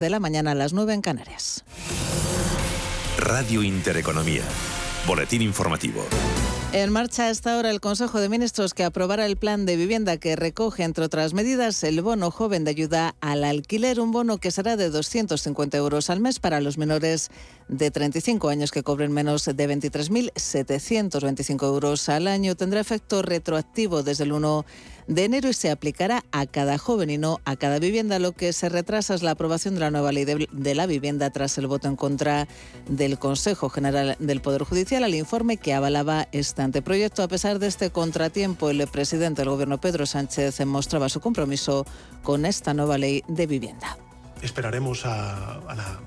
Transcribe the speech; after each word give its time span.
de 0.00 0.08
la 0.08 0.18
mañana 0.18 0.52
a 0.52 0.54
las 0.54 0.72
9 0.72 0.94
en 0.94 1.02
Canarias. 1.02 1.62
Radio 3.18 3.62
Intereconomía. 3.62 4.44
Boletín 5.06 5.42
informativo. 5.42 6.02
En 6.72 6.90
marcha 6.90 7.28
está 7.28 7.56
ahora 7.56 7.70
el 7.70 7.80
Consejo 7.80 8.18
de 8.18 8.30
Ministros 8.30 8.72
que 8.72 8.84
aprobará 8.84 9.26
el 9.26 9.36
plan 9.36 9.66
de 9.66 9.76
vivienda 9.76 10.16
que 10.16 10.36
recoge, 10.36 10.84
entre 10.84 11.04
otras 11.04 11.34
medidas, 11.34 11.84
el 11.84 12.00
bono 12.00 12.30
joven 12.30 12.64
de 12.64 12.70
ayuda 12.70 13.14
al 13.20 13.44
alquiler, 13.44 14.00
un 14.00 14.10
bono 14.10 14.38
que 14.38 14.50
será 14.50 14.76
de 14.76 14.88
250 14.88 15.76
euros 15.76 16.08
al 16.08 16.20
mes 16.20 16.38
para 16.38 16.62
los 16.62 16.78
menores 16.78 17.28
de 17.68 17.90
35 17.90 18.48
años 18.48 18.70
que 18.70 18.82
cobren 18.82 19.12
menos 19.12 19.44
de 19.44 19.52
23.725 19.54 21.66
euros 21.66 22.08
al 22.08 22.26
año. 22.26 22.54
Tendrá 22.54 22.80
efecto 22.80 23.20
retroactivo 23.20 24.02
desde 24.02 24.24
el 24.24 24.32
1 24.32 24.64
de 25.10 25.24
enero 25.24 25.48
y 25.48 25.54
se 25.54 25.72
aplicará 25.72 26.24
a 26.30 26.46
cada 26.46 26.78
joven 26.78 27.10
y 27.10 27.18
no 27.18 27.40
a 27.44 27.56
cada 27.56 27.80
vivienda. 27.80 28.20
Lo 28.20 28.30
que 28.32 28.52
se 28.52 28.68
retrasa 28.68 29.12
es 29.12 29.24
la 29.24 29.32
aprobación 29.32 29.74
de 29.74 29.80
la 29.80 29.90
nueva 29.90 30.12
ley 30.12 30.24
de, 30.24 30.74
la 30.74 30.86
vivienda 30.86 31.30
tras 31.30 31.58
el 31.58 31.66
voto 31.66 31.88
en 31.88 31.96
contra 31.96 32.46
del 32.88 33.18
Consejo 33.18 33.68
General 33.68 34.16
del 34.20 34.40
Poder 34.40 34.62
Judicial 34.62 35.02
al 35.02 35.16
informe 35.16 35.56
que 35.56 35.74
avalaba 35.74 36.28
este 36.30 36.62
anteproyecto. 36.62 37.24
A 37.24 37.28
pesar 37.28 37.58
de 37.58 37.66
este 37.66 37.90
contratiempo, 37.90 38.70
el 38.70 38.86
presidente 38.86 39.42
del 39.42 39.50
Gobierno, 39.50 39.80
Pedro 39.80 40.06
Sánchez, 40.06 40.64
mostraba 40.64 41.08
su 41.08 41.20
compromiso 41.20 41.84
con 42.22 42.46
esta 42.46 42.72
nueva 42.72 42.96
ley 42.96 43.24
de 43.26 43.48
vivienda. 43.48 43.98
Esperaremos 44.42 45.04
a, 45.06 45.60
la 45.76 45.98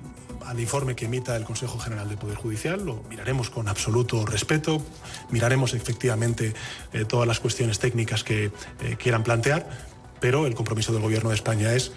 al 0.45 0.59
informe 0.59 0.95
que 0.95 1.05
emita 1.05 1.35
el 1.35 1.43
Consejo 1.43 1.79
General 1.79 2.07
del 2.07 2.17
Poder 2.17 2.37
Judicial, 2.37 2.85
lo 2.85 3.03
miraremos 3.09 3.49
con 3.49 3.67
absoluto 3.67 4.25
respeto, 4.25 4.81
miraremos 5.29 5.73
efectivamente 5.73 6.53
eh, 6.91 7.05
todas 7.05 7.27
las 7.27 7.39
cuestiones 7.39 7.79
técnicas 7.79 8.23
que 8.23 8.45
eh, 8.81 8.95
quieran 8.97 9.23
plantear, 9.23 9.69
pero 10.19 10.47
el 10.47 10.55
compromiso 10.55 10.93
del 10.93 11.01
Gobierno 11.01 11.29
de 11.29 11.35
España 11.35 11.73
es 11.73 11.91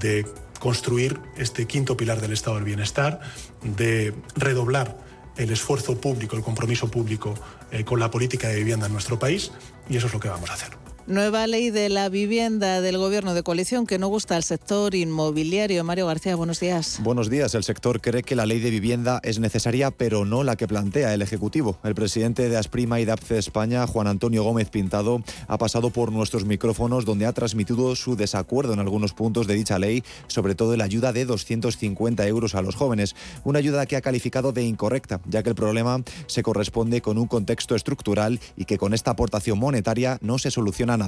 de 0.00 0.26
construir 0.58 1.18
este 1.36 1.66
quinto 1.66 1.96
pilar 1.96 2.20
del 2.20 2.32
Estado 2.32 2.56
del 2.56 2.64
Bienestar, 2.64 3.20
de 3.62 4.14
redoblar 4.36 4.98
el 5.36 5.50
esfuerzo 5.50 6.00
público, 6.00 6.36
el 6.36 6.42
compromiso 6.42 6.90
público 6.90 7.34
eh, 7.70 7.84
con 7.84 7.98
la 7.98 8.10
política 8.10 8.48
de 8.48 8.56
vivienda 8.56 8.86
en 8.86 8.92
nuestro 8.92 9.18
país 9.18 9.52
y 9.88 9.96
eso 9.96 10.06
es 10.06 10.12
lo 10.12 10.20
que 10.20 10.28
vamos 10.28 10.50
a 10.50 10.54
hacer. 10.54 10.79
Nueva 11.10 11.48
ley 11.48 11.70
de 11.70 11.88
la 11.88 12.08
vivienda 12.08 12.80
del 12.80 12.96
gobierno 12.96 13.34
de 13.34 13.42
coalición 13.42 13.84
que 13.84 13.98
no 13.98 14.06
gusta 14.06 14.36
al 14.36 14.44
sector 14.44 14.94
inmobiliario. 14.94 15.82
Mario 15.82 16.06
García, 16.06 16.36
buenos 16.36 16.60
días. 16.60 17.00
Buenos 17.02 17.28
días. 17.28 17.52
El 17.56 17.64
sector 17.64 18.00
cree 18.00 18.22
que 18.22 18.36
la 18.36 18.46
ley 18.46 18.60
de 18.60 18.70
vivienda 18.70 19.18
es 19.24 19.40
necesaria, 19.40 19.90
pero 19.90 20.24
no 20.24 20.44
la 20.44 20.54
que 20.54 20.68
plantea 20.68 21.12
el 21.12 21.20
Ejecutivo. 21.20 21.80
El 21.82 21.96
presidente 21.96 22.48
de 22.48 22.56
Asprima 22.56 23.00
y 23.00 23.06
DAPCE 23.06 23.38
España, 23.38 23.88
Juan 23.88 24.06
Antonio 24.06 24.44
Gómez 24.44 24.70
Pintado, 24.70 25.20
ha 25.48 25.58
pasado 25.58 25.90
por 25.90 26.12
nuestros 26.12 26.44
micrófonos 26.44 27.04
donde 27.04 27.26
ha 27.26 27.32
transmitido 27.32 27.96
su 27.96 28.14
desacuerdo 28.14 28.72
en 28.72 28.78
algunos 28.78 29.12
puntos 29.12 29.48
de 29.48 29.54
dicha 29.54 29.80
ley, 29.80 30.04
sobre 30.28 30.54
todo 30.54 30.76
la 30.76 30.84
ayuda 30.84 31.12
de 31.12 31.24
250 31.24 32.24
euros 32.28 32.54
a 32.54 32.62
los 32.62 32.76
jóvenes. 32.76 33.16
Una 33.42 33.58
ayuda 33.58 33.84
que 33.86 33.96
ha 33.96 34.00
calificado 34.00 34.52
de 34.52 34.62
incorrecta, 34.62 35.20
ya 35.28 35.42
que 35.42 35.48
el 35.48 35.56
problema 35.56 36.04
se 36.28 36.44
corresponde 36.44 37.00
con 37.00 37.18
un 37.18 37.26
contexto 37.26 37.74
estructural 37.74 38.38
y 38.56 38.64
que 38.66 38.78
con 38.78 38.94
esta 38.94 39.10
aportación 39.10 39.58
monetaria 39.58 40.16
no 40.20 40.38
se 40.38 40.52
soluciona 40.52 40.99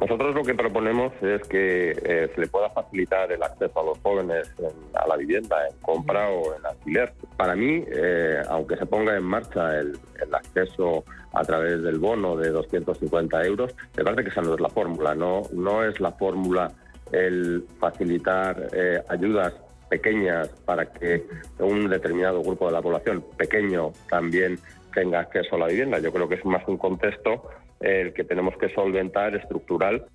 Nosotros 0.00 0.34
lo 0.34 0.44
que 0.44 0.54
proponemos 0.54 1.12
es 1.22 1.42
que 1.48 1.90
eh, 1.90 2.30
se 2.32 2.40
le 2.40 2.46
pueda 2.46 2.70
facilitar 2.70 3.32
el 3.32 3.42
acceso 3.42 3.80
a 3.80 3.84
los 3.84 3.98
jóvenes 3.98 4.48
a 4.94 5.08
la 5.08 5.16
vivienda 5.16 5.56
en 5.66 5.76
compra 5.80 6.28
o 6.30 6.54
en 6.56 6.64
alquiler. 6.64 7.12
Para 7.36 7.56
mí, 7.56 7.84
eh, 7.88 8.40
aunque 8.48 8.76
se 8.76 8.86
ponga 8.86 9.16
en 9.16 9.24
marcha 9.24 9.78
el, 9.80 9.98
acceso 10.32 11.04
a 11.32 11.42
través 11.42 11.82
del 11.82 11.98
bono 11.98 12.36
de 12.36 12.50
250 12.50 13.44
euros, 13.44 13.74
me 13.96 14.04
parece 14.04 14.24
que 14.24 14.30
esa 14.30 14.42
no 14.42 14.54
es 14.54 14.60
la 14.60 14.68
fórmula. 14.68 15.14
No, 15.14 15.42
no 15.52 15.84
es 15.84 15.98
la 16.00 16.12
fórmula 16.12 16.70
el 17.10 17.64
facilitar 17.80 18.68
eh, 18.72 19.02
ayudas 19.08 19.54
pequeñas 19.88 20.48
para 20.64 20.86
que 20.92 21.24
un 21.58 21.88
determinado 21.88 22.42
grupo 22.42 22.66
de 22.66 22.72
la 22.72 22.82
población 22.82 23.24
pequeño 23.36 23.92
también 24.08 24.58
tenga 24.94 25.20
acceso 25.20 25.56
a 25.56 25.60
la 25.60 25.66
vivienda. 25.66 25.98
Yo 25.98 26.12
creo 26.12 26.28
que 26.28 26.36
es 26.36 26.44
más 26.44 26.66
un 26.68 26.76
contexto 26.76 27.48
el 27.80 28.12
que 28.12 28.24
tenemos 28.24 28.56
que 28.56 28.68
solventar 28.70 29.34
estructural 29.34 30.06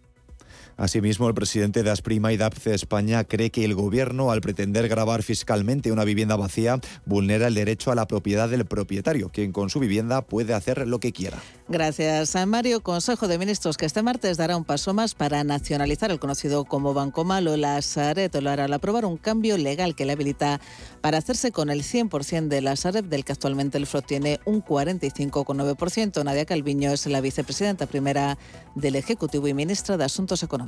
Asimismo, 0.77 1.27
el 1.27 1.33
presidente 1.33 1.83
de 1.83 1.91
Asprima 1.91 2.33
y 2.33 2.37
DAPCE 2.37 2.73
España 2.73 3.23
cree 3.23 3.51
que 3.51 3.65
el 3.65 3.75
gobierno, 3.75 4.31
al 4.31 4.41
pretender 4.41 4.87
grabar 4.87 5.23
fiscalmente 5.23 5.91
una 5.91 6.03
vivienda 6.03 6.35
vacía, 6.35 6.79
vulnera 7.05 7.47
el 7.47 7.53
derecho 7.53 7.91
a 7.91 7.95
la 7.95 8.07
propiedad 8.07 8.49
del 8.49 8.65
propietario, 8.65 9.29
quien 9.29 9.51
con 9.51 9.69
su 9.69 9.79
vivienda 9.79 10.21
puede 10.21 10.53
hacer 10.53 10.87
lo 10.87 10.99
que 10.99 11.11
quiera. 11.13 11.37
Gracias 11.67 12.35
a 12.35 12.45
Mario. 12.45 12.81
Consejo 12.81 13.27
de 13.27 13.37
Ministros 13.37 13.77
que 13.77 13.85
este 13.85 14.01
martes 14.01 14.37
dará 14.37 14.57
un 14.57 14.65
paso 14.65 14.93
más 14.93 15.15
para 15.15 15.43
nacionalizar 15.43 16.11
el 16.11 16.19
conocido 16.19 16.65
como 16.65 16.93
Banco 16.93 17.23
Malo. 17.23 17.55
La 17.55 17.81
Sareb 17.81 18.33
lo 18.41 18.49
hará 18.49 18.65
al 18.65 18.73
aprobar 18.73 19.05
un 19.05 19.17
cambio 19.17 19.57
legal 19.57 19.95
que 19.95 20.05
le 20.05 20.13
habilita 20.13 20.59
para 21.01 21.17
hacerse 21.17 21.51
con 21.51 21.69
el 21.69 21.83
100% 21.83 22.47
de 22.47 22.61
la 22.61 22.75
Sareb, 22.75 23.05
del 23.05 23.23
que 23.23 23.31
actualmente 23.31 23.77
el 23.77 23.85
FROT 23.85 24.05
tiene 24.05 24.39
un 24.45 24.63
45,9%. 24.63 26.23
Nadia 26.23 26.45
Calviño 26.45 26.91
es 26.91 27.05
la 27.05 27.21
vicepresidenta 27.21 27.85
primera 27.85 28.37
del 28.75 28.95
Ejecutivo 28.95 29.47
y 29.47 29.53
ministra 29.53 29.97
de 29.97 30.05
Asuntos 30.05 30.43
Económicos. 30.43 30.62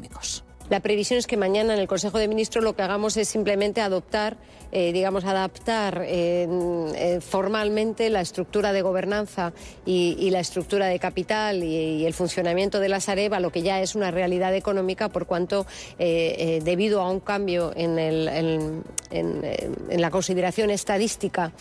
La 0.70 0.80
previsión 0.80 1.20
es 1.20 1.28
que 1.28 1.38
mañana 1.38 1.76
en 1.76 1.80
el 1.80 1.88
Consejo 1.88 2.18
de 2.18 2.28
Ministros 2.28 2.64
lo 2.64 2.76
que 2.76 2.82
hagamos 2.82 3.18
es 3.18 3.30
simplemente 3.30 3.82
adoptar, 3.82 4.38
eh, 4.72 4.92
digamos, 4.94 5.24
adaptar 5.24 6.02
eh, 6.08 7.20
formalmente 7.22 8.10
la 8.10 8.22
estructura 8.22 8.74
de 8.74 8.82
gobernanza 8.82 9.54
y, 9.86 10.28
la 10.32 10.40
estructura 10.40 10.88
de 10.88 10.98
capital 10.98 11.64
y, 11.64 12.04
el 12.04 12.16
funcionamiento 12.16 12.80
de 12.80 12.90
la 12.90 13.00
Sareb 13.00 13.36
a 13.36 13.40
lo 13.40 13.52
que 13.52 13.62
ya 13.62 13.80
es 13.80 13.94
una 13.94 14.10
realidad 14.10 14.56
económica, 14.56 15.10
por 15.10 15.28
cuanto, 15.28 15.68
eh, 16.00 16.62
debido 16.64 17.02
a 17.02 17.12
un 17.12 17.20
cambio 17.20 17.72
en 17.76 18.84
la 19.92 20.10
consideración 20.10 20.72
estadística 20.72 21.52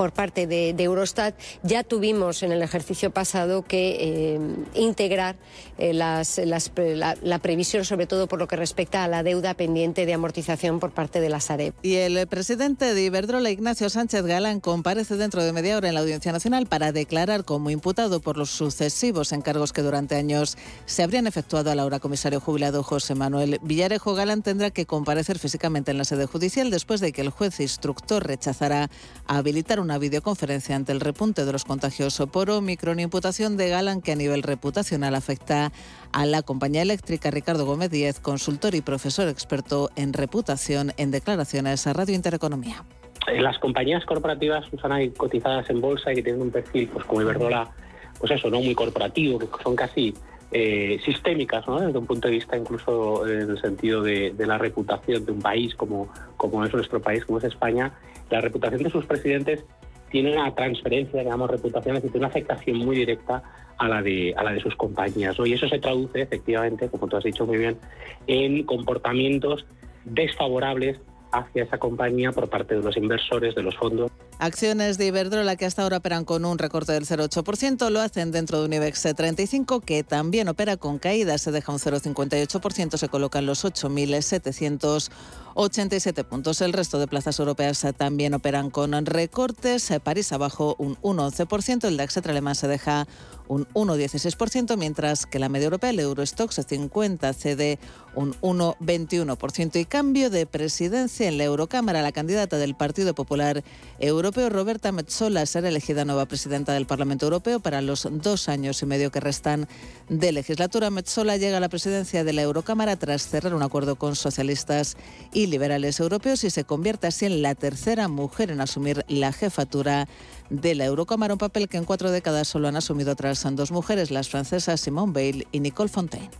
por 0.00 0.12
parte 0.12 0.46
de, 0.46 0.70
Eurostat, 0.78 1.34
ya 1.62 1.84
tuvimos 1.84 2.42
en 2.42 2.52
el 2.52 2.62
ejercicio 2.62 3.10
pasado 3.10 3.60
que 3.60 3.98
eh, 4.00 4.40
integrar 4.72 5.36
eh, 5.76 5.92
las, 5.92 6.40
la, 6.42 7.38
previsión, 7.38 7.84
sobre 7.84 8.06
todo 8.06 8.26
por 8.26 8.38
lo 8.38 8.48
que 8.48 8.56
respecta 8.56 9.04
a 9.04 9.08
la 9.08 9.22
deuda 9.22 9.52
pendiente 9.52 10.06
de 10.06 10.14
amortización 10.14 10.80
por 10.80 10.92
parte 10.92 11.20
de 11.20 11.28
la 11.28 11.38
Sareb. 11.38 11.74
Y 11.82 11.96
el 11.96 12.26
presidente 12.28 12.94
de 12.94 13.02
Iberdrola, 13.02 13.50
Ignacio 13.50 13.90
Sánchez 13.90 14.24
Galán, 14.24 14.60
comparece 14.60 15.16
dentro 15.16 15.44
de 15.44 15.52
media 15.52 15.76
hora 15.76 15.88
en 15.88 15.94
la 15.94 16.00
Audiencia 16.00 16.32
Nacional 16.32 16.64
para 16.64 16.92
declarar 16.92 17.44
como 17.44 17.68
imputado 17.68 18.20
por 18.20 18.38
los 18.38 18.48
sucesivos 18.48 19.32
encargos 19.32 19.74
que 19.74 19.82
durante 19.82 20.14
años 20.14 20.56
se 20.86 21.02
habrían 21.02 21.26
efectuado 21.26 21.70
a 21.70 21.74
la 21.74 21.84
hora 21.84 21.98
comisario 21.98 22.40
jubilado 22.40 22.82
José 22.82 23.14
Manuel 23.14 23.58
Villarejo. 23.62 24.14
Galán 24.14 24.40
tendrá 24.40 24.70
que 24.70 24.86
comparecer 24.86 25.38
físicamente 25.38 25.90
en 25.90 25.98
la 25.98 26.04
sede 26.04 26.24
judicial 26.24 26.70
después 26.70 27.00
de 27.02 27.12
que 27.12 27.20
el 27.20 27.28
juez 27.28 27.60
instructor 27.60 28.26
rechazara 28.26 28.88
habilitar 29.26 29.78
una 29.78 29.89
videoconferencia 29.98 30.76
ante 30.76 30.92
el 30.92 31.00
repunte 31.00 31.44
de 31.44 31.52
los 31.52 31.64
contagios 31.64 32.22
por 32.32 32.50
Omicron, 32.50 33.00
imputación 33.00 33.56
de 33.56 33.68
Galán 33.68 34.02
que 34.02 34.12
a 34.12 34.16
nivel 34.16 34.42
reputacional 34.42 35.14
afecta 35.14 35.72
a 36.12 36.26
la 36.26 36.42
compañía 36.42 36.82
eléctrica. 36.82 37.30
Ricardo 37.30 37.66
Gómez 37.66 37.90
Díez, 37.90 38.20
consultor 38.20 38.74
y 38.74 38.80
profesor 38.80 39.28
experto 39.28 39.90
en 39.96 40.12
reputación, 40.12 40.92
en 40.96 41.10
declaraciones 41.10 41.86
a 41.86 41.92
Radio 41.92 42.14
Intereconomía. 42.14 42.84
Eh, 43.26 43.40
las 43.40 43.58
compañías 43.58 44.04
corporativas 44.04 44.64
son 44.80 45.10
cotizadas 45.10 45.68
en 45.70 45.80
bolsa 45.80 46.12
y 46.12 46.16
que 46.16 46.22
tienen 46.22 46.42
un 46.42 46.50
perfil, 46.50 46.88
pues 46.92 47.04
como 47.04 47.22
Iberdrola, 47.22 47.70
pues 48.18 48.32
eso, 48.32 48.50
no 48.50 48.60
muy 48.60 48.74
corporativo, 48.74 49.38
que 49.38 49.46
son 49.62 49.76
casi 49.76 50.14
eh, 50.52 50.98
sistémicas, 51.04 51.64
desde 51.64 51.96
un 51.96 52.06
punto 52.06 52.26
de 52.26 52.34
vista 52.34 52.56
incluso 52.56 53.24
en 53.28 53.50
el 53.50 53.60
sentido 53.60 54.02
de, 54.02 54.34
la 54.36 54.58
reputación 54.58 55.24
de 55.24 55.30
un 55.30 55.40
país 55.40 55.76
como, 55.76 56.12
como 56.36 56.64
es 56.64 56.72
nuestro 56.72 57.00
país, 57.00 57.24
como 57.24 57.38
es 57.38 57.44
España, 57.44 57.92
la 58.30 58.40
reputación 58.40 58.82
de 58.82 58.90
sus 58.90 59.06
presidentes 59.06 59.64
tiene 60.10 60.32
una 60.32 60.54
transferencia, 60.54 61.20
digamos, 61.20 61.50
reputaciones 61.50 62.04
y 62.04 62.08
tiene 62.08 62.18
una 62.18 62.28
afectación 62.28 62.78
muy 62.78 62.96
directa 62.96 63.42
a 63.78 63.88
la 63.88 64.02
de, 64.02 64.34
a 64.36 64.44
la 64.44 64.52
de 64.52 64.60
sus 64.60 64.76
compañías. 64.76 65.36
Y 65.44 65.52
eso 65.52 65.68
se 65.68 65.78
traduce 65.78 66.22
efectivamente, 66.22 66.88
como 66.88 67.06
tú 67.08 67.16
has 67.16 67.24
dicho 67.24 67.46
muy 67.46 67.58
bien, 67.58 67.78
en 68.26 68.64
comportamientos 68.64 69.64
desfavorables 70.04 70.98
hacia 71.32 71.62
esa 71.62 71.78
compañía 71.78 72.32
por 72.32 72.48
parte 72.48 72.74
de 72.74 72.82
los 72.82 72.96
inversores, 72.96 73.54
de 73.54 73.62
los 73.62 73.76
fondos. 73.76 74.10
Acciones 74.40 74.96
de 74.96 75.04
Iberdrola 75.04 75.56
que 75.56 75.66
hasta 75.66 75.82
ahora 75.82 75.98
operan 75.98 76.24
con 76.24 76.46
un 76.46 76.56
recorte 76.56 76.92
del 76.92 77.04
0,8%, 77.04 77.90
lo 77.90 78.00
hacen 78.00 78.32
dentro 78.32 78.58
de 78.58 78.64
un 78.64 78.72
IBEX 78.72 79.02
35 79.14 79.80
que 79.80 80.02
también 80.02 80.48
opera 80.48 80.78
con 80.78 80.98
caídas, 80.98 81.42
se 81.42 81.52
deja 81.52 81.70
un 81.70 81.78
0,58%, 81.78 82.96
se 82.96 83.08
colocan 83.10 83.44
los 83.44 83.66
8.787 83.66 86.24
puntos. 86.24 86.62
El 86.62 86.72
resto 86.72 86.98
de 86.98 87.06
plazas 87.06 87.38
europeas 87.38 87.84
también 87.98 88.32
operan 88.32 88.70
con 88.70 89.04
recortes, 89.04 89.92
París 90.02 90.32
abajo 90.32 90.74
un 90.78 90.96
1,11%, 91.02 91.86
el 91.86 91.98
DAX 91.98 92.16
alemán 92.16 92.54
se 92.54 92.66
deja 92.66 93.06
un 93.50 93.66
1,16%, 93.74 94.76
mientras 94.76 95.26
que 95.26 95.40
la 95.40 95.48
media 95.48 95.64
europea, 95.64 95.90
el 95.90 95.98
Eurostox 95.98 96.60
50, 96.64 97.32
cede 97.32 97.80
un 98.14 98.34
1,21%. 98.42 99.80
Y 99.80 99.84
cambio 99.86 100.30
de 100.30 100.46
presidencia 100.46 101.26
en 101.26 101.36
la 101.36 101.44
Eurocámara, 101.44 102.00
la 102.00 102.12
candidata 102.12 102.58
del 102.58 102.76
Partido 102.76 103.12
Popular 103.12 103.64
Europeo 103.98 104.50
Roberta 104.50 104.92
Metsola, 104.92 105.46
será 105.46 105.68
elegida 105.68 106.04
nueva 106.04 106.26
presidenta 106.26 106.74
del 106.74 106.86
Parlamento 106.86 107.26
Europeo 107.26 107.58
para 107.58 107.82
los 107.82 108.06
dos 108.08 108.48
años 108.48 108.82
y 108.82 108.86
medio 108.86 109.10
que 109.10 109.18
restan 109.18 109.66
de 110.08 110.30
legislatura. 110.30 110.90
Metsola 110.90 111.36
llega 111.36 111.56
a 111.56 111.60
la 111.60 111.68
presidencia 111.68 112.22
de 112.22 112.32
la 112.32 112.42
Eurocámara 112.42 112.94
tras 112.96 113.26
cerrar 113.26 113.52
un 113.52 113.64
acuerdo 113.64 113.96
con 113.96 114.14
socialistas 114.14 114.96
y 115.32 115.48
liberales 115.48 115.98
europeos 115.98 116.44
y 116.44 116.50
se 116.50 116.62
convierte 116.62 117.08
así 117.08 117.26
en 117.26 117.42
la 117.42 117.56
tercera 117.56 118.06
mujer 118.06 118.52
en 118.52 118.60
asumir 118.60 119.04
la 119.08 119.32
jefatura 119.32 120.06
de 120.50 120.74
la 120.74 120.84
Eurocámara, 120.84 121.34
un 121.34 121.38
papel 121.38 121.68
que 121.68 121.76
en 121.76 121.84
cuatro 121.84 122.10
décadas 122.10 122.48
solo 122.48 122.68
han 122.68 122.76
asumido 122.76 123.12
otras 123.12 123.46
dos 123.52 123.70
mujeres, 123.70 124.10
las 124.10 124.28
francesas 124.28 124.80
Simone 124.80 125.12
Veil 125.12 125.48
y 125.52 125.60
Nicole 125.60 125.88
Fontaine. 125.88 126.30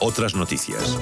Otras 0.00 0.34
noticias. 0.34 0.98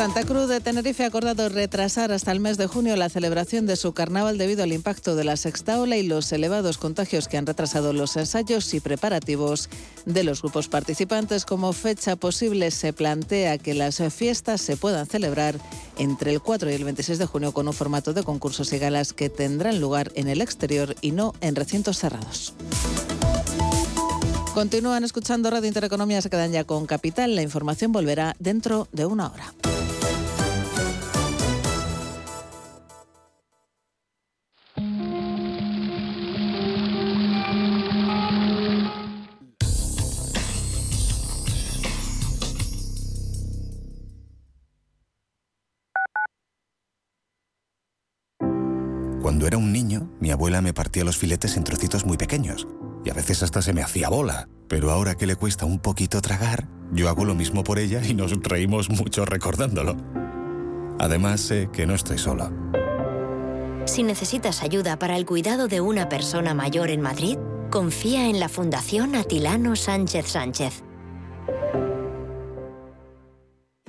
Santa 0.00 0.24
Cruz 0.24 0.48
de 0.48 0.62
Tenerife 0.62 1.04
ha 1.04 1.08
acordado 1.08 1.50
retrasar 1.50 2.10
hasta 2.10 2.32
el 2.32 2.40
mes 2.40 2.56
de 2.56 2.66
junio 2.66 2.96
la 2.96 3.10
celebración 3.10 3.66
de 3.66 3.76
su 3.76 3.92
carnaval 3.92 4.38
debido 4.38 4.62
al 4.62 4.72
impacto 4.72 5.14
de 5.14 5.24
la 5.24 5.36
sexta 5.36 5.78
ola 5.78 5.98
y 5.98 6.02
los 6.02 6.32
elevados 6.32 6.78
contagios 6.78 7.28
que 7.28 7.36
han 7.36 7.44
retrasado 7.44 7.92
los 7.92 8.16
ensayos 8.16 8.72
y 8.72 8.80
preparativos 8.80 9.68
de 10.06 10.24
los 10.24 10.40
grupos 10.40 10.68
participantes. 10.68 11.44
Como 11.44 11.74
fecha 11.74 12.16
posible 12.16 12.70
se 12.70 12.94
plantea 12.94 13.58
que 13.58 13.74
las 13.74 14.02
fiestas 14.10 14.62
se 14.62 14.78
puedan 14.78 15.06
celebrar 15.06 15.56
entre 15.98 16.32
el 16.32 16.40
4 16.40 16.70
y 16.70 16.74
el 16.76 16.84
26 16.84 17.18
de 17.18 17.26
junio 17.26 17.52
con 17.52 17.68
un 17.68 17.74
formato 17.74 18.14
de 18.14 18.22
concursos 18.22 18.72
y 18.72 18.78
galas 18.78 19.12
que 19.12 19.28
tendrán 19.28 19.82
lugar 19.82 20.12
en 20.14 20.28
el 20.28 20.40
exterior 20.40 20.96
y 21.02 21.10
no 21.10 21.34
en 21.42 21.56
recintos 21.56 21.98
cerrados. 21.98 22.54
Continúan 24.54 25.04
escuchando 25.04 25.50
Radio 25.50 25.68
Intereconomía, 25.68 26.22
se 26.22 26.30
quedan 26.30 26.52
ya 26.52 26.64
con 26.64 26.86
Capital. 26.86 27.36
La 27.36 27.42
información 27.42 27.92
volverá 27.92 28.34
dentro 28.38 28.88
de 28.92 29.04
una 29.04 29.26
hora. 29.30 29.52
Abuela 50.50 50.62
me 50.62 50.74
partía 50.74 51.04
los 51.04 51.16
filetes 51.16 51.56
en 51.56 51.62
trocitos 51.62 52.04
muy 52.04 52.16
pequeños 52.16 52.66
y 53.04 53.10
a 53.10 53.14
veces 53.14 53.44
hasta 53.44 53.62
se 53.62 53.72
me 53.72 53.82
hacía 53.82 54.08
bola. 54.08 54.48
Pero 54.68 54.90
ahora 54.90 55.14
que 55.14 55.26
le 55.26 55.36
cuesta 55.36 55.64
un 55.64 55.78
poquito 55.78 56.20
tragar, 56.20 56.66
yo 56.92 57.08
hago 57.08 57.24
lo 57.24 57.36
mismo 57.36 57.62
por 57.62 57.78
ella 57.78 58.04
y 58.04 58.14
nos 58.14 58.32
reímos 58.42 58.90
mucho 58.90 59.24
recordándolo. 59.24 59.96
Además, 60.98 61.40
sé 61.40 61.68
que 61.72 61.86
no 61.86 61.94
estoy 61.94 62.18
solo. 62.18 62.50
Si 63.84 64.02
necesitas 64.02 64.62
ayuda 64.62 64.98
para 64.98 65.16
el 65.16 65.24
cuidado 65.24 65.68
de 65.68 65.80
una 65.80 66.08
persona 66.08 66.52
mayor 66.52 66.90
en 66.90 67.00
Madrid, 67.00 67.38
confía 67.70 68.28
en 68.28 68.40
la 68.40 68.48
Fundación 68.48 69.14
Atilano 69.14 69.76
Sánchez 69.76 70.26
Sánchez. 70.26 70.82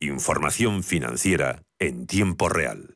Información 0.00 0.82
financiera 0.82 1.62
en 1.78 2.06
tiempo 2.06 2.50
real. 2.50 2.92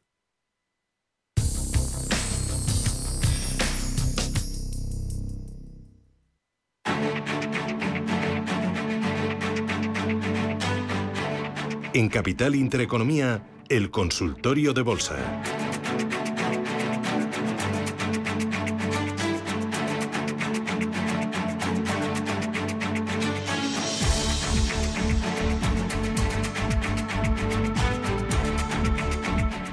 En 11.94 12.11
Capital 12.11 12.55
Intereconomía, 12.55 13.46
el 13.70 13.91
consultorio 13.91 14.75
de 14.75 14.82
bolsa. 14.82 15.17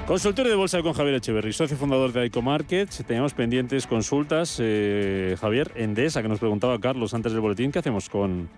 Consultorio 0.08 0.50
de 0.50 0.56
bolsa 0.56 0.82
con 0.82 0.94
Javier 0.94 1.16
Echeverry, 1.16 1.52
socio 1.52 1.76
fundador 1.76 2.12
de 2.12 2.24
ICO 2.24 2.40
Markets. 2.40 3.04
Teníamos 3.06 3.34
pendientes 3.34 3.86
consultas. 3.86 4.58
Eh, 4.58 5.36
Javier, 5.38 5.70
Endesa, 5.74 6.22
que 6.22 6.28
nos 6.28 6.38
preguntaba 6.38 6.80
Carlos 6.80 7.12
antes 7.12 7.32
del 7.32 7.42
boletín, 7.42 7.70
¿qué 7.70 7.80
hacemos 7.80 8.08
con, 8.08 8.48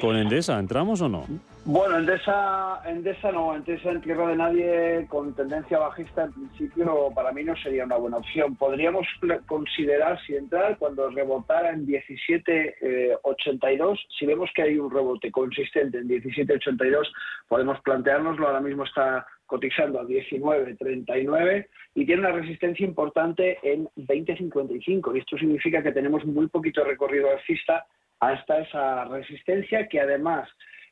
con 0.00 0.16
Endesa? 0.16 0.60
¿Entramos 0.60 1.00
o 1.00 1.08
no? 1.08 1.24
Bueno, 1.64 1.98
Endesa, 1.98 2.82
Endesa 2.86 3.32
no, 3.32 3.56
Endesa 3.56 3.90
en 3.90 4.00
tierra 4.00 4.28
de 4.28 4.36
nadie 4.36 5.06
con 5.08 5.34
tendencia 5.34 5.80
bajista 5.80 6.26
en 6.26 6.32
principio 6.32 7.10
para 7.12 7.32
mí 7.32 7.42
no 7.42 7.56
sería 7.56 7.84
una 7.84 7.96
buena 7.96 8.18
opción. 8.18 8.54
Podríamos 8.54 9.08
considerar 9.46 10.20
si 10.24 10.36
entrar 10.36 10.78
cuando 10.78 11.10
rebotara 11.10 11.70
en 11.70 11.84
17.82. 11.84 13.98
si 14.16 14.24
vemos 14.24 14.50
que 14.54 14.62
hay 14.62 14.78
un 14.78 14.88
rebote 14.88 15.32
consistente 15.32 15.98
en 15.98 16.08
17.82, 16.08 17.08
podemos 17.48 17.80
planteárnoslo. 17.80 18.46
Ahora 18.46 18.60
mismo 18.60 18.84
está 18.84 19.26
cotizando 19.48 19.98
a 19.98 20.04
19.39 20.04 21.66
y 21.94 22.06
tiene 22.06 22.20
una 22.20 22.32
resistencia 22.32 22.86
importante 22.86 23.58
en 23.62 23.88
20.55 23.96 25.16
y 25.16 25.18
esto 25.18 25.38
significa 25.38 25.82
que 25.82 25.90
tenemos 25.90 26.24
muy 26.26 26.46
poquito 26.48 26.84
recorrido 26.84 27.30
alcista 27.30 27.86
hasta 28.20 28.60
esa 28.60 29.06
resistencia 29.06 29.88
que 29.88 30.00
además 30.00 30.48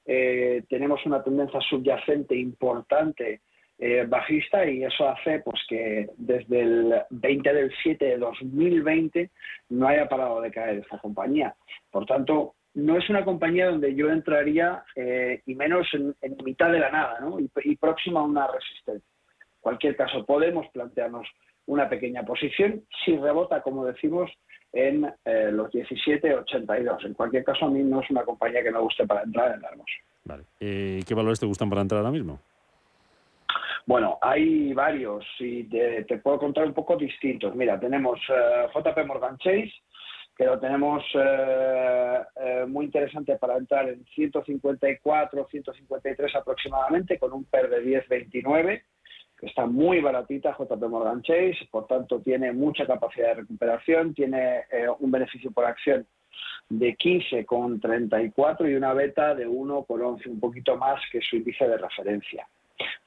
eh, 0.06 0.62
tenemos 0.68 1.04
una 1.04 1.22
tendencia 1.22 1.60
subyacente 1.60 2.34
importante 2.34 3.42
eh, 3.78 4.06
bajista 4.08 4.64
y 4.64 4.84
eso 4.84 5.06
hace 5.06 5.40
pues 5.40 5.60
que 5.68 6.08
desde 6.16 6.60
el 6.62 6.94
20 7.10 7.52
del 7.52 7.70
7 7.82 8.04
de 8.04 8.16
2020 8.16 9.30
no 9.68 9.86
haya 9.86 10.08
parado 10.08 10.40
de 10.40 10.50
caer 10.50 10.78
esta 10.78 10.98
compañía. 10.98 11.54
Por 11.90 12.06
tanto, 12.06 12.54
no 12.76 12.98
es 12.98 13.08
una 13.08 13.24
compañía 13.24 13.70
donde 13.70 13.94
yo 13.94 14.10
entraría 14.10 14.84
eh, 14.94 15.42
y 15.46 15.54
menos 15.54 15.86
en, 15.94 16.14
mitad 16.44 16.70
de 16.70 16.78
la 16.78 16.90
nada 16.90 17.18
¿no? 17.20 17.40
y, 17.40 17.50
y 17.64 17.76
próxima 17.76 18.20
a 18.20 18.24
una 18.24 18.46
resistencia. 18.46 19.08
En 19.40 19.60
cualquier 19.60 19.96
caso, 19.96 20.24
podemos 20.24 20.66
plantearnos 20.72 21.26
una 21.66 21.88
pequeña 21.88 22.22
posición. 22.22 22.82
Si 23.04 23.16
rebota, 23.16 23.62
como 23.62 23.86
decimos, 23.86 24.30
en 24.72 25.06
eh, 25.24 25.50
los 25.52 25.70
17,82. 25.70 27.06
En 27.06 27.14
cualquier 27.14 27.44
caso, 27.44 27.64
a 27.64 27.70
mí 27.70 27.82
no 27.82 28.02
es 28.02 28.10
una 28.10 28.24
compañía 28.24 28.62
que 28.62 28.70
me 28.70 28.78
guste 28.78 29.06
para 29.06 29.22
entrar 29.22 29.54
en 29.54 29.62
largos. 29.62 29.86
Vale. 30.24 30.44
¿Y 30.60 31.02
qué 31.04 31.14
valores 31.14 31.40
te 31.40 31.46
gustan 31.46 31.70
para 31.70 31.80
entrar 31.80 32.00
ahora 32.00 32.12
mismo? 32.12 32.38
Bueno, 33.86 34.18
hay 34.20 34.74
varios 34.74 35.24
y 35.38 35.64
te, 35.64 36.04
te 36.04 36.18
puedo 36.18 36.38
contar 36.38 36.66
un 36.66 36.74
poco 36.74 36.96
distintos. 36.96 37.54
Mira, 37.54 37.78
tenemos 37.78 38.18
eh, 38.28 38.66
JP 38.74 39.06
Morgan 39.06 39.38
Chase, 39.38 39.72
que 40.36 40.44
lo 40.44 40.58
tenemos 40.58 41.02
eh, 41.14 42.20
eh, 42.36 42.64
muy 42.68 42.84
interesante 42.84 43.36
para 43.36 43.56
entrar 43.56 43.88
en 43.88 44.04
154, 44.04 45.48
153 45.50 46.36
aproximadamente, 46.36 47.18
con 47.18 47.32
un 47.32 47.44
PER 47.44 47.70
de 47.70 47.82
10,29, 48.06 48.82
que 49.38 49.46
está 49.46 49.66
muy 49.66 50.00
baratita 50.00 50.56
JP 50.58 50.82
Morgan 50.88 51.22
Chase, 51.22 51.66
por 51.70 51.86
tanto 51.86 52.20
tiene 52.20 52.52
mucha 52.52 52.86
capacidad 52.86 53.28
de 53.28 53.34
recuperación, 53.42 54.14
tiene 54.14 54.64
eh, 54.70 54.88
un 54.98 55.10
beneficio 55.10 55.50
por 55.50 55.64
acción 55.64 56.06
de 56.68 56.96
15,34 56.96 58.70
y 58.70 58.74
una 58.74 58.92
beta 58.92 59.34
de 59.34 59.48
1,11, 59.48 60.26
un 60.26 60.40
poquito 60.40 60.76
más 60.76 61.00
que 61.10 61.20
su 61.22 61.36
índice 61.36 61.66
de 61.66 61.78
referencia. 61.78 62.46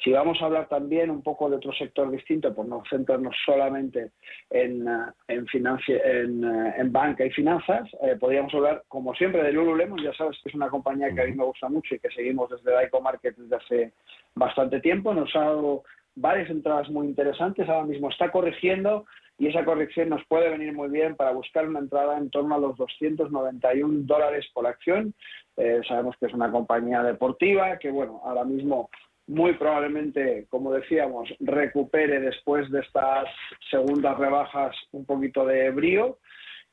Si 0.03 0.11
vamos 0.11 0.41
a 0.41 0.45
hablar 0.45 0.67
también 0.69 1.09
un 1.09 1.21
poco 1.21 1.49
de 1.49 1.57
otro 1.57 1.73
sector 1.73 2.09
distinto, 2.09 2.53
por 2.53 2.65
no 2.65 2.83
centrarnos 2.89 3.35
solamente 3.45 4.11
en, 4.49 4.87
eh, 4.87 5.11
en, 5.27 6.43
eh, 6.43 6.73
en 6.77 6.91
banca 6.91 7.25
y 7.25 7.31
finanzas, 7.31 7.89
eh, 8.01 8.15
podríamos 8.19 8.53
hablar, 8.53 8.83
como 8.87 9.13
siempre, 9.13 9.43
de 9.43 9.51
Lululemon. 9.51 10.01
Ya 10.01 10.13
sabes 10.13 10.37
que 10.41 10.49
es 10.49 10.55
una 10.55 10.69
compañía 10.69 11.13
que 11.13 11.21
a 11.21 11.25
mí 11.25 11.33
me 11.33 11.43
gusta 11.43 11.67
mucho 11.67 11.95
y 11.95 11.99
que 11.99 12.09
seguimos 12.11 12.49
desde 12.49 12.71
Daico 12.71 13.01
Market 13.01 13.35
desde 13.35 13.55
hace 13.55 13.93
bastante 14.35 14.79
tiempo. 14.79 15.13
Nos 15.13 15.35
ha 15.35 15.41
dado 15.41 15.83
varias 16.15 16.49
entradas 16.49 16.89
muy 16.89 17.07
interesantes. 17.07 17.67
Ahora 17.67 17.85
mismo 17.85 18.09
está 18.09 18.31
corrigiendo 18.31 19.05
y 19.37 19.47
esa 19.47 19.65
corrección 19.65 20.09
nos 20.09 20.25
puede 20.25 20.49
venir 20.49 20.73
muy 20.73 20.89
bien 20.89 21.15
para 21.15 21.31
buscar 21.31 21.67
una 21.67 21.79
entrada 21.79 22.17
en 22.17 22.29
torno 22.29 22.55
a 22.55 22.59
los 22.59 22.77
291 22.77 24.03
dólares 24.03 24.45
por 24.53 24.65
acción. 24.65 25.13
sabemos 25.87 26.15
que 26.19 26.27
es 26.27 26.33
una 26.33 26.51
compañía 26.51 27.03
deportiva 27.03 27.77
que, 27.79 27.91
bueno, 27.91 28.21
ahora 28.23 28.45
mismo 28.45 28.89
muy 29.29 29.53
probablemente, 29.53 30.47
como 30.49 30.73
decíamos, 30.73 31.29
recupere 31.39 32.19
después 32.19 32.69
de 32.71 32.79
estas 32.79 33.27
segundas 33.69 34.17
rebajas 34.17 34.75
un 34.91 35.05
poquito 35.05 35.45
de 35.45 35.69
brío 35.69 36.17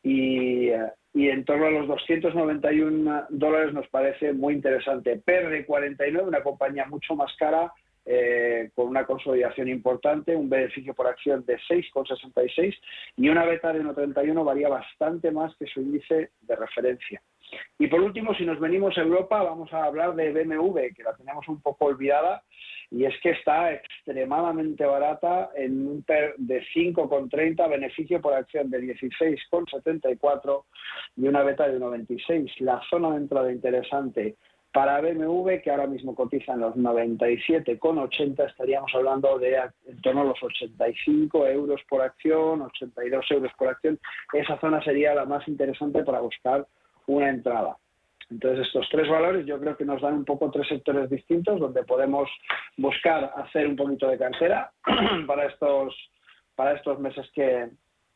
y, 0.03 0.71
en 0.71 1.45
torno 1.45 1.67
a 1.67 1.71
los 1.71 1.87
291 1.87 3.27
dólares 3.29 3.75
nos 3.75 3.87
parece 3.89 4.33
muy 4.33 4.55
interesante. 4.55 5.21
PR49, 5.23 6.27
una 6.27 6.43
compañía 6.43 6.87
mucho 6.87 7.15
más 7.15 7.31
cara, 7.37 7.71
eh, 8.07 8.71
con 8.75 8.89
una 8.89 9.05
consolidación 9.05 9.69
importante, 9.69 10.35
un 10.35 10.49
beneficio 10.49 10.95
por 10.95 11.09
acción 11.09 11.45
de 11.45 11.59
6,66 11.59 12.75
y 13.17 13.29
una 13.29 13.45
beta 13.45 13.71
de 13.71 13.83
1,31 13.83 14.45
varía 14.45 14.71
bastante 14.71 15.31
más 15.31 15.55
que 15.57 15.67
su 15.67 15.83
índice 15.83 16.31
de 16.41 16.57
referencia. 16.57 17.21
Y 17.79 17.87
por 17.89 18.01
último, 18.01 18.35
si 18.35 18.45
nos 18.45 18.59
venimos 18.59 18.97
a 18.97 19.03
Europa, 19.03 19.43
vamos 19.43 19.73
a 19.73 19.85
hablar 19.85 20.15
de 20.15 20.33
BMW, 20.33 20.95
que 20.95 21.03
la 21.03 21.15
tenemos 21.15 21.47
un 21.49 21.61
poco 21.61 21.87
olvidada, 21.87 22.43
y 22.91 23.05
es 23.05 23.15
que 23.21 23.31
está 23.31 23.73
extremadamente 23.73 24.85
barata 24.85 25.51
en 25.57 25.87
un 25.87 26.03
PER 26.03 26.35
de 26.39 26.65
5,30, 26.75 27.69
beneficio 27.69 28.21
por 28.21 28.35
acción 28.35 28.71
de 28.71 28.81
16,74 28.81 30.65
y 31.17 31.27
una 31.27 31.43
beta 31.43 31.69
de 31.69 31.79
96. 31.79 32.61
La 32.61 32.81
zona 32.89 33.11
de 33.11 33.17
entrada 33.17 33.53
interesante 33.53 34.37
para 34.73 35.01
BMW, 35.01 35.63
que 35.65 35.71
ahora 35.71 35.87
mismo 35.87 36.15
cotiza 36.15 36.53
en 36.53 36.61
los 36.61 36.77
97,80, 36.77 38.47
estaríamos 38.47 38.95
hablando 38.95 39.39
de 39.39 39.57
en 39.87 40.01
torno 40.03 40.21
a 40.21 40.25
los 40.25 40.43
85 40.43 41.47
euros 41.47 41.81
por 41.89 42.03
acción, 42.03 42.61
82 42.61 43.31
euros 43.31 43.53
por 43.59 43.69
acción. 43.69 43.99
Esa 44.33 44.61
zona 44.61 44.83
sería 44.85 45.15
la 45.15 45.25
más 45.25 45.49
interesante 45.49 46.05
para 46.05 46.21
buscar 46.21 46.67
una 47.07 47.29
entrada. 47.29 47.77
Entonces, 48.31 48.67
estos 48.67 48.89
tres 48.91 49.09
valores 49.09 49.47
yo 49.47 49.59
creo 49.61 49.77
que 49.77 49.85
nos 49.85 50.03
dan 50.03 50.15
un 50.15 50.25
poco 50.25 50.51
tres 50.51 50.67
sectores 50.69 51.09
distintos 51.09 51.61
donde 51.61 51.85
podemos 51.85 52.29
buscar 52.77 53.33
hacer 53.37 53.69
un 53.69 53.77
poquito 53.77 54.09
de 54.09 54.19
cartera 54.19 54.73
para 55.27 55.47
estos, 55.47 55.95
para 56.57 56.73
estos 56.73 56.99
meses 56.99 57.27
que, 57.33 57.69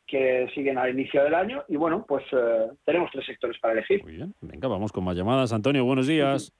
que 0.05 0.49
siguen 0.53 0.77
al 0.77 0.91
inicio 0.91 1.23
del 1.23 1.33
año. 1.33 1.63
Y 1.69 1.77
bueno, 1.77 2.05
pues 2.05 2.25
eh, 2.33 2.67
tenemos 2.83 3.09
tres 3.11 3.25
sectores 3.25 3.57
para 3.59 3.73
elegir. 3.73 4.03
Muy 4.03 4.17
bien, 4.17 4.33
venga, 4.41 4.67
vamos 4.67 4.91
con 4.91 5.05
más 5.05 5.15
llamadas. 5.15 5.53
Antonio, 5.53 5.85
buenos 5.85 6.07
días. 6.07 6.53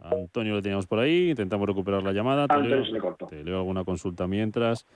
Antonio 0.00 0.54
lo 0.54 0.62
teníamos 0.62 0.86
por 0.86 1.00
ahí, 1.00 1.30
intentamos 1.30 1.66
recuperar 1.66 2.02
la 2.02 2.12
llamada. 2.12 2.46
Te, 2.46 2.56
leo, 2.60 3.16
te 3.28 3.44
leo 3.44 3.58
alguna 3.58 3.84
consulta 3.84 4.26
mientras. 4.26 4.86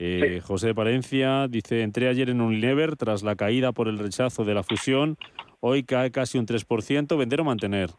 Eh, 0.00 0.40
José 0.44 0.68
de 0.68 0.74
Palencia 0.74 1.48
dice, 1.48 1.82
entré 1.82 2.08
ayer 2.08 2.30
en 2.30 2.40
Unilever 2.40 2.96
tras 2.96 3.22
la 3.22 3.34
caída 3.34 3.72
por 3.72 3.88
el 3.88 3.98
rechazo 3.98 4.44
de 4.44 4.54
la 4.54 4.62
fusión. 4.62 5.16
Hoy 5.60 5.82
cae 5.82 6.12
casi 6.12 6.38
un 6.38 6.46
3%. 6.46 7.18
¿Vender 7.18 7.40
o 7.40 7.44
mantener? 7.44 7.90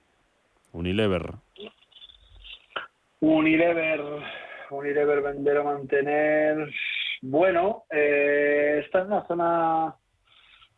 Unilever. 0.72 1.34
Unilever, 3.20 4.02
Unilever, 4.70 5.22
vender 5.22 5.58
o 5.58 5.64
mantener. 5.66 6.74
Bueno, 7.22 7.84
eh, 7.92 8.82
está 8.86 9.02
en 9.02 9.08
una 9.08 9.28
zona 9.28 9.96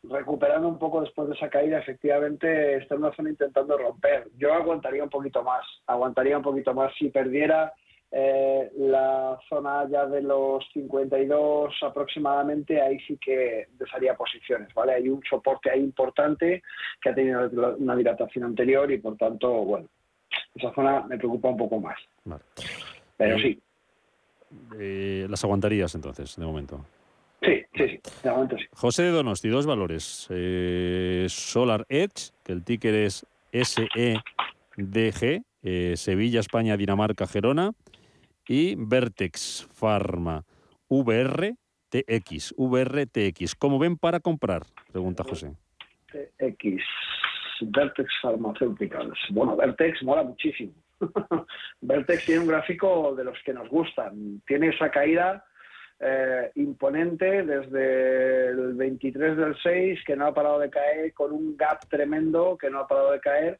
recuperando 0.03 0.67
un 0.67 0.79
poco 0.79 1.01
después 1.01 1.29
de 1.29 1.35
esa 1.35 1.49
caída, 1.49 1.77
efectivamente 1.77 2.77
está 2.77 2.95
en 2.95 3.03
una 3.03 3.15
zona 3.15 3.29
intentando 3.29 3.77
romper. 3.77 4.27
Yo 4.37 4.51
aguantaría 4.51 5.03
un 5.03 5.11
poquito 5.11 5.43
más, 5.43 5.63
aguantaría 5.85 6.37
un 6.37 6.43
poquito 6.43 6.73
más 6.73 6.91
si 6.97 7.09
perdiera 7.09 7.71
eh, 8.13 8.69
la 8.77 9.39
zona 9.47 9.87
ya 9.89 10.05
de 10.05 10.21
los 10.21 10.65
52 10.73 11.73
aproximadamente, 11.81 12.81
ahí 12.81 12.99
sí 13.07 13.17
que 13.17 13.69
desharía 13.79 14.15
posiciones, 14.15 14.73
¿vale? 14.73 14.95
Hay 14.95 15.07
un 15.07 15.21
soporte 15.29 15.71
ahí 15.71 15.79
importante 15.79 16.61
que 17.01 17.09
ha 17.09 17.15
tenido 17.15 17.49
una 17.77 17.95
dilatación 17.95 18.43
anterior 18.43 18.91
y 18.91 18.97
por 18.97 19.15
tanto, 19.15 19.49
bueno, 19.63 19.87
esa 20.53 20.73
zona 20.73 21.03
me 21.07 21.17
preocupa 21.17 21.49
un 21.49 21.57
poco 21.57 21.79
más. 21.79 21.97
Pero 23.15 23.37
eh, 23.37 23.41
sí. 23.41 23.61
Eh, 24.77 25.27
¿Las 25.29 25.45
aguantarías 25.45 25.95
entonces, 25.95 26.35
de 26.35 26.45
momento? 26.45 26.85
Sí, 27.41 27.63
sí, 27.73 27.87
sí, 27.87 28.01
de 28.23 28.29
momento 28.29 28.57
sí. 28.57 28.65
José 28.73 29.03
de 29.03 29.11
Donosti, 29.11 29.47
dos 29.47 29.65
valores. 29.65 30.27
Solar 31.29 31.85
Edge, 31.87 32.33
que 32.43 32.51
el 32.51 32.65
ticker 32.65 32.93
es 32.93 33.25
SEDG, 33.53 34.19
Sevilla, 35.95 36.41
España, 36.41 36.75
Dinamarca, 36.75 37.25
Gerona 37.25 37.71
y 38.51 38.75
Vertex 38.77 39.65
Pharma 39.71 40.43
VRTX. 40.89 42.53
VRTX. 42.57 43.55
¿Cómo 43.55 43.79
ven 43.79 43.95
para 43.95 44.19
comprar? 44.19 44.63
Pregunta 44.91 45.23
José. 45.23 45.55
X. 46.37 46.83
Vertex 47.61 48.11
Pharmaceuticals. 48.21 49.17
Bueno, 49.29 49.55
Vertex 49.55 50.03
mola 50.03 50.23
muchísimo. 50.23 50.73
Vertex 51.81 52.25
tiene 52.25 52.41
un 52.41 52.47
gráfico 52.47 53.15
de 53.15 53.23
los 53.23 53.37
que 53.45 53.53
nos 53.53 53.69
gustan. 53.69 54.41
Tiene 54.45 54.67
esa 54.67 54.91
caída 54.91 55.45
eh, 56.01 56.51
imponente 56.55 57.43
desde 57.43 58.49
el 58.49 58.73
23 58.73 59.37
del 59.37 59.55
6 59.63 59.99
que 60.05 60.17
no 60.17 60.25
ha 60.25 60.33
parado 60.33 60.59
de 60.59 60.69
caer, 60.69 61.13
con 61.13 61.31
un 61.31 61.55
gap 61.55 61.87
tremendo 61.87 62.57
que 62.57 62.69
no 62.69 62.79
ha 62.79 62.87
parado 62.87 63.13
de 63.13 63.21
caer 63.21 63.59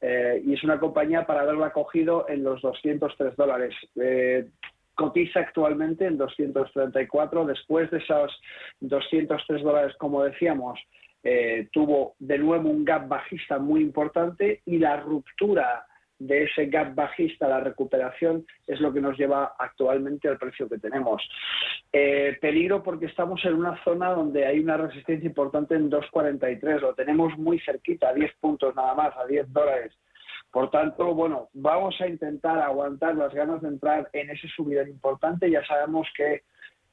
eh, 0.00 0.42
y 0.44 0.54
es 0.54 0.62
una 0.64 0.78
compañía 0.78 1.26
para 1.26 1.40
haberla 1.40 1.72
cogido 1.72 2.26
en 2.28 2.44
los 2.44 2.60
203 2.62 3.36
dólares. 3.36 3.74
Eh, 4.00 4.46
cotiza 4.94 5.40
actualmente 5.40 6.06
en 6.06 6.18
234. 6.18 7.46
Después 7.46 7.90
de 7.90 7.98
esos 7.98 8.40
203 8.80 9.62
dólares, 9.62 9.94
como 9.98 10.24
decíamos, 10.24 10.78
eh, 11.22 11.68
tuvo 11.72 12.14
de 12.18 12.38
nuevo 12.38 12.68
un 12.68 12.84
gap 12.84 13.08
bajista 13.08 13.58
muy 13.58 13.80
importante 13.80 14.62
y 14.64 14.78
la 14.78 14.96
ruptura 14.98 15.86
de 16.18 16.44
ese 16.44 16.66
gap 16.66 16.94
bajista, 16.94 17.48
la 17.48 17.60
recuperación, 17.60 18.46
es 18.66 18.80
lo 18.80 18.92
que 18.92 19.00
nos 19.00 19.18
lleva 19.18 19.54
actualmente 19.58 20.28
al 20.28 20.38
precio 20.38 20.68
que 20.68 20.78
tenemos. 20.78 21.22
Eh, 21.92 22.38
peligro 22.40 22.82
porque 22.82 23.06
estamos 23.06 23.44
en 23.44 23.54
una 23.54 23.82
zona 23.84 24.10
donde 24.10 24.46
hay 24.46 24.60
una 24.60 24.76
resistencia 24.76 25.26
importante 25.26 25.74
en 25.74 25.90
2.43, 25.90 26.80
lo 26.80 26.94
tenemos 26.94 27.36
muy 27.38 27.58
cerquita, 27.60 28.08
a 28.08 28.14
10 28.14 28.32
puntos 28.40 28.74
nada 28.74 28.94
más, 28.94 29.16
a 29.16 29.26
10 29.26 29.52
dólares. 29.52 29.92
Por 30.50 30.70
tanto, 30.70 31.14
bueno, 31.14 31.50
vamos 31.52 32.00
a 32.00 32.06
intentar 32.06 32.58
aguantar 32.60 33.14
las 33.14 33.34
ganas 33.34 33.60
de 33.60 33.68
entrar 33.68 34.08
en 34.12 34.30
ese 34.30 34.48
subidón 34.48 34.88
importante. 34.88 35.50
Ya 35.50 35.62
sabemos 35.66 36.08
que 36.16 36.44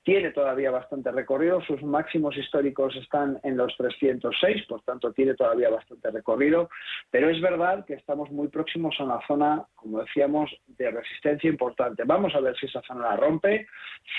tiene 0.03 0.31
todavía 0.31 0.69
bastante 0.69 1.12
recorrido, 1.12 1.62
sus 1.62 1.81
máximos 1.81 2.36
históricos 2.38 2.95
están 2.98 3.39
en 3.43 3.55
los 3.55 3.75
306, 3.77 4.65
por 4.67 4.81
tanto 4.83 5.13
tiene 5.13 5.33
todavía 5.33 5.69
bastante 5.69 6.12
recorrido, 6.12 6.69
pero 7.10 7.29
es 7.29 7.41
verdad 7.41 7.86
que 7.86 7.93
estamos 7.93 8.29
muy 8.29 8.50
próximos 8.50 8.95
a 9.00 9.05
una 9.05 9.25
zona, 9.25 9.65
como 9.75 10.01
decíamos, 10.01 10.51
de 10.67 10.91
resistencia 10.91 11.50
importante. 11.50 12.03
Vamos 12.05 12.36
a 12.36 12.41
ver 12.41 12.55
si 12.57 12.65
esa 12.65 12.81
zona 12.81 13.10
la 13.10 13.15
rompe, 13.15 13.65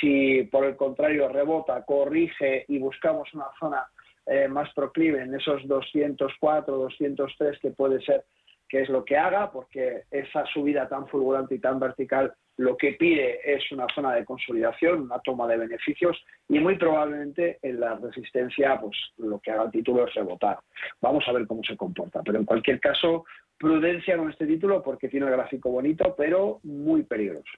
si 0.00 0.44
por 0.44 0.64
el 0.64 0.76
contrario 0.76 1.28
rebota, 1.28 1.84
corrige 1.84 2.64
y 2.68 2.78
buscamos 2.78 3.32
una 3.34 3.46
zona 3.60 3.86
eh, 4.26 4.48
más 4.48 4.72
proclive 4.72 5.20
en 5.20 5.34
esos 5.34 5.66
204, 5.68 6.76
203 6.76 7.58
que 7.60 7.70
puede 7.70 8.00
ser 8.02 8.24
que 8.66 8.80
es 8.80 8.88
lo 8.88 9.04
que 9.04 9.16
haga, 9.16 9.52
porque 9.52 10.04
esa 10.10 10.46
subida 10.46 10.88
tan 10.88 11.06
fulgurante 11.06 11.54
y 11.54 11.58
tan 11.58 11.78
vertical 11.78 12.34
lo 12.56 12.76
que 12.76 12.92
pide 12.92 13.40
es 13.44 13.70
una 13.73 13.87
zona 13.94 14.14
de 14.14 14.25
consolidación, 14.25 15.02
una 15.02 15.18
toma 15.20 15.46
de 15.49 15.56
beneficios 15.56 16.16
y 16.49 16.61
muy 16.61 16.76
probablemente 16.76 17.58
en 17.62 17.80
la 17.80 17.96
resistencia, 17.96 18.80
pues 18.80 18.96
lo 19.18 19.40
que 19.40 19.50
haga 19.50 19.64
el 19.64 19.70
título 19.70 20.06
es 20.06 20.14
rebotar. 20.14 20.58
Vamos 21.00 21.25
a 21.26 21.32
ver 21.32 21.46
cómo 21.46 21.62
se 21.64 21.76
comporta, 21.76 22.23
pero 22.23 22.38
en 22.38 22.44
cualquier 22.44 22.78
caso, 22.78 23.25
prudencia 23.58 24.16
con 24.16 24.30
este 24.30 24.46
título 24.46 24.82
porque 24.82 25.08
tiene 25.08 25.26
un 25.26 25.32
gráfico 25.32 25.70
bonito, 25.70 26.14
pero 26.16 26.61
muy 26.62 27.02
peligroso. 27.02 27.50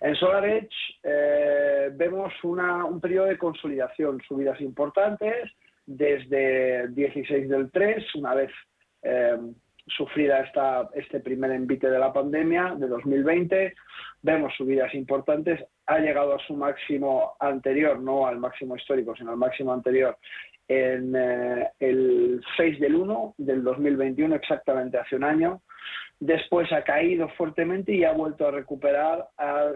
en 0.00 0.14
SolarEdge 0.16 0.68
eh, 1.02 1.90
vemos 1.94 2.32
un 2.42 3.00
periodo 3.00 3.26
de 3.26 3.38
consolidación, 3.38 4.20
subidas 4.26 4.60
importantes 4.60 5.50
desde 5.86 6.88
16 6.88 7.48
del 7.48 7.70
3, 7.70 8.14
una 8.16 8.34
vez 8.34 8.50
eh, 9.02 9.38
sufrida 9.96 10.40
esta, 10.40 10.88
este 10.94 11.20
primer 11.20 11.50
envite 11.52 11.90
de 11.90 11.98
la 11.98 12.12
pandemia 12.12 12.74
de 12.76 12.88
2020. 12.88 13.74
Vemos 14.22 14.52
subidas 14.56 14.94
importantes. 14.94 15.64
Ha 15.86 15.98
llegado 15.98 16.34
a 16.34 16.46
su 16.46 16.54
máximo 16.54 17.34
anterior, 17.40 18.00
no 18.00 18.26
al 18.26 18.38
máximo 18.38 18.76
histórico, 18.76 19.14
sino 19.16 19.30
al 19.30 19.36
máximo 19.36 19.72
anterior 19.72 20.16
en 20.68 21.16
eh, 21.16 21.70
el 21.80 22.42
6 22.56 22.78
del 22.78 22.94
1 22.94 23.34
del 23.38 23.64
2021, 23.64 24.34
exactamente 24.36 24.98
hace 24.98 25.16
un 25.16 25.24
año. 25.24 25.62
Después 26.20 26.70
ha 26.72 26.82
caído 26.82 27.28
fuertemente 27.30 27.92
y 27.94 28.04
ha 28.04 28.12
vuelto 28.12 28.46
a 28.46 28.50
recuperar 28.50 29.28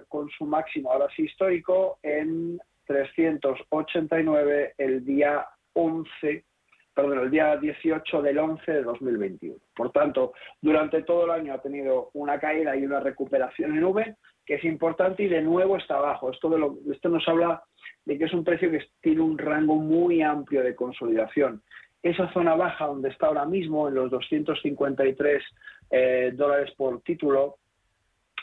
con 0.09 0.28
su 0.31 0.45
máximo, 0.45 0.90
ahora 0.92 1.07
sí 1.14 1.23
histórico, 1.23 1.99
en 2.02 2.59
389 2.87 4.75
el 4.76 5.04
día 5.04 5.47
11 5.75 6.45
perdón, 6.94 7.20
el 7.20 7.30
día 7.30 7.56
18 7.56 8.22
del 8.22 8.38
11 8.38 8.72
de 8.72 8.82
2021. 8.82 9.56
Por 9.75 9.92
tanto, 9.92 10.32
durante 10.61 11.02
todo 11.02 11.25
el 11.25 11.30
año 11.30 11.54
ha 11.54 11.62
tenido 11.62 12.11
una 12.14 12.38
caída 12.38 12.76
y 12.76 12.84
una 12.84 13.00
recuperación 13.00 13.76
en 13.76 13.84
V, 13.84 14.16
que 14.44 14.54
es 14.54 14.64
importante 14.64 15.22
y 15.22 15.28
de 15.28 15.42
nuevo 15.42 15.76
está 15.76 15.96
abajo. 15.96 16.30
Esto, 16.30 16.50
de 16.50 16.58
lo, 16.58 16.78
esto 16.90 17.08
nos 17.08 17.26
habla 17.28 17.62
de 18.04 18.18
que 18.18 18.25
es 18.25 18.32
un 18.32 18.44
precio 18.44 18.70
que 18.70 18.84
tiene 19.00 19.20
un 19.20 19.38
rango 19.38 19.76
muy 19.76 20.22
amplio 20.22 20.62
de 20.62 20.75
consolidación. 20.75 21.62
Esa 22.02 22.32
zona 22.32 22.56
baja 22.56 22.87
donde 22.87 23.11
está 23.11 23.28
ahora 23.28 23.44
mismo, 23.44 23.88
en 23.88 23.94
los 23.94 24.11
253 24.11 25.42
eh, 25.90 26.32
dólares 26.34 26.72
por 26.76 27.00
título, 27.02 27.58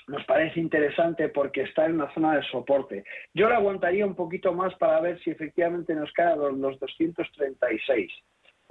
nos 0.08 0.25
parece 0.25 0.60
interesante 0.60 1.29
porque 1.29 1.62
está 1.62 1.86
en 1.86 1.96
una 1.96 2.12
zona 2.13 2.36
de 2.36 2.44
soporte. 2.44 3.03
Yo 3.34 3.48
la 3.48 3.58
aguantaría 3.58 4.06
un 4.06 4.15
poquito 4.15 4.53
más 4.53 4.74
para 4.75 5.00
ver 5.01 5.20
si 5.22 5.29
efectivamente 5.29 5.94
nos 5.94 6.12
cae 6.13 6.34
a 6.34 6.36
los 6.36 6.79
236. 6.79 8.12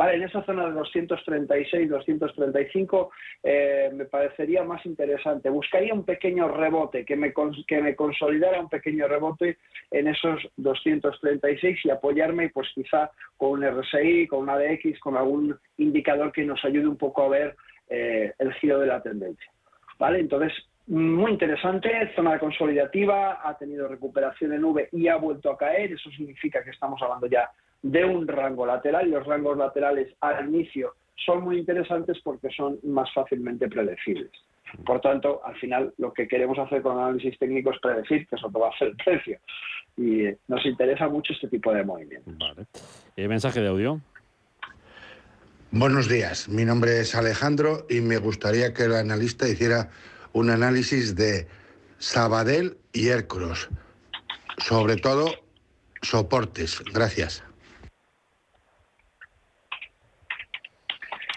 En 0.01 0.23
esa 0.23 0.45
zona 0.45 0.67
de 0.67 0.75
236, 0.75 1.91
235 1.91 3.11
eh, 3.43 3.91
me 3.93 4.05
parecería 4.05 4.63
más 4.63 4.87
interesante. 4.87 5.51
Buscaría 5.51 5.93
un 5.93 6.05
pequeño 6.05 6.47
rebote, 6.47 7.05
que 7.05 7.17
me, 7.17 7.35
que 7.67 7.83
me 7.83 7.97
consolidara 7.97 8.61
un 8.61 8.69
pequeño 8.69 9.09
rebote 9.09 9.59
en 9.91 10.07
esos 10.07 10.41
236 10.57 11.85
y 11.85 11.91
apoyarme 11.91 12.51
pues 12.51 12.69
quizá 12.77 13.11
con 13.37 13.51
un 13.51 13.65
RSI, 13.65 14.29
con 14.29 14.43
un 14.43 14.51
ADX, 14.51 15.01
con 15.01 15.17
algún 15.17 15.59
indicador 15.79 16.31
que 16.31 16.45
nos 16.45 16.65
ayude 16.65 16.87
un 16.87 16.97
poco 16.97 17.25
a 17.25 17.29
ver 17.31 17.57
eh, 17.89 18.33
el 18.39 18.53
giro 18.55 18.79
de 18.79 18.87
la 18.87 19.03
tendencia. 19.03 19.51
¿Vale? 19.99 20.21
Entonces, 20.21 20.53
muy 20.87 21.33
interesante, 21.33 21.91
zona 22.15 22.39
consolidativa, 22.39 23.41
ha 23.43 23.59
tenido 23.59 23.89
recuperación 23.89 24.53
en 24.53 24.65
V 24.65 24.91
y 24.93 25.09
ha 25.09 25.17
vuelto 25.17 25.51
a 25.51 25.59
caer, 25.59 25.93
eso 25.93 26.09
significa 26.11 26.63
que 26.63 26.71
estamos 26.71 27.03
hablando 27.03 27.27
ya 27.27 27.51
de 27.83 28.05
un 28.05 28.27
rango 28.27 28.67
lateral 28.67 29.07
y 29.07 29.11
los 29.11 29.27
rangos 29.27 29.57
laterales 29.57 30.15
al 30.21 30.49
inicio 30.49 30.95
son 31.25 31.43
muy 31.43 31.59
interesantes 31.59 32.19
porque 32.23 32.49
son 32.51 32.79
más 32.83 33.13
fácilmente 33.13 33.69
predecibles. 33.69 34.31
Por 34.85 35.01
tanto, 35.01 35.41
al 35.45 35.57
final 35.59 35.95
lo 35.99 36.13
que 36.13 36.29
queremos 36.29 36.59
hacer 36.59 36.83
con 36.83 36.99
análisis 36.99 37.39
técnico 37.39 37.71
es 37.73 37.79
predecir 37.81 38.27
que 38.27 38.37
eso 38.37 38.51
va 38.51 38.69
a 38.69 38.79
ser 38.79 38.89
el 38.89 38.97
precio. 39.05 39.39
Y 39.97 40.25
nos 40.47 40.65
interesa 40.65 41.09
mucho 41.09 41.33
este 41.33 41.49
tipo 41.49 41.73
de 41.73 41.85
movimientos. 41.85 42.37
Vale. 42.39 42.67
Eh, 43.17 43.27
mensaje 43.29 43.61
de 43.61 43.69
audio. 43.69 44.01
Buenos 45.71 46.09
días, 46.09 46.49
mi 46.49 46.65
nombre 46.65 47.01
es 47.01 47.15
Alejandro 47.15 47.85
y 47.91 48.01
me 48.01 48.17
gustaría 48.17 48.73
que 48.73 48.85
el 48.85 48.95
analista 48.95 49.47
hiciera 49.47 49.91
un 50.33 50.49
análisis 50.49 51.15
de 51.15 51.47
Sabadell 51.99 52.79
y 52.95 53.11
Aircross, 53.11 53.69
sobre 54.57 54.97
todo 54.97 55.27
soportes. 56.01 56.83
Gracias. 56.95 57.48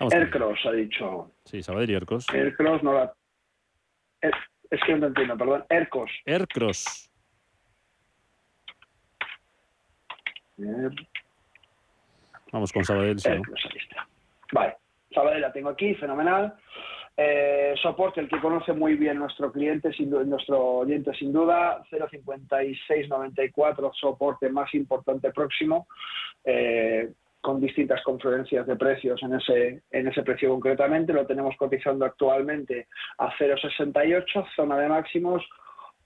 Aircross 0.10 0.65
ha 0.65 0.72
dicho. 0.72 1.31
Sí, 1.46 1.62
Sabadell 1.62 1.91
y 1.91 1.93
Aircross. 1.96 2.29
Aircross 2.29 2.84
no 2.84 2.93
la. 2.93 3.13
Es, 4.22 4.31
que 4.86 4.96
no 4.96 5.08
entiendo, 5.08 5.38
perdón. 5.38 5.65
Aircross. 5.70 6.12
Aircross. 6.25 7.10
Vamos 12.51 12.72
con 12.72 12.83
Sabadell. 12.83 13.20
Sí, 13.20 13.29
Vale. 14.51 14.77
Sabadell 15.14 15.42
la 15.42 15.51
tengo 15.51 15.70
aquí, 15.70 15.94
fenomenal. 15.96 16.55
Eh, 17.18 17.74
soporte, 17.81 18.22
el 18.22 18.29
que 18.29 18.40
conoce 18.40 18.72
muy 18.74 18.96
bien 18.96 19.20
nuestro 19.20 19.51
cliente, 19.51 19.92
sin, 19.94 20.09
nuestro 20.09 20.77
oyente 20.77 21.14
sin 21.14 21.31
duda, 21.33 21.83
0,5694, 21.92 23.92
soporte 23.94 24.50
más 24.50 24.74
importante 24.74 25.31
próximo. 25.31 25.87
Eh, 26.44 27.11
con 27.42 27.60
distintas 27.60 28.01
confluencias 28.04 28.66
de 28.68 28.75
precios 28.75 29.22
en 29.24 29.34
ese, 29.34 29.82
en 29.92 30.08
ese 30.08 30.24
precio 30.24 30.50
concretamente. 30.50 31.14
Lo 31.14 31.25
tenemos 31.25 31.56
cotizando 31.58 32.06
actualmente 32.06 32.88
a 33.18 33.32
0,68, 33.38 34.46
zona 34.56 34.77
de 34.77 34.88
máximos. 34.88 35.44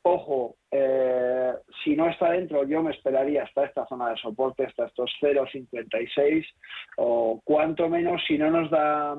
Ojo, 0.03 0.55
eh, 0.71 1.53
si 1.83 1.95
no 1.95 2.07
está 2.07 2.31
dentro, 2.31 2.63
yo 2.63 2.83
me 2.83 2.91
esperaría 2.91 3.43
hasta 3.43 3.65
esta 3.65 3.87
zona 3.87 4.09
de 4.09 4.17
soporte, 4.17 4.65
hasta 4.65 4.85
estos 4.85 5.11
0,56 5.19 6.45
o 6.97 7.41
cuanto 7.43 7.89
menos, 7.89 8.21
si 8.27 8.37
no 8.37 8.51
nos 8.51 8.69
da 8.69 9.15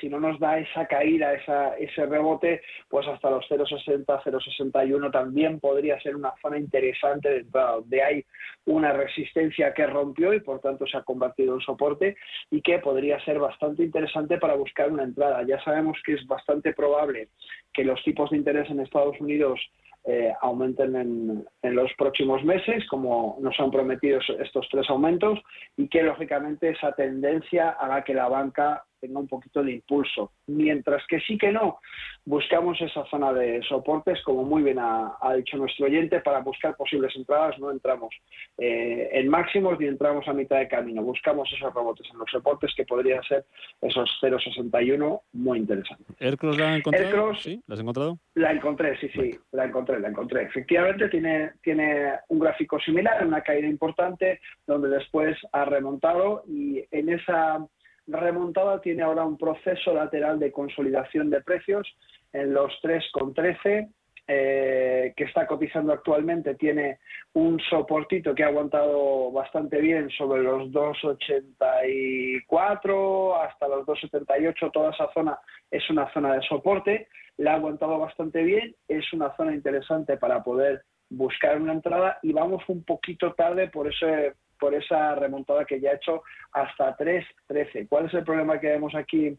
si 0.00 0.08
no 0.08 0.20
nos 0.20 0.38
da 0.38 0.58
esa 0.58 0.86
caída, 0.86 1.32
ese 1.34 2.06
rebote, 2.06 2.62
pues 2.88 3.06
hasta 3.08 3.30
los 3.30 3.44
0,60, 3.48 4.04
0,61 4.04 5.10
también 5.10 5.58
podría 5.58 6.00
ser 6.00 6.16
una 6.16 6.32
zona 6.40 6.58
interesante 6.58 7.28
de 7.28 7.38
entrada, 7.38 7.76
donde 7.76 8.02
hay 8.02 8.24
una 8.66 8.92
resistencia 8.92 9.72
que 9.72 9.86
rompió 9.86 10.32
y 10.34 10.40
por 10.40 10.60
tanto 10.60 10.86
se 10.86 10.96
ha 10.96 11.02
convertido 11.02 11.54
en 11.54 11.60
soporte 11.60 12.16
y 12.50 12.60
que 12.60 12.78
podría 12.78 13.18
ser 13.24 13.38
bastante 13.38 13.82
interesante 13.82 14.38
para 14.38 14.54
buscar 14.54 14.90
una 14.90 15.04
entrada. 15.04 15.42
Ya 15.46 15.62
sabemos 15.64 15.98
que 16.04 16.14
es 16.14 16.26
bastante 16.26 16.72
probable 16.74 17.28
que 17.72 17.84
los 17.84 18.02
tipos 18.04 18.30
de 18.30 18.36
interés 18.36 18.70
en 18.70 18.80
Estados 18.80 19.18
Unidos 19.20 19.60
eh, 20.04 20.32
aumenten 20.40 20.96
en, 20.96 21.44
en, 21.62 21.74
los 21.74 21.92
próximos 21.98 22.42
meses, 22.42 22.86
como 22.88 23.36
nos 23.40 23.58
han 23.60 23.70
prometido 23.70 24.18
estos 24.38 24.66
tres 24.70 24.88
aumentos, 24.88 25.38
y 25.76 25.88
que 25.88 26.02
lógicamente 26.02 26.70
esa 26.70 26.92
tendencia 26.92 27.70
haga 27.70 28.02
que 28.02 28.14
la 28.14 28.26
banca 28.28 28.84
tenga 29.00 29.18
un 29.18 29.28
poquito 29.28 29.62
de 29.62 29.72
impulso. 29.72 30.32
Mientras 30.46 31.06
que 31.06 31.20
sí 31.20 31.38
que 31.38 31.50
no, 31.50 31.80
buscamos 32.24 32.80
esa 32.80 33.04
zona 33.06 33.32
de 33.32 33.62
soportes, 33.62 34.22
como 34.22 34.44
muy 34.44 34.62
bien 34.62 34.78
ha, 34.78 35.16
dicho 35.36 35.56
nuestro 35.56 35.86
oyente, 35.86 36.20
para 36.20 36.40
buscar 36.40 36.76
posibles 36.76 37.14
entradas. 37.16 37.58
No 37.58 37.70
entramos 37.70 38.14
eh, 38.58 39.08
en 39.12 39.28
máximos 39.28 39.78
ni 39.78 39.86
entramos 39.86 40.26
a 40.28 40.32
mitad 40.32 40.58
de 40.58 40.68
camino. 40.68 41.02
Buscamos 41.02 41.50
esos 41.52 41.74
rebotes 41.74 42.06
en 42.12 42.18
los 42.18 42.30
soportes 42.30 42.72
que 42.76 42.84
podrían 42.84 43.22
ser 43.24 43.44
esos 43.80 44.10
0,61 44.22 45.20
muy 45.32 45.58
interesantes. 45.58 46.06
¿Aircross 46.18 46.58
la 46.58 46.72
has 46.72 46.78
encontrado? 46.78 47.34
¿Sí? 47.34 47.62
¿La 47.66 47.74
has 47.74 47.80
encontrado? 47.80 48.18
La 48.34 48.52
encontré, 48.52 48.98
sí, 48.98 49.08
sí, 49.08 49.38
la 49.52 49.64
encontré, 49.64 49.98
la 49.98 50.08
encontré. 50.08 50.42
Efectivamente 50.42 51.08
tiene, 51.08 51.52
tiene 51.62 52.12
un 52.28 52.38
gráfico 52.38 52.78
similar, 52.80 53.26
una 53.26 53.42
caída 53.42 53.68
importante, 53.68 54.40
donde 54.66 54.88
después 54.88 55.36
ha 55.52 55.64
remontado 55.64 56.42
y 56.46 56.84
en 56.90 57.08
esa 57.10 57.66
remontada 58.06 58.80
tiene 58.80 59.02
ahora 59.02 59.24
un 59.24 59.38
proceso 59.38 59.94
lateral 59.94 60.38
de 60.38 60.52
consolidación 60.52 61.30
de 61.30 61.42
precios 61.42 61.86
en 62.32 62.54
los 62.54 62.72
3,13 62.82 63.90
eh, 64.32 65.12
que 65.16 65.24
está 65.24 65.44
cotizando 65.44 65.92
actualmente 65.92 66.54
tiene 66.54 67.00
un 67.32 67.58
soportito 67.68 68.32
que 68.32 68.44
ha 68.44 68.46
aguantado 68.46 69.32
bastante 69.32 69.80
bien 69.80 70.08
sobre 70.10 70.44
los 70.44 70.70
2,84 70.70 73.42
hasta 73.42 73.66
los 73.66 73.84
2,78. 73.86 74.70
Toda 74.70 74.92
esa 74.92 75.12
zona 75.12 75.36
es 75.68 75.82
una 75.90 76.08
zona 76.12 76.34
de 76.34 76.42
soporte. 76.42 77.08
La 77.38 77.54
ha 77.54 77.56
aguantado 77.56 77.98
bastante 77.98 78.44
bien. 78.44 78.76
Es 78.86 79.12
una 79.12 79.34
zona 79.36 79.52
interesante 79.52 80.16
para 80.16 80.44
poder 80.44 80.84
buscar 81.08 81.60
una 81.60 81.72
entrada 81.72 82.20
y 82.22 82.32
vamos 82.32 82.62
un 82.68 82.84
poquito 82.84 83.32
tarde 83.32 83.66
por 83.66 83.88
ese 83.88 84.34
por 84.60 84.74
esa 84.74 85.14
remontada 85.14 85.64
que 85.64 85.80
ya 85.80 85.90
ha 85.90 85.94
hecho 85.94 86.22
hasta 86.52 86.96
3.13. 86.96 87.88
¿Cuál 87.88 88.06
es 88.06 88.14
el 88.14 88.24
problema 88.24 88.60
que 88.60 88.68
vemos 88.68 88.94
aquí 88.94 89.36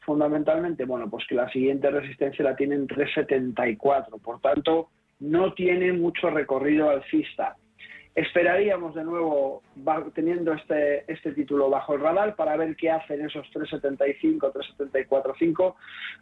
fundamentalmente? 0.00 0.84
Bueno, 0.84 1.08
pues 1.08 1.24
que 1.28 1.34
la 1.34 1.48
siguiente 1.50 1.90
resistencia 1.90 2.44
la 2.44 2.56
tiene 2.56 2.74
en 2.74 2.88
3.74, 2.88 4.20
por 4.20 4.40
tanto, 4.40 4.88
no 5.20 5.54
tiene 5.54 5.92
mucho 5.92 6.30
recorrido 6.30 6.90
alcista. 6.90 7.56
Esperaríamos 8.14 8.94
de 8.94 9.02
nuevo 9.02 9.60
teniendo 10.14 10.52
este, 10.52 11.10
este 11.12 11.32
título 11.32 11.68
bajo 11.68 11.94
el 11.94 12.00
radar 12.00 12.36
para 12.36 12.56
ver 12.56 12.76
qué 12.76 12.88
hacen 12.88 13.24
esos 13.24 13.50
375, 13.50 14.52
374.5, 14.52 15.74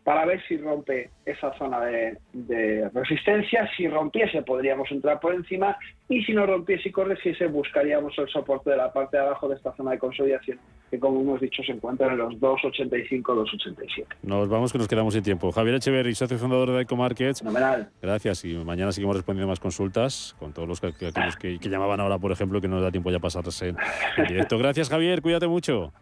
para 0.02 0.24
ver 0.24 0.42
si 0.48 0.56
rompe 0.56 1.10
esa 1.26 1.52
zona 1.58 1.80
de, 1.80 2.88
resistencia. 2.94 3.68
Si 3.76 3.86
rompiese 3.88 4.40
podríamos 4.40 4.90
entrar 4.90 5.20
por 5.20 5.34
encima 5.34 5.76
y 6.12 6.22
si 6.24 6.32
no 6.32 6.46
rompiese 6.46 6.88
y 6.90 6.92
corrigiese 6.92 7.46
buscaríamos 7.46 8.12
el 8.18 8.28
soporte 8.28 8.70
de 8.70 8.76
la 8.76 8.92
parte 8.92 9.16
de 9.16 9.22
abajo 9.22 9.48
de 9.48 9.56
esta 9.56 9.74
zona 9.74 9.92
de 9.92 9.98
consolidación 9.98 10.58
que 10.90 10.98
como 10.98 11.20
hemos 11.20 11.40
dicho 11.40 11.62
se 11.62 11.72
encuentra 11.72 12.08
en 12.08 12.18
los 12.18 12.34
2,85, 12.34 13.22
2,87. 13.22 14.04
Nos 14.22 14.48
vamos 14.48 14.72
que 14.72 14.78
nos 14.78 14.88
quedamos 14.88 15.14
sin 15.14 15.22
tiempo. 15.22 15.50
Javier 15.50 15.76
Echeverri, 15.76 16.14
socio 16.14 16.36
fundador 16.36 16.70
de 16.72 16.82
EcoMarkets. 16.82 17.38
Fenomenal. 17.38 17.88
Gracias 18.02 18.44
y 18.44 18.54
mañana 18.56 18.92
seguimos 18.92 19.16
respondiendo 19.16 19.48
más 19.48 19.58
consultas 19.58 20.36
con 20.38 20.52
todos 20.52 20.68
los 20.68 20.80
que, 20.82 20.92
que, 20.92 21.10
que, 21.40 21.58
que 21.58 21.68
llamaban 21.70 22.00
ahora, 22.00 22.18
por 22.18 22.30
ejemplo, 22.30 22.60
que 22.60 22.68
no 22.68 22.74
nos 22.76 22.84
da 22.84 22.90
tiempo 22.90 23.10
ya 23.10 23.18
pasarse 23.18 23.68
en, 23.68 23.76
en 24.18 24.26
directo. 24.26 24.58
Gracias, 24.58 24.90
Javier. 24.90 25.22
Cuídate 25.22 25.48
mucho. 25.48 25.92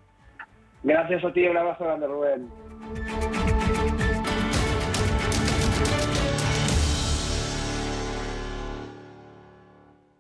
Gracias 0.83 1.25
a 1.25 1.33
ti. 1.33 1.47
Un 1.47 1.57
abrazo 1.57 1.85
grande, 1.85 2.07
Rubén. 2.09 3.80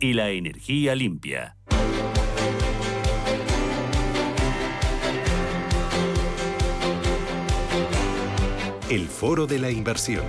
y 0.00 0.14
la 0.14 0.30
energía 0.30 0.94
limpia. 0.94 1.56
El 8.88 9.08
Foro 9.08 9.46
de 9.46 9.58
la 9.58 9.70
Inversión. 9.70 10.24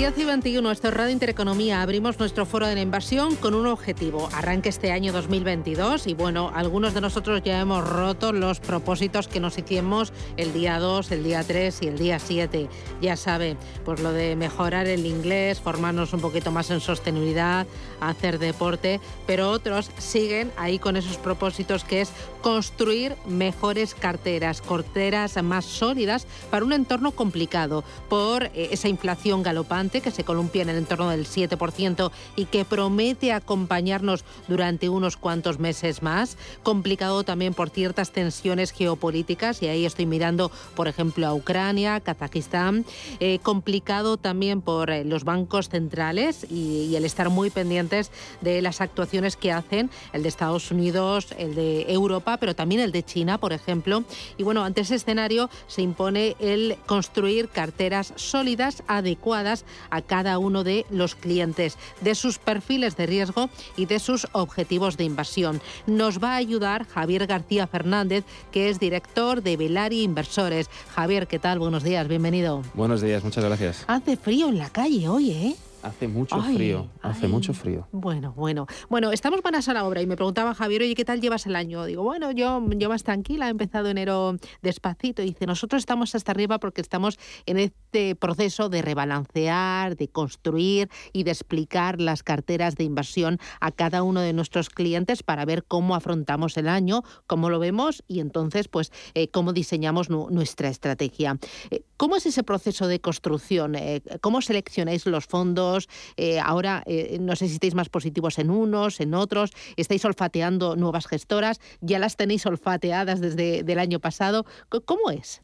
Y 0.00 0.24
21, 0.24 0.70
esto 0.70 0.88
es 0.88 0.94
Radio 0.94 1.12
Intereconomía. 1.12 1.82
Abrimos 1.82 2.18
nuestro 2.18 2.46
foro 2.46 2.66
de 2.66 2.74
la 2.74 2.80
inversión 2.80 3.36
con 3.36 3.54
un 3.54 3.66
objetivo. 3.66 4.30
Arranque 4.32 4.70
este 4.70 4.92
año 4.92 5.12
2022 5.12 6.06
y 6.06 6.14
bueno, 6.14 6.50
algunos 6.54 6.94
de 6.94 7.02
nosotros 7.02 7.42
ya 7.44 7.60
hemos 7.60 7.86
roto 7.86 8.32
los 8.32 8.60
propósitos 8.60 9.28
que 9.28 9.40
nos 9.40 9.58
hicimos 9.58 10.14
el 10.38 10.54
día 10.54 10.78
2, 10.78 11.12
el 11.12 11.22
día 11.22 11.44
3 11.44 11.82
y 11.82 11.88
el 11.88 11.98
día 11.98 12.18
7. 12.18 12.70
Ya 13.02 13.14
sabe, 13.18 13.58
pues 13.84 14.00
lo 14.00 14.12
de 14.12 14.36
mejorar 14.36 14.86
el 14.86 15.04
inglés, 15.04 15.60
formarnos 15.60 16.14
un 16.14 16.22
poquito 16.22 16.50
más 16.50 16.70
en 16.70 16.80
sostenibilidad, 16.80 17.66
hacer 18.00 18.38
deporte, 18.38 19.00
pero 19.26 19.50
otros 19.50 19.90
siguen 19.98 20.50
ahí 20.56 20.78
con 20.78 20.96
esos 20.96 21.18
propósitos 21.18 21.84
que 21.84 22.00
es 22.00 22.10
construir 22.40 23.16
mejores 23.26 23.94
carteras, 23.94 24.62
carteras 24.62 25.40
más 25.42 25.66
sólidas 25.66 26.26
para 26.50 26.64
un 26.64 26.72
entorno 26.72 27.12
complicado 27.12 27.84
por 28.08 28.44
eh, 28.44 28.68
esa 28.72 28.88
inflación 28.88 29.42
galopante 29.42 29.89
que 29.90 30.12
se 30.12 30.22
columpia 30.22 30.62
en 30.62 30.68
el 30.68 30.76
entorno 30.76 31.10
del 31.10 31.26
7% 31.26 32.12
y 32.36 32.44
que 32.44 32.64
promete 32.64 33.32
acompañarnos 33.32 34.24
durante 34.46 34.88
unos 34.88 35.16
cuantos 35.16 35.58
meses 35.58 36.02
más. 36.02 36.36
Complicado 36.62 37.24
también 37.24 37.52
por 37.52 37.70
ciertas 37.70 38.12
tensiones 38.12 38.70
geopolíticas 38.70 39.62
y 39.62 39.66
ahí 39.66 39.84
estoy 39.84 40.06
mirando, 40.06 40.52
por 40.76 40.86
ejemplo, 40.86 41.26
a 41.26 41.34
Ucrania, 41.34 41.98
Kazajistán. 41.98 42.84
Eh, 43.18 43.40
complicado 43.42 44.16
también 44.16 44.60
por 44.60 44.90
eh, 44.90 45.04
los 45.04 45.24
bancos 45.24 45.68
centrales 45.68 46.46
y, 46.48 46.86
y 46.90 46.96
el 46.96 47.04
estar 47.04 47.28
muy 47.28 47.50
pendientes 47.50 48.12
de 48.40 48.62
las 48.62 48.80
actuaciones 48.80 49.36
que 49.36 49.50
hacen 49.50 49.90
el 50.12 50.22
de 50.22 50.28
Estados 50.28 50.70
Unidos, 50.70 51.34
el 51.38 51.54
de 51.54 51.86
Europa, 51.92 52.36
pero 52.36 52.54
también 52.54 52.80
el 52.80 52.92
de 52.92 53.02
China, 53.02 53.38
por 53.38 53.52
ejemplo. 53.52 54.04
Y 54.36 54.42
bueno, 54.42 54.62
ante 54.64 54.82
ese 54.82 54.94
escenario 54.94 55.50
se 55.66 55.82
impone 55.82 56.36
el 56.38 56.76
construir 56.86 57.48
carteras 57.48 58.12
sólidas, 58.16 58.82
adecuadas 58.86 59.64
a 59.90 60.02
cada 60.02 60.38
uno 60.38 60.64
de 60.64 60.86
los 60.90 61.14
clientes, 61.14 61.78
de 62.00 62.14
sus 62.14 62.38
perfiles 62.38 62.96
de 62.96 63.06
riesgo 63.06 63.50
y 63.76 63.86
de 63.86 63.98
sus 63.98 64.26
objetivos 64.32 64.96
de 64.96 65.04
inversión. 65.04 65.60
Nos 65.86 66.22
va 66.22 66.32
a 66.32 66.36
ayudar 66.36 66.86
Javier 66.86 67.26
García 67.26 67.66
Fernández, 67.66 68.24
que 68.52 68.68
es 68.68 68.78
director 68.78 69.42
de 69.42 69.56
Velari 69.56 70.02
Inversores. 70.02 70.68
Javier, 70.94 71.26
¿qué 71.26 71.38
tal? 71.38 71.58
Buenos 71.58 71.82
días, 71.82 72.08
bienvenido. 72.08 72.62
Buenos 72.74 73.00
días, 73.00 73.24
muchas 73.24 73.44
gracias. 73.44 73.84
Hace 73.86 74.16
frío 74.16 74.48
en 74.48 74.58
la 74.58 74.70
calle 74.70 75.08
hoy, 75.08 75.30
¿eh? 75.32 75.56
Hace 75.82 76.08
mucho 76.08 76.40
frío, 76.42 76.88
hace 77.00 77.26
mucho 77.26 77.54
frío. 77.54 77.88
Bueno, 77.92 78.34
bueno. 78.36 78.66
Bueno, 78.90 79.12
estamos 79.12 79.40
buenas 79.42 79.68
a 79.68 79.74
la 79.74 79.86
obra 79.86 80.02
y 80.02 80.06
me 80.06 80.16
preguntaba 80.16 80.54
Javier, 80.54 80.82
oye, 80.82 80.94
¿qué 80.94 81.06
tal 81.06 81.20
llevas 81.20 81.46
el 81.46 81.56
año? 81.56 81.84
Digo, 81.86 82.02
bueno, 82.02 82.32
yo, 82.32 82.62
yo 82.76 82.88
más 82.90 83.02
tranquila, 83.02 83.46
he 83.46 83.50
empezado 83.50 83.88
enero 83.88 84.36
despacito. 84.60 85.22
Y 85.22 85.26
dice, 85.26 85.46
nosotros 85.46 85.80
estamos 85.80 86.14
hasta 86.14 86.32
arriba 86.32 86.58
porque 86.58 86.82
estamos 86.82 87.18
en 87.46 87.58
este 87.58 88.14
proceso 88.14 88.68
de 88.68 88.82
rebalancear, 88.82 89.96
de 89.96 90.08
construir 90.08 90.90
y 91.12 91.22
de 91.22 91.30
explicar 91.30 92.00
las 92.00 92.22
carteras 92.22 92.76
de 92.76 92.84
inversión 92.84 93.38
a 93.60 93.70
cada 93.70 94.02
uno 94.02 94.20
de 94.20 94.34
nuestros 94.34 94.68
clientes 94.68 95.22
para 95.22 95.46
ver 95.46 95.64
cómo 95.64 95.94
afrontamos 95.94 96.58
el 96.58 96.68
año, 96.68 97.02
cómo 97.26 97.48
lo 97.48 97.58
vemos 97.58 98.04
y 98.06 98.20
entonces, 98.20 98.68
pues, 98.68 98.92
eh, 99.14 99.28
cómo 99.28 99.52
diseñamos 99.52 100.10
nu 100.10 100.28
nuestra 100.30 100.68
estrategia. 100.68 101.38
Eh, 101.70 101.82
¿Cómo 101.96 102.16
es 102.16 102.26
ese 102.26 102.42
proceso 102.42 102.86
de 102.86 103.00
construcción? 103.00 103.74
Eh, 103.74 104.02
¿Cómo 104.20 104.40
seleccionáis 104.42 105.06
los 105.06 105.26
fondos? 105.26 105.69
Eh, 106.16 106.38
ahora 106.40 106.82
eh, 106.86 107.18
no 107.20 107.36
sé 107.36 107.48
si 107.48 107.54
estáis 107.54 107.74
más 107.74 107.88
positivos 107.88 108.38
en 108.38 108.50
unos, 108.50 109.00
en 109.00 109.14
otros, 109.14 109.50
estáis 109.76 110.04
olfateando 110.04 110.76
nuevas 110.76 111.06
gestoras, 111.06 111.60
ya 111.80 111.98
las 111.98 112.16
tenéis 112.16 112.46
olfateadas 112.46 113.20
desde 113.20 113.60
el 113.60 113.78
año 113.78 114.00
pasado. 114.00 114.46
¿Cómo 114.84 115.10
es? 115.10 115.40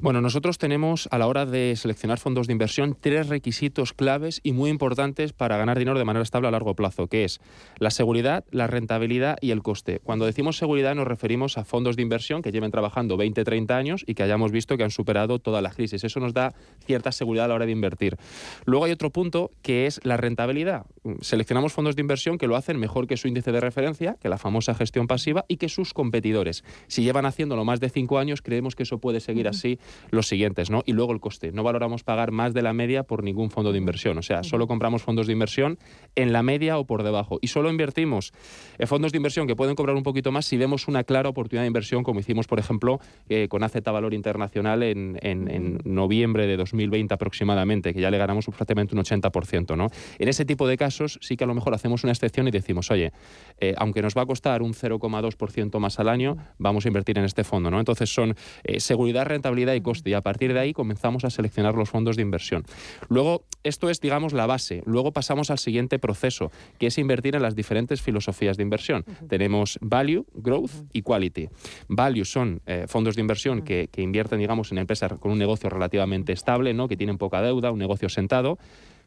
Bueno, 0.00 0.20
nosotros 0.20 0.58
tenemos 0.58 1.08
a 1.10 1.18
la 1.18 1.26
hora 1.26 1.46
de 1.46 1.74
seleccionar 1.76 2.18
fondos 2.18 2.46
de 2.46 2.52
inversión 2.52 2.96
tres 3.00 3.28
requisitos 3.28 3.92
claves 3.92 4.40
y 4.42 4.52
muy 4.52 4.70
importantes 4.70 5.32
para 5.32 5.56
ganar 5.56 5.78
dinero 5.78 5.98
de 5.98 6.04
manera 6.04 6.22
estable 6.22 6.48
a 6.48 6.50
largo 6.50 6.74
plazo, 6.74 7.06
que 7.06 7.24
es 7.24 7.40
la 7.78 7.90
seguridad, 7.90 8.44
la 8.50 8.66
rentabilidad 8.66 9.36
y 9.40 9.50
el 9.50 9.62
coste. 9.62 10.00
Cuando 10.00 10.26
decimos 10.26 10.56
seguridad 10.56 10.94
nos 10.94 11.06
referimos 11.06 11.58
a 11.58 11.64
fondos 11.64 11.96
de 11.96 12.02
inversión 12.02 12.42
que 12.42 12.52
lleven 12.52 12.70
trabajando 12.70 13.16
20, 13.16 13.44
30 13.44 13.76
años 13.76 14.04
y 14.06 14.14
que 14.14 14.22
hayamos 14.22 14.52
visto 14.52 14.76
que 14.76 14.84
han 14.84 14.90
superado 14.90 15.38
toda 15.38 15.60
la 15.62 15.70
crisis. 15.70 16.04
Eso 16.04 16.20
nos 16.20 16.34
da 16.34 16.54
cierta 16.84 17.12
seguridad 17.12 17.46
a 17.46 17.48
la 17.48 17.54
hora 17.54 17.66
de 17.66 17.72
invertir. 17.72 18.16
Luego 18.64 18.84
hay 18.84 18.92
otro 18.92 19.10
punto 19.10 19.50
que 19.62 19.86
es 19.86 20.00
la 20.04 20.16
rentabilidad. 20.16 20.86
Seleccionamos 21.20 21.72
fondos 21.72 21.96
de 21.96 22.02
inversión 22.02 22.38
que 22.38 22.46
lo 22.46 22.56
hacen 22.56 22.78
mejor 22.78 23.06
que 23.06 23.16
su 23.16 23.28
índice 23.28 23.52
de 23.52 23.60
referencia, 23.60 24.16
que 24.20 24.28
la 24.28 24.38
famosa 24.38 24.74
gestión 24.74 25.06
pasiva, 25.06 25.44
y 25.48 25.56
que 25.56 25.68
sus 25.68 25.94
competidores. 25.94 26.64
Si 26.88 27.02
llevan 27.02 27.26
haciéndolo 27.26 27.64
más 27.64 27.80
de 27.80 27.88
cinco 27.88 28.18
años, 28.18 28.42
creemos 28.42 28.76
que 28.76 28.82
eso 28.82 28.98
puede 28.98 29.20
seguir 29.20 29.48
así 29.48 29.78
los 30.10 30.28
siguientes, 30.28 30.70
¿no? 30.70 30.82
Y 30.86 30.92
luego 30.92 31.12
el 31.12 31.20
coste. 31.20 31.52
No 31.52 31.62
valoramos 31.62 32.04
pagar 32.04 32.32
más 32.32 32.54
de 32.54 32.62
la 32.62 32.72
media 32.72 33.04
por 33.04 33.22
ningún 33.22 33.50
fondo 33.50 33.72
de 33.72 33.78
inversión. 33.78 34.18
O 34.18 34.22
sea, 34.22 34.42
solo 34.42 34.66
compramos 34.66 35.02
fondos 35.02 35.26
de 35.26 35.32
inversión 35.32 35.78
en 36.14 36.32
la 36.32 36.42
media 36.42 36.78
o 36.78 36.86
por 36.86 37.02
debajo. 37.02 37.38
Y 37.40 37.48
solo 37.48 37.70
invertimos 37.70 38.32
en 38.78 38.88
fondos 38.88 39.12
de 39.12 39.16
inversión 39.16 39.46
que 39.46 39.56
pueden 39.56 39.74
cobrar 39.74 39.96
un 39.96 40.02
poquito 40.02 40.32
más 40.32 40.46
si 40.46 40.56
vemos 40.56 40.88
una 40.88 41.04
clara 41.04 41.28
oportunidad 41.28 41.62
de 41.62 41.68
inversión, 41.68 42.02
como 42.02 42.20
hicimos, 42.20 42.46
por 42.46 42.58
ejemplo, 42.58 43.00
eh, 43.28 43.48
con 43.48 43.62
AZ 43.62 43.74
Valor 43.84 44.14
Internacional 44.14 44.82
en, 44.82 45.18
en 45.22 45.80
noviembre 45.84 46.46
de 46.46 46.56
2020 46.56 47.14
aproximadamente, 47.14 47.92
que 47.94 48.00
ya 48.00 48.10
le 48.10 48.18
ganamos 48.18 48.46
prácticamente 48.46 48.94
un 48.94 49.02
80%. 49.02 49.51
¿No? 49.76 49.88
En 50.18 50.28
ese 50.28 50.44
tipo 50.44 50.66
de 50.66 50.76
casos 50.76 51.18
sí 51.20 51.36
que 51.36 51.44
a 51.44 51.46
lo 51.46 51.54
mejor 51.54 51.74
hacemos 51.74 52.04
una 52.04 52.12
excepción 52.12 52.48
y 52.48 52.50
decimos, 52.50 52.90
oye, 52.90 53.12
eh, 53.60 53.74
aunque 53.76 54.02
nos 54.02 54.16
va 54.16 54.22
a 54.22 54.26
costar 54.26 54.62
un 54.62 54.74
0,2% 54.74 55.78
más 55.78 55.98
al 55.98 56.08
año, 56.08 56.36
vamos 56.58 56.84
a 56.84 56.88
invertir 56.88 57.18
en 57.18 57.24
este 57.24 57.44
fondo. 57.44 57.70
¿no? 57.70 57.78
Entonces 57.78 58.12
son 58.12 58.34
eh, 58.64 58.80
seguridad, 58.80 59.26
rentabilidad 59.26 59.74
y 59.74 59.80
coste. 59.80 60.10
Y 60.10 60.14
a 60.14 60.20
partir 60.20 60.52
de 60.52 60.60
ahí 60.60 60.72
comenzamos 60.72 61.24
a 61.24 61.30
seleccionar 61.30 61.74
los 61.74 61.90
fondos 61.90 62.16
de 62.16 62.22
inversión. 62.22 62.64
Luego, 63.08 63.44
esto 63.62 63.90
es, 63.90 64.00
digamos, 64.00 64.32
la 64.32 64.46
base. 64.46 64.82
Luego 64.86 65.12
pasamos 65.12 65.50
al 65.50 65.58
siguiente 65.58 65.98
proceso, 65.98 66.50
que 66.78 66.86
es 66.86 66.98
invertir 66.98 67.36
en 67.36 67.42
las 67.42 67.54
diferentes 67.54 68.00
filosofías 68.00 68.56
de 68.56 68.62
inversión. 68.62 69.04
Tenemos 69.28 69.78
value, 69.80 70.26
growth 70.34 70.72
y 70.92 71.02
quality. 71.02 71.48
Value 71.88 72.24
son 72.24 72.62
eh, 72.66 72.86
fondos 72.88 73.16
de 73.16 73.20
inversión 73.20 73.62
que, 73.62 73.88
que 73.92 74.02
invierten, 74.02 74.38
digamos, 74.38 74.72
en 74.72 74.78
empresas 74.78 75.12
con 75.18 75.32
un 75.32 75.38
negocio 75.38 75.68
relativamente 75.68 76.32
estable, 76.32 76.74
¿no? 76.74 76.88
que 76.88 76.96
tienen 76.96 77.18
poca 77.18 77.42
deuda, 77.42 77.70
un 77.70 77.78
negocio 77.78 78.08
sentado 78.08 78.58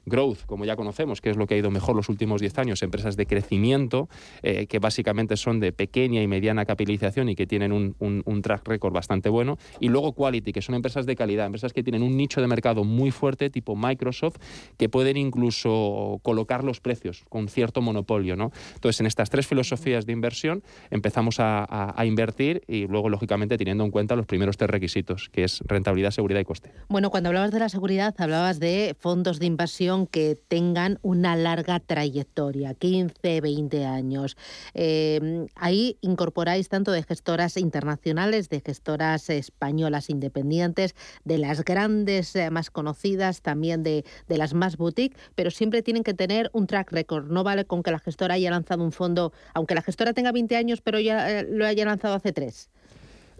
growth, 0.05 0.45
como 0.45 0.65
ya 0.65 0.75
conocemos, 0.75 1.21
que 1.21 1.29
es 1.29 1.37
lo 1.37 1.47
que 1.47 1.55
ha 1.55 1.57
ido 1.57 1.71
mejor 1.71 1.95
los 1.95 2.09
últimos 2.09 2.41
10 2.41 2.57
años, 2.59 2.83
empresas 2.83 3.15
de 3.15 3.25
crecimiento, 3.25 4.09
eh, 4.43 4.67
que 4.67 4.79
básicamente 4.79 5.37
son 5.37 5.59
de 5.59 5.71
pequeña 5.71 6.21
y 6.21 6.27
mediana 6.27 6.65
capitalización 6.65 7.29
y 7.29 7.35
que 7.35 7.47
tienen 7.47 7.71
un, 7.71 8.41
track 8.41 8.67
record 8.67 8.93
bastante 8.93 9.29
bueno. 9.29 9.57
Y 9.79 9.89
luego 9.89 10.13
quality, 10.13 10.51
que 10.51 10.61
son 10.61 10.75
empresas 10.75 11.05
de 11.05 11.15
calidad, 11.15 11.47
empresas 11.47 11.73
que 11.73 11.83
tienen 11.83 12.03
un 12.03 12.15
nicho 12.15 12.41
de 12.41 12.47
mercado 12.47 12.83
muy 12.83 13.11
fuerte, 13.11 13.49
tipo 13.49 13.75
Microsoft, 13.75 14.37
que 14.77 14.89
pueden 14.89 15.17
incluso 15.17 16.19
colocar 16.21 16.63
los 16.63 16.79
precios 16.79 17.23
con 17.29 17.47
cierto 17.47 17.81
monopolio. 17.81 18.35
¿no? 18.35 18.51
Entonces, 18.75 18.99
en 18.99 19.07
estas 19.07 19.29
tres 19.29 19.47
filosofías 19.47 20.05
de 20.05 20.13
inversión 20.13 20.63
empezamos 20.91 21.39
a, 21.39 21.65
a 21.69 22.05
invertir 22.05 22.61
y 22.67 22.87
luego, 22.87 23.09
lógicamente, 23.09 23.57
teniendo 23.57 23.83
en 23.83 23.91
cuenta 23.91 24.15
los 24.15 24.25
primeros 24.25 24.57
tres 24.57 24.69
requisitos, 24.69 25.29
que 25.29 25.43
es 25.43 25.61
rentabilidad, 25.65 26.11
seguridad 26.11 26.39
y 26.39 26.45
coste. 26.45 26.71
Bueno, 26.89 27.09
cuando 27.09 27.29
hablabas 27.29 27.51
de 27.51 27.59
la 27.59 27.69
seguridad, 27.69 28.13
hablabas 28.19 28.59
de 28.59 28.95
fondos 28.99 29.39
de 29.39 29.45
inversión 29.45 29.94
que 30.05 30.37
tengan 30.49 30.99
una 31.01 31.35
larga 31.37 31.79
trayectoria, 31.79 32.73
15, 32.73 33.39
20 33.39 33.85
años. 33.85 34.35
Eh, 34.73 35.47
ahí 35.55 35.97
incorporáis 36.01 36.67
tanto 36.67 36.91
de 36.91 37.03
gestoras 37.03 37.55
internacionales, 37.55 38.49
de 38.49 38.59
gestoras 38.59 39.29
españolas 39.29 40.09
independientes, 40.09 40.95
de 41.23 41.37
las 41.37 41.63
grandes 41.63 42.35
eh, 42.35 42.49
más 42.51 42.69
conocidas, 42.69 43.41
también 43.41 43.83
de, 43.83 44.03
de 44.27 44.37
las 44.37 44.53
más 44.53 44.75
boutique, 44.75 45.17
pero 45.35 45.51
siempre 45.51 45.81
tienen 45.81 46.03
que 46.03 46.13
tener 46.13 46.49
un 46.51 46.67
track 46.67 46.91
record. 46.91 47.31
No 47.31 47.43
vale 47.43 47.63
con 47.63 47.81
que 47.81 47.91
la 47.91 47.99
gestora 47.99 48.35
haya 48.35 48.51
lanzado 48.51 48.83
un 48.83 48.91
fondo, 48.91 49.31
aunque 49.53 49.75
la 49.75 49.81
gestora 49.81 50.13
tenga 50.13 50.31
20 50.33 50.57
años, 50.57 50.81
pero 50.81 50.99
ya 50.99 51.39
eh, 51.39 51.47
lo 51.49 51.65
haya 51.65 51.85
lanzado 51.85 52.15
hace 52.15 52.33
tres. 52.33 52.69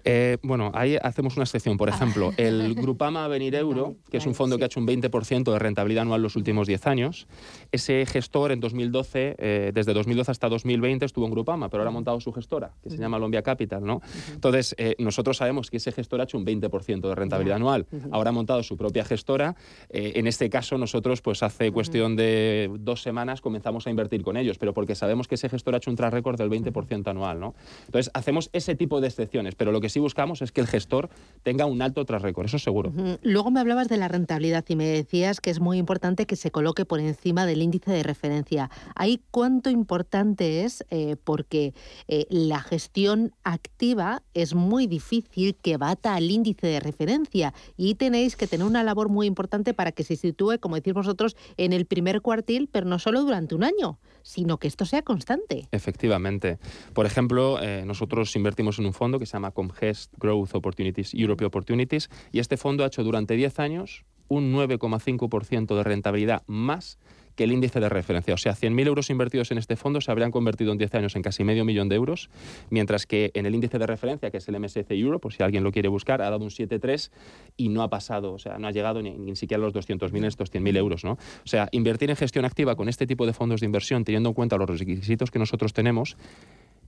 Eh, 0.08 0.38
bueno, 0.44 0.72
ahí 0.76 0.98
hacemos 1.02 1.36
una 1.36 1.44
excepción. 1.46 1.78
Por 1.78 1.90
ejemplo, 1.90 2.32
el 2.38 2.76
Grupama 2.76 3.28
Venir 3.28 3.56
Euro, 3.56 3.96
que 4.12 4.18
es 4.18 4.26
un 4.28 4.36
fondo 4.36 4.58
que 4.58 4.64
ha 4.64 4.68
hecho 4.68 4.80
un 4.80 4.88
20% 4.88 5.52
de 5.52 5.60
rentabilidad 5.60 6.04
anual 6.04 6.22
los 6.22 6.36
últimos 6.36 6.68
10 6.68 6.86
años. 6.86 7.28
Ese 7.72 8.06
gestor 8.06 8.52
en 8.52 8.60
2012, 8.60 9.36
eh, 9.40 9.72
desde 9.74 9.94
2012 9.94 10.30
hasta 10.32 10.48
2020 10.48 11.06
estuvo 11.06 11.26
en 11.26 11.32
Grupama, 11.32 11.70
pero 11.70 11.82
ahora 11.82 11.90
ha 11.90 11.94
montado 11.94 12.22
su 12.22 12.32
gestora, 12.32 12.74
que 12.84 12.92
se 12.92 12.98
llama 12.98 13.18
Lombia 13.18 13.42
Capital. 13.42 13.84
¿no? 13.84 14.02
Entonces, 14.32 14.76
eh, 14.78 14.96
nosotros 15.00 15.38
sabemos 15.38 15.72
que 15.72 15.78
ese 15.78 15.92
gestor 15.92 16.22
ha 16.22 16.26
hecho 16.26 16.38
un 16.38 16.46
20% 16.46 17.10
de 17.10 17.16
rentabilidad 17.16 17.56
anual. 17.56 17.88
Ahora 18.12 18.30
ha 18.30 18.34
montado 18.34 18.62
su 18.62 18.78
propia 18.78 19.04
gestora. 19.04 19.56
en 19.90 20.28
este 20.28 20.50
caso, 20.50 20.78
nosotros, 20.78 21.22
pues 21.22 21.42
hace 21.42 21.72
cuestión 21.72 22.16
de 22.16 22.70
dos 22.80 23.02
semanas 23.02 23.42
comenzamos 23.42 23.88
a 23.88 23.90
invertir 23.90 24.22
con 24.22 24.38
ellos, 24.38 24.60
pero 24.60 24.74
porque 24.74 24.94
sabemos 24.94 25.28
que 25.28 25.36
ese 25.36 25.50
gestor 25.50 25.74
ha 25.74 25.78
hecho 25.78 25.90
un 25.90 25.98
track 25.98 26.14
record 26.14 26.38
del 26.38 26.50
20% 26.50 27.08
anual. 27.08 27.40
¿no? 27.40 27.56
Entonces, 27.86 28.12
hacemos 28.14 28.50
ese 28.54 28.76
tipo 28.76 29.02
de 29.02 29.08
excepciones, 29.08 29.56
pero 29.56 29.72
lo 29.72 29.82
que 29.82 29.90
sí 29.96 30.00
buscamos 30.02 30.42
es 30.42 30.52
que 30.52 30.60
el 30.60 30.68
gestor 30.68 31.10
tenga 31.42 31.66
un 31.66 31.82
alto 31.82 32.04
tras 32.04 32.22
récord, 32.22 32.48
eso 32.48 32.60
seguro. 32.60 32.92
Luego 33.22 33.50
me 33.50 33.62
hablabas 33.62 33.88
de 33.88 33.96
la 33.96 34.10
rentabilidad 34.10 34.66
y 34.68 34.76
me 34.76 34.86
decías 34.86 35.40
que 35.40 35.50
es 35.50 35.62
muy 35.62 35.78
importante 35.78 36.26
que 36.26 36.36
se 36.36 36.52
coloque 36.52 36.84
por 36.84 37.00
encima 37.00 37.46
del 37.46 37.62
índice 37.62 37.92
de 37.92 38.04
referencia. 38.04 38.70
Ahí 38.96 39.22
cuánto 39.32 39.70
importante 39.70 40.66
es, 40.66 40.84
eh, 40.90 41.16
porque 41.24 41.74
eh, 42.10 42.26
la 42.30 42.60
gestión 42.60 43.32
activa 43.46 44.22
es 44.34 44.54
muy 44.54 44.86
difícil 44.86 45.56
que 45.56 45.78
bata 45.78 46.16
al 46.16 46.30
índice 46.30 46.68
de 46.68 46.82
referencia 46.82 47.54
y 47.78 47.96
tenéis 47.96 48.36
que 48.36 48.48
tener 48.48 48.68
una 48.68 48.84
labor 48.84 49.08
muy 49.08 49.28
importante 49.28 49.74
para 49.74 49.94
que 49.94 50.04
se 50.04 50.18
sitúe, 50.18 50.60
como 50.60 50.76
decís 50.76 50.94
vosotros, 50.94 51.38
en 51.56 51.72
el 51.72 51.86
primer 51.86 52.22
cuartil, 52.22 52.68
pero 52.70 52.86
no 52.86 53.00
solo 53.00 53.22
durante 53.22 53.56
un 53.56 53.64
año, 53.64 53.98
sino 54.24 54.58
que 54.58 54.68
esto 54.68 54.84
sea 54.84 55.04
constante. 55.04 55.70
Efectivamente. 55.72 56.60
Por 56.94 57.06
ejemplo, 57.06 57.62
eh, 57.62 57.84
nosotros 57.86 58.36
invertimos 58.36 58.78
en 58.80 58.88
un 58.88 58.94
fondo 58.94 59.20
que 59.20 59.26
se 59.26 59.34
llama 59.34 59.52
Comgest 59.86 60.14
Growth 60.18 60.56
Opportunities, 60.56 61.14
Europe 61.14 61.46
Opportunities, 61.46 62.10
y 62.32 62.40
este 62.40 62.58
fondo 62.58 62.84
ha 62.84 62.88
hecho 62.88 63.04
durante 63.04 63.36
10 63.36 63.60
años 63.60 64.06
un 64.28 64.54
9,5% 64.54 65.76
de 65.76 65.84
rentabilidad 65.84 66.42
más 66.48 66.98
que 67.36 67.44
el 67.44 67.52
índice 67.52 67.82
de 67.82 67.90
referencia. 67.90 68.34
O 68.34 68.38
sea, 68.38 68.54
100.000 68.54 68.88
euros 68.88 69.10
invertidos 69.10 69.52
en 69.52 69.58
este 69.58 69.76
fondo 69.76 70.00
se 70.00 70.10
habrían 70.10 70.32
convertido 70.32 70.72
en 70.72 70.78
10 70.78 70.96
años 70.96 71.16
en 71.18 71.22
casi 71.22 71.44
medio 71.44 71.66
millón 71.66 71.90
de 71.90 71.98
euros, 71.98 72.30
mientras 72.70 73.06
que 73.06 73.32
en 73.34 73.46
el 73.46 73.54
índice 73.54 73.78
de 73.78 73.86
referencia, 73.86 74.32
que 74.32 74.38
es 74.38 74.48
el 74.48 74.58
MSC 74.58 74.90
Euro, 74.92 75.20
por 75.20 75.34
si 75.34 75.44
alguien 75.44 75.64
lo 75.64 75.72
quiere 75.72 75.90
buscar, 75.90 76.22
ha 76.22 76.30
dado 76.30 76.44
un 76.44 76.50
7,3 76.50 77.12
y 77.58 77.68
no 77.68 77.84
ha 77.84 77.90
pasado, 77.90 78.32
o 78.34 78.40
sea, 78.40 78.58
no 78.58 78.68
ha 78.68 78.72
llegado 78.72 79.02
ni, 79.02 79.12
ni 79.12 79.36
siquiera 79.36 79.62
a 79.62 79.66
los 79.66 79.74
200.000 79.74 80.18
en 80.18 80.26
estos 80.26 80.52
100.000 80.52 80.78
euros. 80.78 81.04
¿no? 81.04 81.12
O 81.12 81.48
sea, 81.48 81.68
invertir 81.72 82.10
en 82.10 82.16
gestión 82.16 82.46
activa 82.46 82.76
con 82.76 82.88
este 82.88 83.06
tipo 83.06 83.26
de 83.26 83.34
fondos 83.34 83.60
de 83.60 83.66
inversión, 83.66 84.06
teniendo 84.06 84.30
en 84.30 84.34
cuenta 84.34 84.56
los 84.58 84.70
requisitos 84.80 85.30
que 85.30 85.38
nosotros 85.38 85.74
tenemos, 85.74 86.16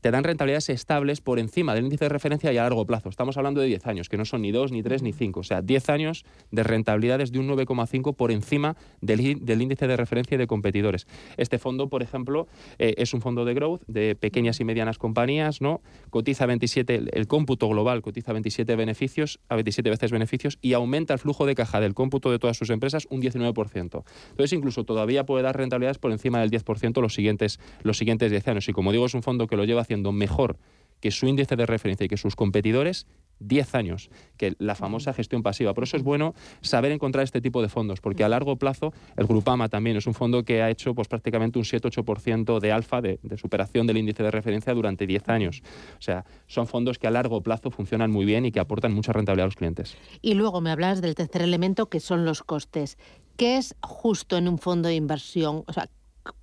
te 0.01 0.11
dan 0.11 0.23
rentabilidades 0.23 0.69
estables 0.69 1.21
por 1.21 1.39
encima 1.39 1.73
del 1.75 1.85
índice 1.85 2.05
de 2.05 2.09
referencia 2.09 2.51
y 2.51 2.57
a 2.57 2.63
largo 2.63 2.85
plazo. 2.85 3.09
Estamos 3.09 3.37
hablando 3.37 3.61
de 3.61 3.67
10 3.67 3.87
años, 3.87 4.09
que 4.09 4.17
no 4.17 4.25
son 4.25 4.41
ni 4.41 4.51
2, 4.51 4.71
ni 4.71 4.83
3, 4.83 5.01
ni 5.03 5.13
5. 5.13 5.39
O 5.39 5.43
sea, 5.43 5.61
10 5.61 5.89
años 5.89 6.25
de 6.51 6.63
rentabilidades 6.63 7.31
de 7.31 7.39
un 7.39 7.47
9,5 7.47 8.15
por 8.15 8.31
encima 8.31 8.75
del, 9.01 9.21
índice 9.21 9.87
de 9.87 9.97
referencia 9.97 10.35
y 10.35 10.37
de 10.37 10.47
competidores. 10.47 11.07
Este 11.37 11.57
fondo, 11.59 11.89
por 11.89 12.03
ejemplo, 12.03 12.47
eh, 12.79 12.95
es 12.97 13.13
un 13.13 13.21
fondo 13.21 13.45
de 13.45 13.53
growth 13.53 13.81
de 13.87 14.15
pequeñas 14.15 14.59
y 14.59 14.63
medianas 14.63 14.97
compañías, 14.97 15.61
¿no? 15.61 15.81
Cotiza 16.09 16.45
27, 16.45 17.09
el, 17.11 17.27
cómputo 17.27 17.67
global 17.67 18.01
cotiza 18.01 18.33
27 18.33 18.75
beneficios, 18.75 19.39
a 19.49 19.55
27 19.55 19.89
veces 19.89 20.11
beneficios 20.11 20.57
y 20.61 20.73
aumenta 20.73 21.13
el 21.13 21.19
flujo 21.19 21.45
de 21.45 21.55
caja 21.55 21.79
del 21.79 21.93
cómputo 21.93 22.31
de 22.31 22.39
todas 22.39 22.57
sus 22.57 22.69
empresas 22.69 23.07
un 23.09 23.21
19%. 23.21 24.03
Entonces, 24.29 24.53
incluso 24.53 24.83
todavía 24.85 25.25
puede 25.25 25.43
dar 25.43 25.57
rentabilidades 25.57 25.97
por 25.97 26.11
encima 26.11 26.39
del 26.39 26.51
10% 26.51 27.01
los 27.01 27.13
siguientes, 27.13 27.59
los 27.83 27.97
siguientes 27.97 28.31
10 28.31 28.47
años. 28.47 28.69
Y 28.69 28.73
como 28.73 28.91
digo, 28.91 29.05
es 29.05 29.13
un 29.13 29.23
fondo 29.23 29.47
que 29.47 29.55
lo 29.55 29.65
lleva 29.65 29.81
haciendo 29.81 29.96
mejor 30.03 30.57
que 30.99 31.11
su 31.11 31.27
índice 31.27 31.55
de 31.55 31.65
referencia 31.65 32.05
y 32.05 32.07
que 32.07 32.17
sus 32.17 32.35
competidores 32.35 33.05
10 33.39 33.75
años, 33.75 34.09
que 34.35 34.55
la 34.59 34.75
famosa 34.75 35.13
gestión 35.13 35.43
pasiva. 35.43 35.73
Por 35.73 35.83
eso 35.83 35.97
es 35.97 36.03
bueno 36.03 36.33
saber 36.61 36.91
encontrar 36.91 37.23
este 37.23 37.41
tipo 37.41 37.61
de 37.61 37.69
fondos, 37.69 38.01
porque 38.01 38.23
a 38.23 38.29
largo 38.29 38.55
plazo 38.55 38.93
el 39.15 39.27
Grupama 39.27 39.69
también 39.69 39.97
es 39.97 40.07
un 40.07 40.13
fondo 40.13 40.43
que 40.43 40.61
ha 40.61 40.69
hecho 40.69 40.95
pues, 40.95 41.07
prácticamente 41.07 41.59
un 41.59 41.65
7-8% 41.65 42.59
de 42.59 42.71
alfa, 42.71 43.01
de, 43.01 43.19
superación 43.37 43.85
del 43.87 43.97
índice 43.97 44.23
de 44.23 44.31
referencia 44.31 44.73
durante 44.73 45.05
10 45.05 45.29
años. 45.29 45.61
O 45.99 46.01
sea, 46.01 46.25
son 46.47 46.67
fondos 46.67 46.97
que 46.97 47.07
a 47.07 47.11
largo 47.11 47.41
plazo 47.41 47.69
funcionan 47.69 48.11
muy 48.11 48.25
bien 48.25 48.45
y 48.45 48.51
que 48.51 48.59
aportan 48.59 48.93
mucha 48.93 49.13
rentabilidad 49.13 49.45
a 49.45 49.47
los 49.47 49.55
clientes. 49.55 49.95
Y 50.21 50.33
luego 50.33 50.61
me 50.61 50.71
hablas 50.71 51.01
del 51.01 51.15
tercer 51.15 51.41
elemento, 51.41 51.89
que 51.89 51.99
son 51.99 52.25
los 52.25 52.43
costes. 52.43 52.97
¿Qué 53.35 53.57
es 53.57 53.75
justo 53.81 54.37
en 54.37 54.47
un 54.47 54.57
fondo 54.57 54.89
de 54.89 54.95
inversión? 54.95 55.63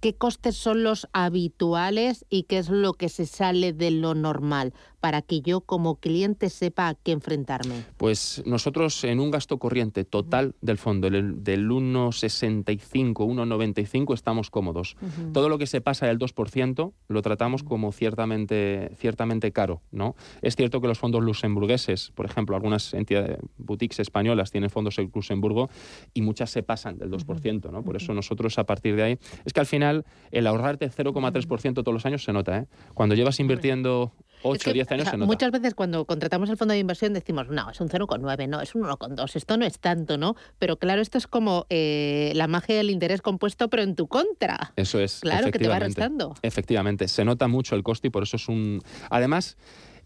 Qué 0.00 0.14
costes 0.14 0.56
son 0.56 0.82
los 0.82 1.08
habituales 1.12 2.24
y 2.28 2.44
qué 2.44 2.58
es 2.58 2.68
lo 2.68 2.94
que 2.94 3.08
se 3.08 3.26
sale 3.26 3.72
de 3.72 3.90
lo 3.90 4.14
normal 4.14 4.74
para 5.04 5.20
que 5.20 5.42
yo 5.42 5.60
como 5.60 5.96
cliente 5.96 6.48
sepa 6.48 6.88
a 6.88 6.94
qué 6.94 7.12
enfrentarme? 7.12 7.84
Pues 7.98 8.42
nosotros 8.46 9.04
en 9.04 9.20
un 9.20 9.30
gasto 9.30 9.58
corriente 9.58 10.06
total 10.06 10.54
del 10.62 10.78
fondo, 10.78 11.10
del, 11.10 11.44
1,65, 11.44 13.12
1,95 13.12 14.14
estamos 14.14 14.48
cómodos. 14.48 14.96
Todo 15.34 15.50
lo 15.50 15.58
que 15.58 15.66
se 15.66 15.82
pasa 15.82 16.06
del 16.06 16.18
2% 16.18 16.92
lo 17.08 17.20
tratamos 17.20 17.62
como 17.62 17.92
ciertamente, 17.92 18.92
ciertamente 18.96 19.52
caro. 19.52 19.82
¿no? 19.90 20.16
Es 20.40 20.56
cierto 20.56 20.80
que 20.80 20.88
los 20.88 20.98
fondos 20.98 21.22
luxemburgueses, 21.22 22.10
por 22.14 22.24
ejemplo, 22.24 22.56
algunas 22.56 22.94
entidades, 22.94 23.40
boutiques 23.58 24.00
españolas 24.00 24.50
tienen 24.52 24.70
fondos 24.70 24.98
en 24.98 25.10
Luxemburgo 25.14 25.68
y 26.14 26.22
muchas 26.22 26.48
se 26.48 26.62
pasan 26.62 26.96
del 26.96 27.10
2%. 27.10 27.70
¿no? 27.70 27.82
Por 27.82 27.96
eso 27.96 28.14
nosotros 28.14 28.58
a 28.58 28.64
partir 28.64 28.96
de 28.96 29.02
ahí, 29.02 29.18
es 29.44 29.52
que 29.52 29.60
al 29.60 29.66
final 29.66 30.06
el 30.30 30.46
ahorrarte 30.46 30.90
0,3% 30.90 31.74
todos 31.74 31.92
los 31.92 32.06
años 32.06 32.24
se 32.24 32.32
nota. 32.32 32.56
¿eh? 32.56 32.66
Cuando 32.94 33.14
llevas 33.14 33.38
invirtiendo 33.38 34.14
8 34.44 34.70
o 34.70 34.72
10 34.72 34.92
años 34.92 35.08
se 35.08 35.16
nota. 35.16 35.26
Muchas 35.26 35.50
veces 35.50 35.74
cuando 35.74 36.04
contratamos 36.04 36.50
el 36.50 36.56
fondo 36.56 36.72
de 36.72 36.80
inversión 36.80 37.12
decimos, 37.12 37.48
no, 37.48 37.70
es 37.70 37.80
un 37.80 37.88
0,9, 37.88 38.48
no, 38.48 38.60
es 38.60 38.74
un 38.74 38.82
1,2, 38.82 39.36
esto 39.36 39.56
no 39.56 39.64
es 39.64 39.78
tanto, 39.78 40.18
¿no? 40.18 40.36
Pero 40.58 40.78
claro, 40.78 41.02
esto 41.02 41.18
es 41.18 41.26
como 41.26 41.66
eh, 41.70 42.32
la 42.34 42.46
magia 42.46 42.76
del 42.76 42.90
interés 42.90 43.22
compuesto, 43.22 43.68
pero 43.68 43.82
en 43.82 43.94
tu 43.94 44.06
contra. 44.06 44.72
Eso 44.76 45.00
es. 45.00 45.20
Claro 45.20 45.50
que 45.50 45.58
te 45.58 45.68
va 45.68 45.78
restando. 45.78 46.34
Efectivamente, 46.42 47.08
se 47.08 47.24
nota 47.24 47.48
mucho 47.48 47.74
el 47.74 47.82
coste 47.82 48.08
y 48.08 48.10
por 48.10 48.22
eso 48.22 48.36
es 48.36 48.48
un... 48.48 48.82
Además, 49.10 49.56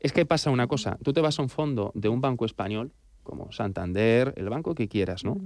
es 0.01 0.13
que 0.13 0.25
pasa 0.25 0.51
una 0.51 0.67
cosa, 0.67 0.99
tú 1.03 1.13
te 1.13 1.21
vas 1.21 1.39
a 1.39 1.43
un 1.43 1.49
fondo 1.49 1.93
de 1.95 2.09
un 2.09 2.21
banco 2.21 2.45
español, 2.45 2.93
como 3.23 3.53
Santander, 3.53 4.33
el 4.37 4.49
banco 4.49 4.75
que 4.75 4.89
quieras, 4.89 5.25
¿no? 5.25 5.39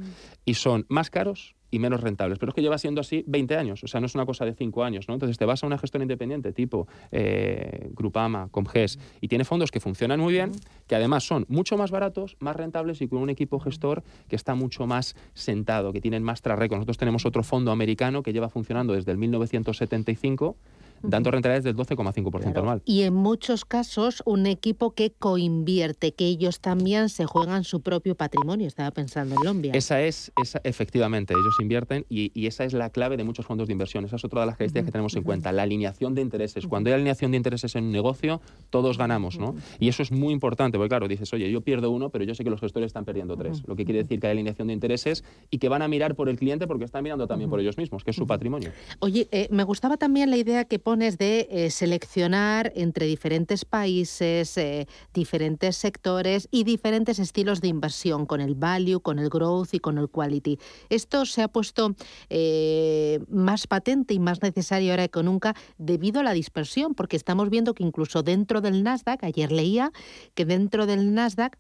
Y 0.45 0.55
son 0.55 0.87
más 0.89 1.11
caros 1.11 1.57
y 1.73 1.81
menos 1.81 2.01
rentables. 2.01 2.39
Pero 2.39 2.51
es 2.51 2.55
que 2.55 2.63
lleva 2.63 2.79
siendo 2.79 3.01
así 3.01 3.25
20 3.27 3.57
años, 3.57 3.83
o 3.83 3.89
sea, 3.89 3.99
no 3.99 4.07
es 4.07 4.15
una 4.15 4.27
cosa 4.27 4.45
de 4.45 4.55
5 4.55 4.85
años, 4.85 5.09
¿no? 5.09 5.15
Entonces 5.15 5.39
te 5.39 5.45
vas 5.45 5.65
a 5.65 5.67
una 5.67 5.79
gestora 5.79 6.05
independiente 6.05 6.53
tipo 6.53 6.87
eh, 7.11 7.89
Grupama, 7.95 8.49
Comges, 8.51 9.01
y 9.21 9.27
tiene 9.27 9.45
fondos 9.45 9.73
que 9.73 9.81
funcionan 9.81 10.21
muy 10.21 10.35
bien, 10.35 10.53
que 10.87 10.95
además 10.95 11.25
son 11.25 11.47
mucho 11.49 11.77
más 11.77 11.91
baratos, 11.91 12.37
más 12.39 12.55
rentables 12.55 13.01
y 13.01 13.09
con 13.09 13.19
un 13.19 13.31
equipo 13.31 13.59
gestor 13.59 14.05
que 14.29 14.37
está 14.37 14.55
mucho 14.55 14.87
más 14.87 15.17
sentado, 15.33 15.93
que 15.93 16.01
tienen 16.01 16.23
más 16.23 16.43
track. 16.43 16.71
Nosotros 16.71 16.99
tenemos 16.99 17.25
otro 17.25 17.43
fondo 17.43 17.73
americano 17.73 18.23
que 18.23 18.33
lleva 18.33 18.51
funcionando 18.51 18.93
desde 18.93 19.11
el 19.11 19.19
1975 19.19 20.57
dando 21.03 21.31
rentabilidades 21.31 21.65
del 21.65 21.77
12,5% 21.77 22.57
anual. 22.59 22.83
Y 22.85 23.03
en 23.03 23.15
muchos 23.15 23.65
casos 23.65 24.23
un 24.25 24.47
equipo 24.47 24.95
que 24.95 25.13
coinvierte, 25.13 26.15
que 26.15 26.27
ellos 26.27 26.61
también 26.61 27.09
se 27.09 27.27
juegan 27.27 27.65
su 27.65 27.81
propio 27.81 28.15
patrimonio. 28.15 28.67
Estaba 28.67 28.91
pensando 28.91 29.35
en 29.37 29.45
Lombia. 29.45 29.73
Esa 29.75 30.01
es, 30.03 30.33
esa, 30.43 30.61
efectivamente, 30.65 31.35
ellos 31.35 31.55
invierten 31.61 32.07
y, 32.09 32.31
y 32.35 32.47
esa 32.47 32.65
es 32.65 32.73
la 32.73 32.91
clave 32.91 33.17
de 33.17 33.25
muchos 33.25 33.47
fondos 33.47 33.67
de 33.69 33.73
inversión. 33.73 34.05
Esa 34.05 34.17
es 34.17 34.25
otra 34.25 34.41
de 34.41 34.47
las 34.47 34.57
características 34.57 34.87
que 34.87 34.93
tenemos 34.93 35.17
en 35.17 35.23
cuenta, 35.23 35.53
la 35.53 35.63
alineación 35.63 36.15
de 36.15 36.23
intereses. 36.23 36.67
Cuando 36.67 36.89
hay 36.91 36.95
alineación 36.95 37.31
de 37.31 37.37
intereses 37.37 37.75
en 37.77 37.85
un 37.85 37.93
negocio, 37.93 38.41
todos 38.71 38.99
ganamos, 38.99 39.39
¿no? 39.39 39.55
Y 39.79 39.89
eso 39.89 40.03
es 40.03 40.13
muy 40.13 40.33
importante, 40.33 40.79
porque 40.79 40.89
claro, 40.89 41.09
dices, 41.09 41.33
oye, 41.33 41.51
yo 41.51 41.61
pierdo 41.61 41.91
uno, 41.91 42.11
pero 42.11 42.25
yo 42.25 42.35
sé 42.35 42.45
que 42.45 42.51
los 42.51 42.61
gestores 42.61 42.89
están 42.89 43.05
perdiendo 43.05 43.37
tres. 43.37 43.63
Lo 43.67 43.77
que 43.77 43.85
quiere 43.85 44.03
decir 44.03 44.21
que 44.21 44.27
hay 44.27 44.33
alineación 44.33 44.69
de 44.69 44.75
intereses 44.75 45.25
y 45.51 45.59
que 45.59 45.69
van 45.69 45.83
a 45.83 45.89
mirar 45.89 46.15
por 46.15 46.29
el 46.29 46.39
cliente 46.39 46.67
porque 46.67 46.85
están 46.85 47.03
mirando 47.03 47.27
también 47.27 47.51
por 47.51 47.61
ellos 47.61 47.77
mismos, 47.77 48.05
que 48.05 48.11
es 48.11 48.17
su 48.17 48.27
patrimonio. 48.27 48.71
Oye, 49.01 49.29
eh, 49.31 49.49
me 49.51 49.65
gustaba 49.65 49.97
también 49.97 50.31
la 50.31 50.37
idea 50.37 50.65
que 50.65 50.79
de 50.93 51.49
eh, 51.51 51.71
seleccionar 51.71 52.71
entre 52.77 53.07
diferentes 53.07 53.65
países, 53.65 54.59
eh, 54.59 54.87
diferentes 55.15 55.75
sectores 55.75 56.49
y 56.51 56.65
diferentes 56.65 57.19
estilos 57.19 57.63
de 57.63 57.69
inversión, 57.69 58.27
con 58.27 58.43
el 58.43 58.55
value, 58.55 59.01
con 59.01 59.19
el 59.19 59.31
growth 59.31 59.73
y 59.73 59.79
con 59.79 59.97
el 59.97 60.11
quality. 60.11 60.59
Esto 60.91 61.25
se 61.25 61.43
ha 61.43 61.49
puesto 61.49 61.97
eh, 62.29 63.21
más 63.31 63.67
patente 63.67 64.13
y 64.13 64.19
más 64.19 64.43
necesario 64.43 64.91
ahora 64.91 65.09
que 65.09 65.23
nunca 65.23 65.57
debido 65.79 66.21
a 66.21 66.25
la 66.25 66.35
dispersión, 66.35 66.95
porque 66.95 67.17
estamos 67.17 67.49
viendo 67.49 67.73
que 67.73 67.85
incluso 67.85 68.23
dentro 68.23 68.61
del 68.61 68.83
Nasdaq, 68.83 69.25
ayer 69.25 69.51
leía 69.51 69.93
que 70.35 70.45
dentro 70.45 70.85
del 70.85 71.15
Nasdaq 71.15 71.57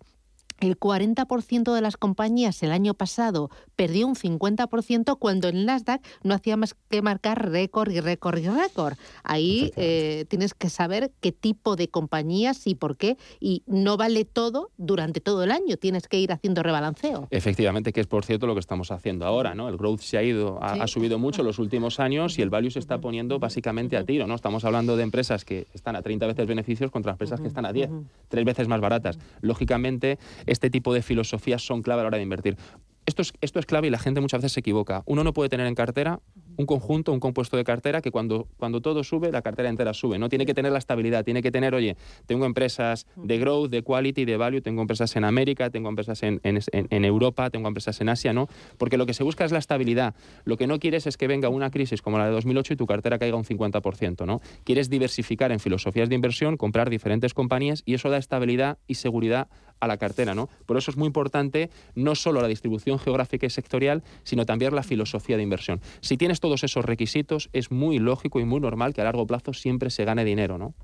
el 0.66 0.78
40% 0.78 1.74
de 1.74 1.80
las 1.80 1.96
compañías 1.96 2.62
el 2.62 2.72
año 2.72 2.94
pasado 2.94 3.50
perdió 3.76 4.06
un 4.06 4.14
50% 4.14 5.18
cuando 5.18 5.48
el 5.48 5.66
Nasdaq 5.66 6.02
no 6.22 6.34
hacía 6.34 6.56
más 6.56 6.74
que 6.88 7.02
marcar 7.02 7.50
récord 7.50 7.90
y 7.90 8.00
récord 8.00 8.38
y 8.38 8.48
récord. 8.48 8.94
Ahí 9.24 9.72
eh, 9.76 10.24
tienes 10.28 10.54
que 10.54 10.70
saber 10.70 11.12
qué 11.20 11.32
tipo 11.32 11.76
de 11.76 11.88
compañías 11.88 12.66
y 12.66 12.74
por 12.74 12.96
qué. 12.96 13.16
Y 13.40 13.62
no 13.66 13.96
vale 13.96 14.24
todo 14.24 14.70
durante 14.76 15.20
todo 15.20 15.42
el 15.44 15.50
año. 15.50 15.76
Tienes 15.76 16.08
que 16.08 16.18
ir 16.18 16.32
haciendo 16.32 16.62
rebalanceo. 16.62 17.28
Efectivamente, 17.30 17.92
que 17.92 18.00
es 18.00 18.06
por 18.06 18.24
cierto 18.24 18.46
lo 18.46 18.54
que 18.54 18.60
estamos 18.60 18.90
haciendo 18.90 19.26
ahora, 19.26 19.54
¿no? 19.54 19.68
El 19.68 19.76
growth 19.76 20.00
se 20.00 20.18
ha 20.18 20.22
ido, 20.22 20.58
ha, 20.62 20.74
Sí. 20.74 20.80
ha 20.80 20.86
subido 20.86 21.18
mucho 21.18 21.42
en 21.42 21.46
los 21.46 21.58
últimos 21.58 22.00
años 22.00 22.38
y 22.38 22.42
el 22.42 22.50
value 22.50 22.70
se 22.70 22.78
está 22.78 23.00
poniendo 23.00 23.38
básicamente 23.38 23.96
a 23.96 24.04
tiro, 24.04 24.26
¿no? 24.26 24.34
Estamos 24.34 24.64
hablando 24.64 24.96
de 24.96 25.02
empresas 25.02 25.44
que 25.44 25.66
están 25.74 25.96
a 25.96 26.02
30 26.02 26.26
veces 26.26 26.46
beneficios 26.46 26.90
contra 26.90 27.12
empresas 27.12 27.40
que 27.40 27.48
están 27.48 27.66
a 27.66 27.72
10, 27.72 27.90
tres 28.28 28.44
veces 28.44 28.68
más 28.68 28.80
baratas. 28.80 29.18
Lógicamente, 29.40 30.18
este 30.52 30.70
tipo 30.70 30.92
de 30.94 31.02
filosofías 31.02 31.64
son 31.64 31.82
clave 31.82 32.00
a 32.00 32.04
la 32.04 32.08
hora 32.08 32.16
de 32.18 32.22
invertir. 32.24 32.56
Esto 33.04 33.20
es, 33.22 33.32
esto 33.40 33.58
es 33.58 33.66
clave 33.66 33.88
y 33.88 33.90
la 33.90 33.98
gente 33.98 34.20
muchas 34.20 34.38
veces 34.38 34.52
se 34.52 34.60
equivoca. 34.60 35.02
Uno 35.06 35.24
no 35.24 35.32
puede 35.32 35.48
tener 35.48 35.66
en 35.66 35.74
cartera 35.74 36.20
un 36.56 36.66
conjunto, 36.66 37.12
un 37.12 37.18
compuesto 37.18 37.56
de 37.56 37.64
cartera 37.64 38.00
que 38.00 38.12
cuando, 38.12 38.46
cuando 38.58 38.80
todo 38.80 39.02
sube, 39.02 39.32
la 39.32 39.42
cartera 39.42 39.68
entera 39.68 39.92
sube. 39.92 40.20
No 40.20 40.28
tiene 40.28 40.46
que 40.46 40.54
tener 40.54 40.70
la 40.70 40.78
estabilidad, 40.78 41.24
tiene 41.24 41.42
que 41.42 41.50
tener, 41.50 41.74
oye, 41.74 41.96
tengo 42.26 42.46
empresas 42.46 43.08
de 43.16 43.38
growth, 43.38 43.70
de 43.70 43.82
quality, 43.82 44.24
de 44.24 44.36
value, 44.36 44.60
tengo 44.60 44.82
empresas 44.82 45.16
en 45.16 45.24
América, 45.24 45.68
tengo 45.70 45.88
empresas 45.88 46.22
en, 46.22 46.40
en- 46.44 47.04
Europa, 47.04 47.50
tengo 47.50 47.66
empresas 47.66 48.00
en 48.00 48.08
Asia, 48.08 48.32
¿no? 48.32 48.46
Porque 48.78 48.96
lo 48.96 49.04
que 49.04 49.14
se 49.14 49.24
busca 49.24 49.44
es 49.44 49.50
la 49.50 49.58
estabilidad. 49.58 50.14
Lo 50.44 50.56
que 50.56 50.68
no 50.68 50.78
quieres 50.78 51.08
es 51.08 51.16
que 51.16 51.26
venga 51.26 51.48
una 51.48 51.70
crisis 51.72 52.02
como 52.02 52.18
la 52.18 52.26
de 52.26 52.30
2008 52.30 52.74
y 52.74 52.76
tu 52.76 52.86
cartera 52.86 53.18
caiga 53.18 53.36
un 53.36 53.44
50%, 53.44 54.26
¿no? 54.26 54.40
Quieres 54.62 54.90
diversificar 54.90 55.50
en 55.50 55.58
filosofías 55.58 56.08
de 56.08 56.14
inversión, 56.14 56.56
comprar 56.56 56.88
diferentes 56.88 57.34
compañías 57.34 57.82
y 57.84 57.94
eso 57.94 58.10
da 58.10 58.18
estabilidad 58.18 58.78
y 58.86 58.94
seguridad 58.94 59.48
a 59.82 59.88
la 59.88 59.96
cartera, 59.96 60.32
¿no? 60.34 60.48
Por 60.64 60.76
eso 60.76 60.92
es 60.92 60.96
muy 60.96 61.08
importante 61.08 61.68
no 61.96 62.14
solo 62.14 62.40
la 62.40 62.46
distribución 62.46 63.00
geográfica 63.00 63.46
y 63.46 63.50
sectorial, 63.50 64.04
sino 64.22 64.46
también 64.46 64.74
la 64.76 64.84
filosofía 64.84 65.36
de 65.36 65.42
inversión. 65.42 65.80
Si 66.00 66.16
tienes 66.16 66.38
todos 66.38 66.62
esos 66.62 66.84
requisitos, 66.84 67.50
es 67.52 67.72
muy 67.72 67.98
lógico 67.98 68.38
y 68.38 68.44
muy 68.44 68.60
normal 68.60 68.94
que 68.94 69.00
a 69.00 69.04
largo 69.04 69.26
plazo 69.26 69.52
siempre 69.52 69.90
se 69.90 70.04
gane 70.04 70.24
dinero, 70.24 70.56
¿no? 70.56 70.74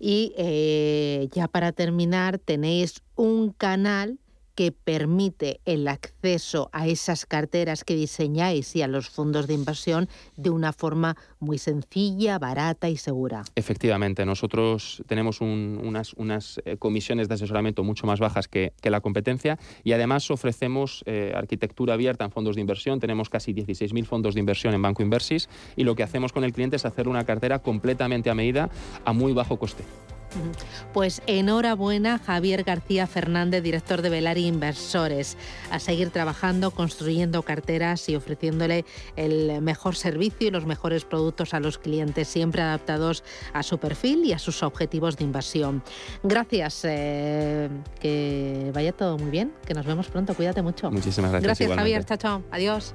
Y 0.00 0.32
eh, 0.38 1.28
ya 1.32 1.48
para 1.48 1.72
terminar, 1.72 2.38
tenéis 2.38 3.02
un 3.14 3.52
canal 3.52 4.18
que 4.58 4.72
permite 4.72 5.60
el 5.66 5.86
acceso 5.86 6.68
a 6.72 6.88
esas 6.88 7.26
carteras 7.26 7.84
que 7.84 7.94
diseñáis 7.94 8.74
y 8.74 8.82
a 8.82 8.88
los 8.88 9.08
fondos 9.08 9.46
de 9.46 9.54
inversión 9.54 10.08
de 10.36 10.50
una 10.50 10.72
forma 10.72 11.16
muy 11.38 11.58
sencilla, 11.58 12.40
barata 12.40 12.88
y 12.88 12.96
segura. 12.96 13.44
Efectivamente, 13.54 14.26
nosotros 14.26 15.00
tenemos 15.06 15.40
un- 15.40 15.80
unas, 16.16 16.60
eh, 16.64 16.76
comisiones 16.76 17.28
de 17.28 17.34
asesoramiento 17.34 17.84
mucho 17.84 18.04
más 18.08 18.18
bajas 18.18 18.48
que, 18.48 18.72
que 18.82 18.90
la 18.90 19.00
competencia 19.00 19.60
y 19.84 19.92
además 19.92 20.28
ofrecemos 20.28 21.04
eh, 21.06 21.32
arquitectura 21.36 21.94
abierta 21.94 22.24
en 22.24 22.32
fondos 22.32 22.56
de 22.56 22.60
inversión. 22.60 22.98
Tenemos 22.98 23.28
casi 23.30 23.52
16.000 23.52 24.06
fondos 24.06 24.34
de 24.34 24.40
inversión 24.40 24.74
en 24.74 24.82
Banco 24.82 25.04
Inversis 25.04 25.48
y 25.76 25.84
lo 25.84 25.94
que 25.94 26.02
hacemos 26.02 26.32
con 26.32 26.42
el 26.42 26.52
cliente 26.52 26.74
es 26.74 26.84
hacer 26.84 27.06
una 27.06 27.22
cartera 27.24 27.60
completamente 27.60 28.28
a 28.28 28.34
medida 28.34 28.70
a 29.04 29.12
muy 29.12 29.32
bajo 29.32 29.56
coste. 29.56 29.84
Pues 30.92 31.22
enhorabuena, 31.26 32.18
Javier 32.18 32.64
García 32.64 33.06
Fernández, 33.06 33.62
director 33.62 34.02
de 34.02 34.10
Velari 34.10 34.46
Inversores, 34.46 35.36
a 35.70 35.78
seguir 35.78 36.10
trabajando, 36.10 36.70
construyendo 36.70 37.42
carteras 37.42 38.08
y 38.08 38.16
ofreciéndole 38.16 38.84
el 39.16 39.60
mejor 39.62 39.96
servicio 39.96 40.48
y 40.48 40.50
los 40.50 40.66
mejores 40.66 41.04
productos 41.04 41.54
a 41.54 41.60
los 41.60 41.78
clientes, 41.78 42.28
siempre 42.28 42.62
adaptados 42.62 43.24
a 43.52 43.62
su 43.62 43.78
perfil 43.78 44.24
y 44.24 44.32
a 44.32 44.38
sus 44.38 44.62
objetivos 44.62 45.16
de 45.16 45.24
inversión. 45.24 45.82
Gracias, 46.22 46.82
eh, 46.84 47.68
que 48.00 48.70
vaya 48.74 48.92
todo 48.92 49.18
muy 49.18 49.30
bien, 49.30 49.52
que 49.66 49.74
nos 49.74 49.86
vemos 49.86 50.08
pronto, 50.08 50.34
cuídate 50.34 50.62
mucho. 50.62 50.90
Muchísimas 50.90 51.30
gracias. 51.30 51.46
Gracias, 51.46 51.66
igualmente. 51.66 51.92
Javier, 51.92 52.04
chao, 52.04 52.16
chao, 52.16 52.42
adiós. 52.50 52.94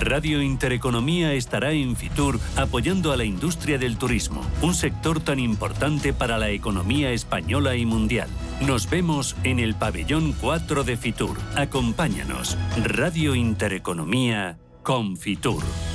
Radio 0.00 0.40
Intereconomía 0.40 1.34
estará 1.34 1.72
en 1.72 1.94
Fitur 1.94 2.40
apoyando 2.56 3.12
a 3.12 3.18
la 3.18 3.24
industria 3.24 3.76
del 3.76 3.98
turismo, 3.98 4.40
un 4.62 4.74
sector 4.74 5.20
tan 5.20 5.38
importante 5.38 6.14
para 6.14 6.38
la 6.38 6.48
economía 6.48 7.12
española 7.12 7.76
y 7.76 7.84
mundial. 7.84 8.30
Nos 8.66 8.88
vemos 8.88 9.36
en 9.44 9.60
el 9.60 9.74
pabellón 9.74 10.32
4 10.40 10.84
de 10.84 10.96
Fitur. 10.96 11.36
Acompáñanos. 11.54 12.56
Radio 12.82 13.34
Intereconomía 13.34 14.58
Confitur. 14.82 15.62
En 15.62 15.89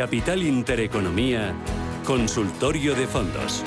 Capital 0.00 0.42
Intereconomía, 0.42 1.52
Consultorio 2.06 2.94
de 2.94 3.06
Fondos. 3.06 3.62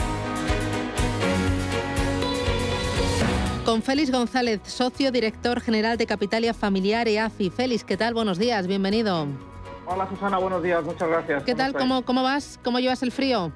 Con 3.63 3.83
Félix 3.83 4.11
González, 4.11 4.61
socio 4.63 5.11
director 5.11 5.61
general 5.61 5.95
de 5.99 6.07
Capitalia 6.07 6.55
Familiar 6.55 7.07
EAFI. 7.07 7.51
Félix, 7.51 7.83
¿qué 7.83 7.97
tal? 7.97 8.15
Buenos 8.15 8.39
días, 8.39 8.65
bienvenido. 8.65 9.27
Hola 9.85 10.09
Susana, 10.09 10.39
buenos 10.39 10.63
días, 10.63 10.83
muchas 10.83 11.07
gracias. 11.07 11.43
¿Qué 11.43 11.53
tal? 11.53 11.71
¿Cómo, 11.73 12.03
¿Cómo 12.03 12.23
vas? 12.23 12.59
¿Cómo 12.63 12.79
llevas 12.79 13.03
el 13.03 13.11
frío? 13.11 13.51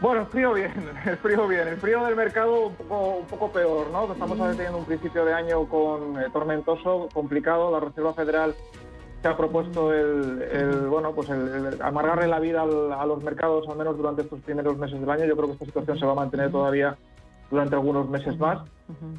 Bueno, 0.00 0.22
el 0.22 0.26
frío 0.26 0.54
bien, 0.54 0.72
el 1.06 1.16
frío 1.18 1.46
bien. 1.46 1.68
El 1.68 1.76
frío 1.76 2.04
del 2.04 2.16
mercado 2.16 2.66
un 2.66 2.74
poco, 2.74 3.18
un 3.18 3.26
poco 3.26 3.52
peor, 3.52 3.86
¿no? 3.92 4.12
Estamos 4.12 4.36
teniendo 4.56 4.78
un 4.78 4.84
principio 4.84 5.24
de 5.24 5.32
año 5.32 5.64
con 5.68 6.20
eh, 6.20 6.26
tormentoso, 6.32 7.08
complicado. 7.14 7.70
La 7.70 7.78
Reserva 7.78 8.14
Federal 8.14 8.56
se 9.22 9.28
ha 9.28 9.36
propuesto 9.36 9.92
el, 9.92 10.42
el 10.52 10.86
bueno, 10.88 11.12
pues 11.12 11.28
el, 11.30 11.48
el 11.48 11.82
amargarle 11.82 12.28
la 12.28 12.38
vida 12.38 12.62
al- 12.62 12.92
a 12.92 13.04
los 13.04 13.22
mercados, 13.22 13.68
al 13.68 13.76
menos 13.76 13.96
durante 13.96 14.22
estos 14.22 14.40
primeros 14.40 14.76
meses 14.78 15.00
del 15.00 15.10
año. 15.10 15.24
Yo 15.24 15.34
creo 15.36 15.46
que 15.48 15.52
esta 15.54 15.64
situación 15.66 15.98
se 15.98 16.06
va 16.06 16.12
a 16.12 16.16
mantener 16.16 16.50
todavía 16.52 16.96
durante 17.50 17.74
algunos 17.74 18.08
meses 18.08 18.38
más. 18.38 18.58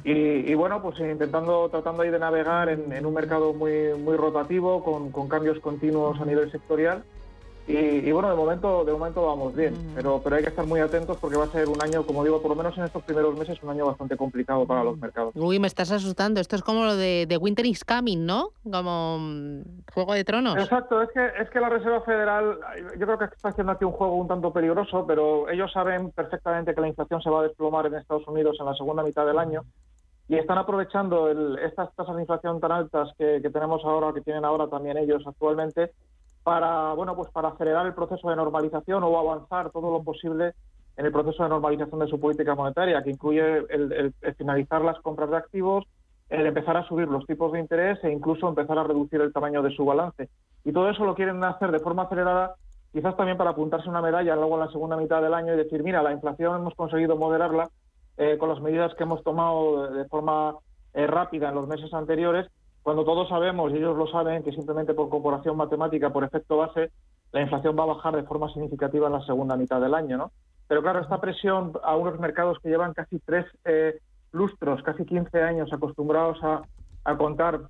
Y, 0.04 0.12
y 0.50 0.54
bueno, 0.54 0.80
pues 0.82 0.98
intentando, 1.00 1.68
tratando 1.68 2.02
ahí 2.02 2.10
de 2.10 2.18
navegar 2.18 2.68
en, 2.70 2.92
en 2.92 3.04
un 3.06 3.14
mercado 3.14 3.52
muy, 3.52 3.92
muy 3.98 4.16
rotativo, 4.16 4.82
con, 4.82 5.10
con 5.12 5.28
cambios 5.28 5.58
continuos 5.60 6.20
a 6.20 6.24
nivel 6.24 6.50
sectorial. 6.50 7.04
Y, 7.70 8.08
y 8.08 8.12
bueno, 8.12 8.28
de 8.30 8.34
momento, 8.36 8.84
de 8.84 8.92
momento 8.92 9.24
vamos 9.26 9.54
bien, 9.54 9.74
pero, 9.94 10.20
pero 10.24 10.36
hay 10.36 10.42
que 10.42 10.48
estar 10.48 10.66
muy 10.66 10.80
atentos 10.80 11.16
porque 11.18 11.36
va 11.36 11.44
a 11.44 11.48
ser 11.48 11.68
un 11.68 11.80
año, 11.82 12.04
como 12.04 12.24
digo, 12.24 12.40
por 12.42 12.50
lo 12.50 12.56
menos 12.56 12.76
en 12.76 12.84
estos 12.84 13.02
primeros 13.04 13.36
meses, 13.38 13.62
un 13.62 13.70
año 13.70 13.86
bastante 13.86 14.16
complicado 14.16 14.66
para 14.66 14.82
los 14.82 14.98
mercados. 14.98 15.32
Uy, 15.36 15.58
me 15.60 15.68
estás 15.68 15.90
asustando. 15.92 16.40
Esto 16.40 16.56
es 16.56 16.62
como 16.62 16.84
lo 16.84 16.96
de, 16.96 17.26
de 17.28 17.36
Winter 17.36 17.64
is 17.66 17.84
Coming, 17.84 18.26
¿no? 18.26 18.50
Como 18.64 19.18
mm, 19.20 19.62
Juego 19.94 20.14
de 20.14 20.24
Tronos. 20.24 20.56
Exacto, 20.56 21.00
es 21.02 21.10
que, 21.12 21.24
es 21.40 21.48
que 21.50 21.60
la 21.60 21.68
Reserva 21.68 22.00
Federal, 22.02 22.58
yo 22.98 23.06
creo 23.06 23.18
que 23.18 23.26
está 23.26 23.50
haciendo 23.50 23.72
aquí 23.72 23.84
un 23.84 23.92
juego 23.92 24.16
un 24.16 24.26
tanto 24.26 24.52
peligroso, 24.52 25.06
pero 25.06 25.48
ellos 25.48 25.70
saben 25.72 26.10
perfectamente 26.10 26.74
que 26.74 26.80
la 26.80 26.88
inflación 26.88 27.22
se 27.22 27.30
va 27.30 27.40
a 27.40 27.42
desplomar 27.44 27.86
en 27.86 27.94
Estados 27.94 28.26
Unidos 28.26 28.56
en 28.58 28.66
la 28.66 28.74
segunda 28.74 29.02
mitad 29.04 29.24
del 29.26 29.38
año 29.38 29.62
y 30.28 30.36
están 30.36 30.58
aprovechando 30.58 31.28
el- 31.28 31.58
estas 31.58 31.94
tasas 31.94 32.14
de 32.16 32.22
inflación 32.22 32.60
tan 32.60 32.72
altas 32.72 33.10
que, 33.18 33.40
que 33.42 33.50
tenemos 33.50 33.84
ahora, 33.84 34.12
que 34.12 34.20
tienen 34.20 34.44
ahora 34.44 34.68
también 34.68 34.96
ellos 34.96 35.22
actualmente, 35.26 35.90
para 36.42 36.92
bueno 36.94 37.14
pues 37.16 37.30
para 37.30 37.48
acelerar 37.48 37.86
el 37.86 37.94
proceso 37.94 38.30
de 38.30 38.36
normalización 38.36 39.02
o 39.04 39.18
avanzar 39.18 39.70
todo 39.70 39.90
lo 39.90 40.02
posible 40.02 40.54
en 40.96 41.06
el 41.06 41.12
proceso 41.12 41.42
de 41.42 41.48
normalización 41.48 42.00
de 42.00 42.08
su 42.08 42.20
política 42.20 42.54
monetaria, 42.54 43.02
que 43.02 43.10
incluye 43.10 43.64
el, 43.70 44.12
finalizar 44.36 44.82
las 44.82 44.98
compras 45.00 45.30
de 45.30 45.36
activos, 45.38 45.84
el 46.28 46.46
empezar 46.46 46.76
a 46.76 46.86
subir 46.86 47.08
los 47.08 47.26
tipos 47.26 47.52
de 47.52 47.60
interés 47.60 47.98
e 48.04 48.12
incluso 48.12 48.48
empezar 48.48 48.78
a 48.78 48.84
reducir 48.84 49.20
el 49.20 49.32
tamaño 49.32 49.62
de 49.62 49.74
su 49.74 49.84
balance. 49.84 50.28
Y 50.62 50.72
todo 50.72 50.90
eso 50.90 51.04
lo 51.04 51.14
quieren 51.14 51.42
hacer 51.42 51.72
de 51.72 51.80
forma 51.80 52.02
acelerada, 52.02 52.54
quizás 52.92 53.16
también 53.16 53.38
para 53.38 53.50
apuntarse 53.50 53.88
una 53.88 54.02
medalla 54.02 54.36
luego 54.36 54.54
en 54.54 54.66
la 54.66 54.72
segunda 54.72 54.96
mitad 54.96 55.22
del 55.22 55.32
año 55.32 55.54
y 55.54 55.56
decir, 55.56 55.82
mira, 55.82 56.02
la 56.02 56.12
inflación 56.12 56.60
hemos 56.60 56.74
conseguido 56.74 57.16
moderarla 57.16 57.70
eh, 58.18 58.36
con 58.36 58.50
las 58.50 58.60
medidas 58.60 58.94
que 58.94 59.04
hemos 59.04 59.24
tomado 59.24 59.88
de, 59.88 60.02
de 60.02 60.04
forma 60.08 60.56
eh, 60.92 61.06
rápida 61.06 61.48
en 61.48 61.54
los 61.54 61.66
meses 61.66 61.94
anteriores, 61.94 62.46
cuando 62.82 63.04
todos 63.04 63.28
sabemos, 63.28 63.72
y 63.72 63.76
ellos 63.76 63.96
lo 63.96 64.06
saben, 64.06 64.42
que 64.42 64.52
simplemente 64.52 64.94
por 64.94 65.08
comparación 65.08 65.56
matemática, 65.56 66.10
por 66.10 66.24
efecto 66.24 66.56
base, 66.56 66.90
la 67.32 67.42
inflación 67.42 67.78
va 67.78 67.84
a 67.84 67.94
bajar 67.94 68.16
de 68.16 68.22
forma 68.22 68.52
significativa 68.52 69.06
en 69.06 69.12
la 69.12 69.24
segunda 69.24 69.56
mitad 69.56 69.80
del 69.80 69.94
año, 69.94 70.16
¿no? 70.16 70.32
Pero 70.66 70.82
claro, 70.82 71.00
esta 71.00 71.20
presión 71.20 71.72
a 71.82 71.96
unos 71.96 72.18
mercados 72.18 72.58
que 72.62 72.68
llevan 72.68 72.94
casi 72.94 73.18
tres 73.18 73.44
eh, 73.64 74.00
lustros, 74.32 74.82
casi 74.82 75.04
15 75.04 75.42
años 75.42 75.72
acostumbrados 75.72 76.42
a, 76.42 76.62
a 77.04 77.16
contar 77.16 77.60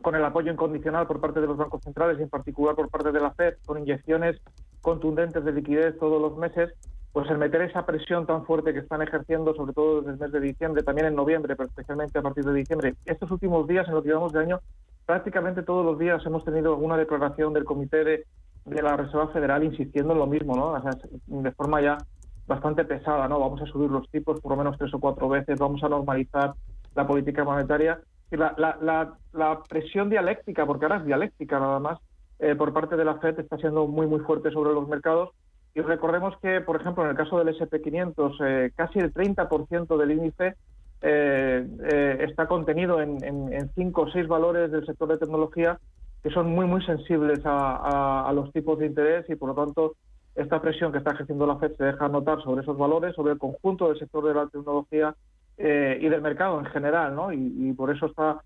con 0.00 0.16
el 0.16 0.24
apoyo 0.24 0.50
incondicional 0.52 1.06
por 1.06 1.20
parte 1.20 1.40
de 1.40 1.46
los 1.46 1.56
bancos 1.56 1.82
centrales 1.82 2.18
y 2.18 2.22
en 2.22 2.28
particular 2.28 2.74
por 2.74 2.88
parte 2.90 3.12
de 3.12 3.20
la 3.20 3.32
Fed, 3.32 3.54
con 3.64 3.78
inyecciones 3.78 4.40
contundentes 4.80 5.44
de 5.44 5.52
liquidez 5.52 5.98
todos 5.98 6.20
los 6.20 6.36
meses, 6.36 6.74
pues 7.12 7.28
el 7.30 7.38
meter 7.38 7.62
esa 7.62 7.84
presión 7.84 8.26
tan 8.26 8.44
fuerte 8.46 8.72
que 8.72 8.80
están 8.80 9.02
ejerciendo, 9.02 9.54
sobre 9.54 9.72
todo 9.72 10.00
desde 10.00 10.12
el 10.12 10.18
mes 10.18 10.32
de 10.32 10.40
diciembre, 10.40 10.82
también 10.82 11.08
en 11.08 11.14
noviembre, 11.14 11.54
pero 11.56 11.68
especialmente 11.68 12.18
a 12.18 12.22
partir 12.22 12.44
de 12.44 12.54
diciembre, 12.54 12.94
estos 13.04 13.30
últimos 13.30 13.66
días, 13.68 13.86
en 13.88 13.94
lo 13.94 14.02
que 14.02 14.08
llevamos 14.08 14.32
de 14.32 14.40
año, 14.40 14.60
prácticamente 15.04 15.62
todos 15.62 15.84
los 15.84 15.98
días 15.98 16.24
hemos 16.24 16.44
tenido 16.44 16.72
alguna 16.72 16.96
declaración 16.96 17.52
del 17.52 17.64
Comité 17.64 18.04
de, 18.04 18.24
la 18.64 18.96
Reserva 18.96 19.28
Federal 19.28 19.64
insistiendo 19.64 20.12
en 20.12 20.20
lo 20.20 20.26
mismo, 20.26 20.54
¿no? 20.54 20.72
O 20.72 20.80
sea, 20.80 20.92
de 21.26 21.52
forma 21.52 21.80
ya 21.80 21.98
bastante 22.46 22.84
pesada, 22.84 23.28
¿no? 23.28 23.40
Vamos 23.40 23.60
a 23.60 23.66
subir 23.66 23.90
los 23.90 24.08
tipos 24.10 24.40
por 24.40 24.52
lo 24.52 24.56
menos 24.56 24.78
tres 24.78 24.94
o 24.94 25.00
cuatro 25.00 25.28
veces, 25.28 25.58
vamos 25.58 25.82
a 25.82 25.88
normalizar 25.88 26.54
la 26.94 27.06
política 27.06 27.44
monetaria. 27.44 28.00
Y 28.30 28.36
la 28.36 29.62
presión 29.68 30.08
dialéctica, 30.08 30.64
porque 30.64 30.86
ahora 30.86 30.98
es 30.98 31.04
dialéctica 31.04 31.60
nada 31.60 31.78
más, 31.80 31.98
eh, 32.42 32.56
por 32.56 32.72
parte 32.72 32.96
de 32.96 33.04
la 33.04 33.18
FED 33.18 33.38
está 33.38 33.56
siendo 33.56 33.86
muy, 33.86 34.08
muy 34.08 34.18
fuerte 34.18 34.50
sobre 34.50 34.72
los 34.72 34.88
mercados. 34.88 35.30
Y 35.74 35.80
recordemos 35.80 36.34
que, 36.42 36.60
por 36.60 36.80
ejemplo, 36.80 37.02
en 37.04 37.10
el 37.10 37.16
caso 37.16 37.38
del 37.38 37.56
SP500, 37.56 38.36
eh, 38.44 38.72
casi 38.76 38.98
el 38.98 39.12
30% 39.12 39.96
del 39.96 40.10
índice 40.12 40.54
eh, 41.00 41.66
eh, 41.90 42.18
está 42.28 42.46
contenido 42.46 43.00
en, 43.00 43.18
cinco 43.74 44.02
o 44.02 44.10
seis 44.10 44.28
valores 44.28 44.70
del 44.70 44.86
sector 44.86 45.08
de 45.08 45.18
tecnología 45.18 45.78
que 46.22 46.30
son 46.30 46.50
muy, 46.50 46.66
muy 46.66 46.84
sensibles 46.84 47.44
a, 47.44 47.76
a- 47.76 48.28
a 48.28 48.32
los 48.32 48.52
tipos 48.52 48.78
de 48.78 48.86
interés 48.86 49.28
y, 49.28 49.34
por 49.34 49.48
lo 49.48 49.54
tanto, 49.54 49.96
esta 50.36 50.60
presión 50.60 50.92
que 50.92 50.98
está 50.98 51.12
ejerciendo 51.12 51.46
la 51.46 51.56
FED 51.56 51.72
se 51.76 51.84
deja 51.84 52.08
notar 52.08 52.40
sobre 52.42 52.62
esos 52.62 52.78
valores, 52.78 53.14
sobre 53.16 53.32
el 53.32 53.38
conjunto 53.38 53.88
del 53.88 53.98
sector 53.98 54.24
de 54.24 54.34
la 54.34 54.46
tecnología 54.46 55.14
eh, 55.58 55.98
y 56.00 56.08
del 56.08 56.22
mercado 56.22 56.60
en 56.60 56.66
general, 56.66 57.14
¿no? 57.14 57.32
Y, 57.32 57.72
por 57.72 57.90
eso 57.90 58.06
está 58.06 58.40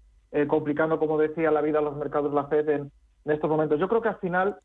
complicando, 0.48 0.98
como 0.98 1.16
decía, 1.18 1.50
la 1.50 1.62
vida 1.62 1.78
a 1.78 1.82
los 1.82 1.96
mercados 1.96 2.32
la 2.34 2.44
FED 2.44 2.68
en, 2.68 2.92
estos 3.24 3.48
momentos. 3.48 3.78
Yo 3.80 3.88
creo 3.88 4.02
que 4.02 4.08
al 4.08 4.18
final 4.18 4.56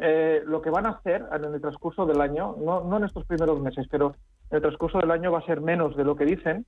eh, 0.00 0.42
lo 0.46 0.60
que 0.62 0.70
van 0.70 0.86
a 0.86 0.90
hacer 0.90 1.24
en 1.32 1.44
el 1.44 1.60
transcurso 1.60 2.06
del 2.06 2.20
año, 2.20 2.56
no, 2.58 2.82
no 2.84 2.96
en 2.96 3.04
estos 3.04 3.24
primeros 3.26 3.60
meses, 3.60 3.86
pero 3.90 4.14
en 4.50 4.56
el 4.56 4.62
transcurso 4.62 4.98
del 4.98 5.10
año 5.10 5.30
va 5.32 5.38
a 5.38 5.46
ser 5.46 5.60
menos 5.60 5.96
de 5.96 6.04
lo 6.04 6.16
que 6.16 6.24
dicen 6.24 6.66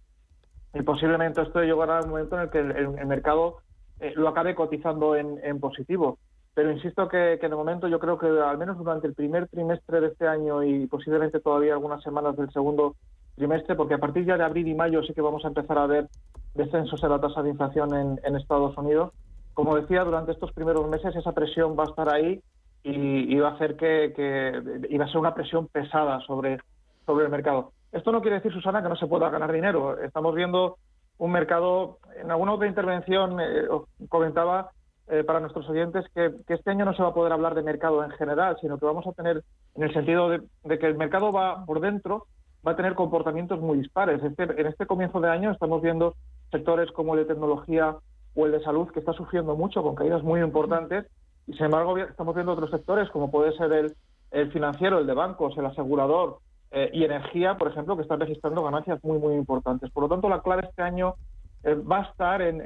y 0.74 0.82
posiblemente 0.82 1.42
esto 1.42 1.62
llegará 1.62 1.98
a 1.98 2.02
un 2.02 2.10
momento 2.10 2.36
en 2.36 2.42
el 2.42 2.50
que 2.50 2.58
el, 2.58 2.70
el- 2.72 2.98
el 2.98 3.06
mercado 3.06 3.56
eh, 4.00 4.12
lo 4.14 4.28
acabe 4.28 4.54
cotizando 4.54 5.16
en, 5.16 5.40
en 5.42 5.58
positivo. 5.58 6.18
Pero 6.54 6.70
insisto 6.70 7.08
que, 7.08 7.38
que 7.40 7.48
de 7.48 7.56
momento 7.56 7.86
yo 7.88 7.98
creo 7.98 8.16
que 8.18 8.26
al 8.28 8.56
menos 8.58 8.78
durante 8.78 9.06
el 9.06 9.14
primer 9.14 9.48
trimestre 9.48 10.00
de 10.00 10.08
este 10.08 10.26
año 10.26 10.62
y 10.62 10.86
posiblemente 10.86 11.40
todavía 11.40 11.74
algunas 11.74 12.02
semanas 12.02 12.36
del 12.36 12.50
segundo 12.50 12.96
trimestre, 13.34 13.74
porque 13.74 13.94
a 13.94 13.98
partir 13.98 14.24
ya 14.24 14.38
de 14.38 14.44
abril 14.44 14.66
y 14.68 14.74
mayo 14.74 15.02
sí 15.02 15.12
que 15.12 15.20
vamos 15.20 15.44
a 15.44 15.48
empezar 15.48 15.76
a 15.78 15.86
ver 15.86 16.08
descensos 16.54 17.02
en 17.02 17.10
la 17.10 17.20
tasa 17.20 17.42
de 17.42 17.50
inflación 17.50 17.94
en, 17.94 18.20
en 18.24 18.36
Estados 18.36 18.76
Unidos. 18.78 19.12
Como 19.52 19.76
decía, 19.76 20.04
durante 20.04 20.32
estos 20.32 20.52
primeros 20.52 20.88
meses 20.88 21.14
esa 21.14 21.32
presión 21.32 21.76
va 21.78 21.84
a 21.84 21.86
estar 21.88 22.08
ahí 22.08 22.42
y, 22.88 23.38
va 23.38 23.48
a 23.48 23.52
hacer 23.52 23.76
que, 23.76 24.12
que 24.14 24.98
va 24.98 25.04
a 25.04 25.08
ser 25.08 25.18
una 25.18 25.34
presión 25.34 25.66
pesada 25.66 26.20
sobre, 26.20 26.58
sobre 27.04 27.24
el 27.24 27.30
mercado. 27.30 27.72
Esto 27.90 28.12
no 28.12 28.20
quiere 28.20 28.36
decir, 28.36 28.52
Susana, 28.52 28.82
que 28.82 28.88
no 28.88 28.96
se 28.96 29.06
pueda 29.06 29.28
ganar 29.30 29.52
dinero. 29.52 29.98
Estamos 30.00 30.34
viendo 30.34 30.76
un 31.18 31.32
mercado, 31.32 31.98
en 32.20 32.30
alguna 32.30 32.52
otra 32.52 32.68
intervención 32.68 33.40
eh, 33.40 33.66
comentaba 34.08 34.70
eh, 35.08 35.24
para 35.24 35.40
nuestros 35.40 35.68
oyentes 35.68 36.04
que, 36.14 36.32
que 36.46 36.54
este 36.54 36.70
año 36.70 36.84
no 36.84 36.94
se 36.94 37.02
va 37.02 37.08
a 37.08 37.14
poder 37.14 37.32
hablar 37.32 37.54
de 37.54 37.62
mercado 37.62 38.04
en 38.04 38.10
general, 38.10 38.56
sino 38.60 38.78
que 38.78 38.86
vamos 38.86 39.06
a 39.06 39.12
tener, 39.12 39.42
en 39.74 39.82
el 39.82 39.92
sentido 39.92 40.28
de, 40.28 40.42
de 40.64 40.78
que 40.78 40.86
el 40.86 40.96
mercado 40.96 41.32
va 41.32 41.64
por 41.64 41.80
dentro, 41.80 42.26
va 42.66 42.72
a 42.72 42.76
tener 42.76 42.94
comportamientos 42.94 43.60
muy 43.60 43.78
dispares. 43.78 44.22
Este, 44.22 44.42
en 44.42 44.66
este 44.66 44.86
comienzo 44.86 45.20
de 45.20 45.30
año 45.30 45.50
estamos 45.50 45.82
viendo 45.82 46.14
sectores 46.50 46.90
como 46.92 47.14
el 47.14 47.20
de 47.20 47.34
tecnología 47.34 47.96
o 48.34 48.46
el 48.46 48.52
de 48.52 48.62
salud 48.62 48.90
que 48.90 49.00
está 49.00 49.12
sufriendo 49.12 49.56
mucho 49.56 49.82
con 49.82 49.94
caídas 49.94 50.22
muy 50.22 50.40
importantes 50.40 51.06
y 51.46 51.52
sin 51.54 51.66
embargo 51.66 51.96
estamos 51.98 52.34
viendo 52.34 52.52
otros 52.52 52.70
sectores 52.70 53.08
como 53.10 53.30
puede 53.30 53.56
ser 53.56 53.72
el, 53.72 53.96
el 54.30 54.52
financiero, 54.52 54.98
el 54.98 55.06
de 55.06 55.14
bancos, 55.14 55.56
el 55.56 55.66
asegurador 55.66 56.38
eh, 56.72 56.90
y 56.92 57.04
energía, 57.04 57.56
por 57.56 57.68
ejemplo, 57.68 57.96
que 57.96 58.02
están 58.02 58.20
registrando 58.20 58.62
ganancias 58.62 59.02
muy 59.04 59.18
muy 59.18 59.34
importantes. 59.34 59.90
Por 59.90 60.02
lo 60.02 60.08
tanto, 60.08 60.28
la 60.28 60.42
clave 60.42 60.66
este 60.68 60.82
año 60.82 61.14
eh, 61.62 61.74
va 61.74 61.98
a 61.98 62.02
estar 62.02 62.42
en, 62.42 62.58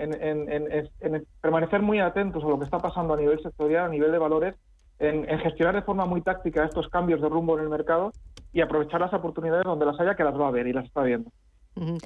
permanecer 1.40 1.82
muy 1.82 2.00
atentos 2.00 2.42
a 2.42 2.48
lo 2.48 2.58
que 2.58 2.64
está 2.64 2.78
pasando 2.78 3.14
a 3.14 3.16
nivel 3.16 3.42
sectorial, 3.42 3.86
a 3.86 3.88
nivel 3.88 4.12
de 4.12 4.18
valores, 4.18 4.54
en, 4.98 5.26
gestionar 5.38 5.74
de 5.74 5.82
forma 5.82 6.06
muy 6.06 6.22
táctica 6.22 6.64
estos 6.64 6.88
cambios 6.88 7.20
de 7.20 7.28
rumbo 7.28 7.56
en 7.56 7.64
el 7.64 7.70
mercado 7.70 8.12
y 8.52 8.60
aprovechar 8.60 9.00
las 9.00 9.12
oportunidades 9.14 9.64
donde 9.64 9.86
las 9.86 9.98
haya, 10.00 10.14
que 10.14 10.24
las 10.24 10.38
va 10.38 10.48
a 10.48 10.50
ver 10.50 10.66
y 10.66 10.72
las 10.72 10.84
está 10.84 11.02
viendo. 11.02 11.30
Ujú. 11.76 11.98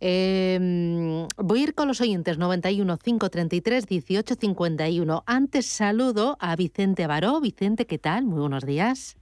Eh, 0.00 1.26
voy 1.36 1.60
a 1.60 1.62
ir 1.64 1.74
con 1.74 1.88
los 1.88 2.00
oyentes 2.00 2.38
91 2.38 2.98
533 2.98 3.86
18 3.86 4.34
51. 4.34 5.22
Antes 5.26 5.66
saludo 5.66 6.36
a 6.40 6.54
Vicente 6.56 7.06
Baró. 7.06 7.40
Vicente, 7.40 7.86
¿qué 7.86 7.98
tal? 7.98 8.24
Muy 8.24 8.40
buenos 8.40 8.64
días. 8.64 9.16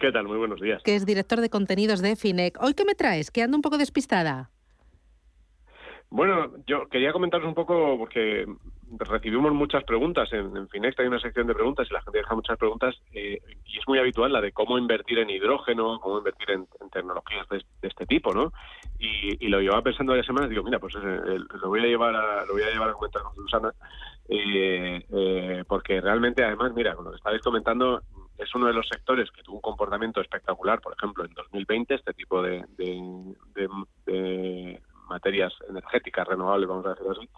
¿Qué 0.00 0.10
tal? 0.10 0.26
Muy 0.26 0.38
buenos 0.38 0.60
días. 0.60 0.82
Que 0.82 0.96
es 0.96 1.06
director 1.06 1.40
de 1.40 1.50
contenidos 1.50 2.00
de 2.00 2.16
FINEC. 2.16 2.60
¿Hoy 2.60 2.74
qué 2.74 2.84
me 2.84 2.94
traes? 2.94 3.30
Que 3.30 3.42
ando 3.42 3.56
un 3.56 3.62
poco 3.62 3.78
despistada. 3.78 4.50
Bueno, 6.10 6.52
yo 6.66 6.88
quería 6.88 7.12
comentaros 7.12 7.46
un 7.46 7.54
poco 7.54 7.96
porque 7.98 8.46
recibimos 8.98 9.52
muchas 9.52 9.84
preguntas. 9.84 10.32
En, 10.32 10.56
en 10.56 10.68
hay 10.84 11.06
una 11.06 11.20
sección 11.20 11.46
de 11.46 11.54
preguntas 11.54 11.86
y 11.90 11.92
la 11.92 12.02
gente 12.02 12.18
deja 12.18 12.34
muchas 12.34 12.58
preguntas 12.58 12.94
eh, 13.12 13.40
y 13.64 13.78
es 13.78 13.88
muy 13.88 13.98
habitual 13.98 14.32
la 14.32 14.40
de 14.40 14.52
cómo 14.52 14.78
invertir 14.78 15.18
en 15.18 15.30
hidrógeno, 15.30 15.98
cómo 16.00 16.18
invertir 16.18 16.50
en, 16.50 16.66
tecnologías 16.90 17.48
de, 17.48 17.64
este 17.82 18.06
tipo, 18.06 18.32
¿no? 18.32 18.52
Y, 18.98 19.46
lo 19.48 19.60
llevaba 19.60 19.82
pensando 19.82 20.12
varias 20.12 20.26
semanas. 20.26 20.50
Digo, 20.50 20.62
mira, 20.62 20.78
pues 20.78 20.94
eh, 20.96 21.38
lo 21.62 21.68
voy 21.68 21.80
a 21.80 21.86
llevar 21.86 22.14
a, 22.14 22.44
lo 22.44 22.52
voy 22.52 22.62
a 22.62 22.70
llevar 22.70 22.90
a 22.90 22.92
comentar 22.94 23.22
con 23.22 23.34
Susana 23.34 23.72
eh, 24.28 25.64
porque 25.68 26.00
realmente, 26.00 26.44
además, 26.44 26.72
mira, 26.74 26.94
con 26.94 27.04
lo 27.04 27.10
que 27.12 27.16
estabais 27.16 27.42
comentando, 27.42 28.02
es 28.38 28.54
uno 28.54 28.66
de 28.66 28.72
los 28.72 28.88
sectores 28.88 29.30
que 29.30 29.42
tuvo 29.42 29.56
un 29.56 29.62
comportamiento 29.62 30.20
espectacular, 30.20 30.80
por 30.80 30.94
ejemplo, 30.94 31.24
en 31.24 31.32
2020, 31.34 31.94
este 31.94 32.12
tipo 32.12 32.42
de, 32.42 32.64
de 32.76 33.68
materias 35.16 35.52
energéticas 35.68 36.28
renovables, 36.28 36.68
vamos 36.68 36.86
a 36.86 36.90
decirlo 36.90 37.12
así. 37.12 37.28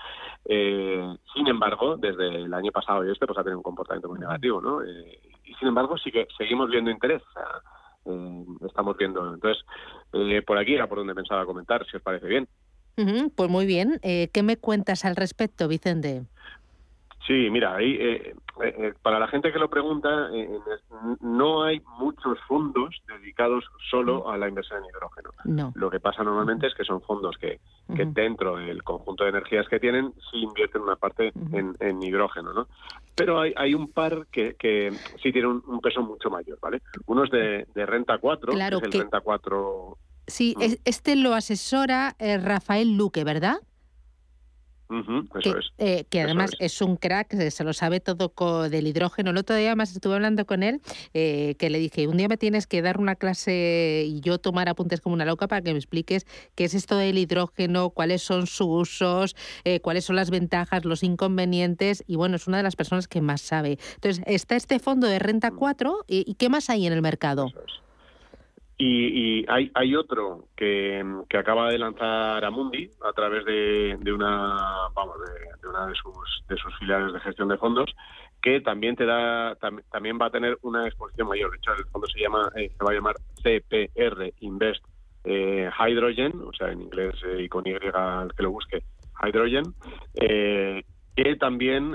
Eh, 0.47 1.17
sin 1.33 1.47
embargo, 1.47 1.97
desde 1.97 2.27
el 2.43 2.53
año 2.53 2.73
pasado 2.73 3.07
y 3.07 3.13
este, 3.13 3.27
pues 3.27 3.39
ha 3.39 3.45
tenido 3.45 3.59
un 3.59 3.63
comportamiento 3.63 4.09
muy 4.09 4.19
negativo, 4.19 4.61
¿no? 4.61 4.83
Eh, 4.83 5.21
y 5.45 5.55
sin 5.55 5.69
embargo, 5.69 5.97
sí 5.97 6.11
que 6.11 6.27
seguimos 6.37 6.69
viendo 6.71 6.91
interés. 6.91 7.23
Eh, 8.07 8.45
estamos 8.67 8.97
viendo. 8.97 9.33
Entonces, 9.33 9.65
por 10.45 10.59
aquí 10.59 10.75
era 10.75 10.89
por 10.89 10.99
donde 10.99 11.15
pensaba 11.15 11.47
comentar, 11.47 11.87
si 11.87 11.97
os 11.97 12.03
parece 12.03 12.27
bien. 12.27 12.49
pues 13.37 13.49
muy 13.49 13.67
bien. 13.67 14.01
¿Qué 14.03 14.43
me 14.43 14.57
cuentas 14.57 15.05
al 15.05 15.15
respecto, 15.15 15.69
Vicente? 15.69 16.23
Sí, 17.29 17.51
mira, 17.51 17.77
ahí, 17.77 17.95
eh, 18.01 18.35
eh, 18.63 18.75
eh, 18.79 18.95
para 19.03 19.19
la 19.21 19.29
gente 19.29 19.53
que 19.53 19.59
lo 19.59 19.69
pregunta, 19.69 20.09
no 21.21 21.63
hay 21.63 21.83
muchos 21.99 22.39
fondos 22.49 22.97
dedicados 23.07 23.65
solo 23.91 24.31
a 24.31 24.39
la 24.39 24.49
inversión 24.49 24.83
en 24.83 24.89
hidrógeno. 24.89 25.31
No. 25.45 25.73
Lo 25.75 25.91
que 25.91 26.01
pasa 26.01 26.25
normalmente 26.25 26.69
es 26.69 26.75
que 26.75 26.85
son 26.85 27.03
fondos 27.03 27.37
que, 27.37 27.61
que 27.95 28.07
dentro 28.07 28.57
del 28.57 28.83
conjunto 28.83 29.25
de 29.25 29.31
energías 29.31 29.69
que 29.69 29.79
tienen 29.79 30.15
sí 30.31 30.39
invierten 30.39 30.81
una 30.81 30.97
parte 30.97 31.31
en, 31.53 32.03
hidrógeno, 32.03 32.55
¿no? 32.55 32.67
Pero 33.15 33.41
hay, 33.41 33.53
hay 33.57 33.75
un 33.75 33.89
par 33.89 34.27
que, 34.33 34.55
que 34.55 34.91
sí 35.23 35.31
tienen 35.31 35.63
un, 35.67 35.81
peso 35.83 36.01
mucho 36.01 36.31
mayor, 36.31 36.59
¿vale? 36.63 36.81
Uno 37.05 37.25
es 37.25 37.31
de, 37.31 37.67
Renta 37.85 38.17
4, 38.17 38.55
claro 38.55 38.81
que 38.81 38.89
es 38.89 38.95
el 38.95 39.01
Renta 39.03 39.21
4... 39.21 39.99
Sí, 40.27 40.55
este 40.85 41.17
lo 41.17 41.35
asesora 41.35 42.17
Rafael 42.19 42.97
Luque, 42.97 43.25
¿verdad? 43.25 43.59
Que, 45.43 45.51
es. 45.51 45.73
Eh, 45.79 46.05
que 46.09 46.23
además 46.23 46.53
es. 46.59 46.81
un 46.81 46.97
crack, 46.97 47.51
se 47.51 47.65
lo 47.65 47.73
sabe 47.73 48.01
todo 48.01 48.69
del 48.69 48.87
hidrógeno. 48.87 49.31
El 49.31 49.37
otro 49.37 49.57
día 49.57 49.75
más 49.75 49.93
estuve 49.93 50.15
hablando 50.15 50.47
con 50.47 50.63
él, 50.63 50.81
eh, 51.13 51.57
que 51.59 51.71
le 51.71 51.79
dije, 51.79 52.09
un 52.09 52.17
día 52.17 52.29
me 52.29 52.37
tienes 52.37 52.67
que 52.67 52.83
dar 52.83 52.99
una 52.99 53.17
clase 53.17 54.05
y 54.07 54.21
yo 54.21 54.39
tomar 54.39 54.69
apuntes 54.69 55.01
como 55.01 55.15
una 55.15 55.25
loca 55.25 55.49
para 55.49 55.63
que 55.63 55.73
me 55.73 55.79
expliques 55.79 56.27
qué 56.55 56.65
es 56.65 56.75
esto 56.75 56.97
del 56.97 57.19
hidrógeno, 57.19 57.91
cuáles 57.91 58.23
son 58.23 58.47
sus 58.47 58.69
usos, 58.69 59.37
eh, 59.65 59.81
cuáles 59.81 60.05
son 60.05 60.17
las 60.17 60.31
ventajas, 60.31 60.85
los 60.85 61.03
inconvenientes. 61.03 62.05
Y 62.07 62.17
bueno, 62.17 62.37
es 62.37 62.47
una 62.47 62.59
de 62.59 62.63
las 62.63 62.77
personas 62.77 63.09
que 63.09 63.21
más 63.21 63.41
sabe. 63.41 63.79
Entonces, 63.97 64.23
está 64.27 64.57
este 64.57 64.79
fondo 64.79 65.07
de 65.07 65.19
renta 65.19 65.51
4 65.51 65.93
mm. 65.93 66.05
y, 66.07 66.35
¿qué 66.35 66.49
más 66.49 66.71
hay 66.71 66.87
en 66.87 66.93
el 66.93 67.03
mercado? 67.03 67.53
Y, 68.81 69.45
hay, 69.51 69.73
hay 69.75 69.97
otro 69.97 70.45
que, 70.57 71.05
acaba 71.37 71.69
de 71.69 71.79
lanzar 71.79 72.45
Amundi 72.45 72.89
a 73.03 73.13
través 73.13 73.45
de, 73.45 73.97
de 73.99 74.13
una 74.13 74.57
vamos 74.95 75.17
de, 75.21 75.69
una 75.69 75.89
de 75.89 75.95
sus 75.97 76.45
de 76.49 76.57
sus 76.57 76.79
filiales 76.79 77.13
de 77.13 77.19
gestión 77.21 77.49
de 77.49 77.57
fondos 77.59 77.93
que 78.41 78.61
también 78.61 78.95
te 78.95 79.05
da 79.05 79.57
también 79.91 80.17
va 80.21 80.27
a 80.27 80.31
tener 80.31 80.59
una 80.63 80.87
exposición 80.87 81.27
mayor. 81.27 81.51
De 81.51 81.57
hecho, 81.57 81.73
el 81.73 81.85
fondo 81.87 82.07
se 82.07 82.21
llama 82.21 82.53
eh, 82.55 82.71
se 82.71 82.85
va 82.85 82.93
a 82.93 82.95
llamar 82.95 83.17
CPR 83.43 84.33
Invest 84.41 84.85
eh, 85.25 85.69
Hydrogen, 85.77 86.41
o 86.47 86.53
sea 86.53 86.71
en 86.71 86.83
inglés 86.83 87.17
eh, 87.27 87.43
y 87.43 87.49
con 87.49 87.67
Y 87.67 87.73
al 87.73 88.33
que 88.33 88.43
lo 88.45 88.53
busque 88.53 88.85
Hydrogen. 89.21 89.75
que 90.15 91.35
también 91.35 91.95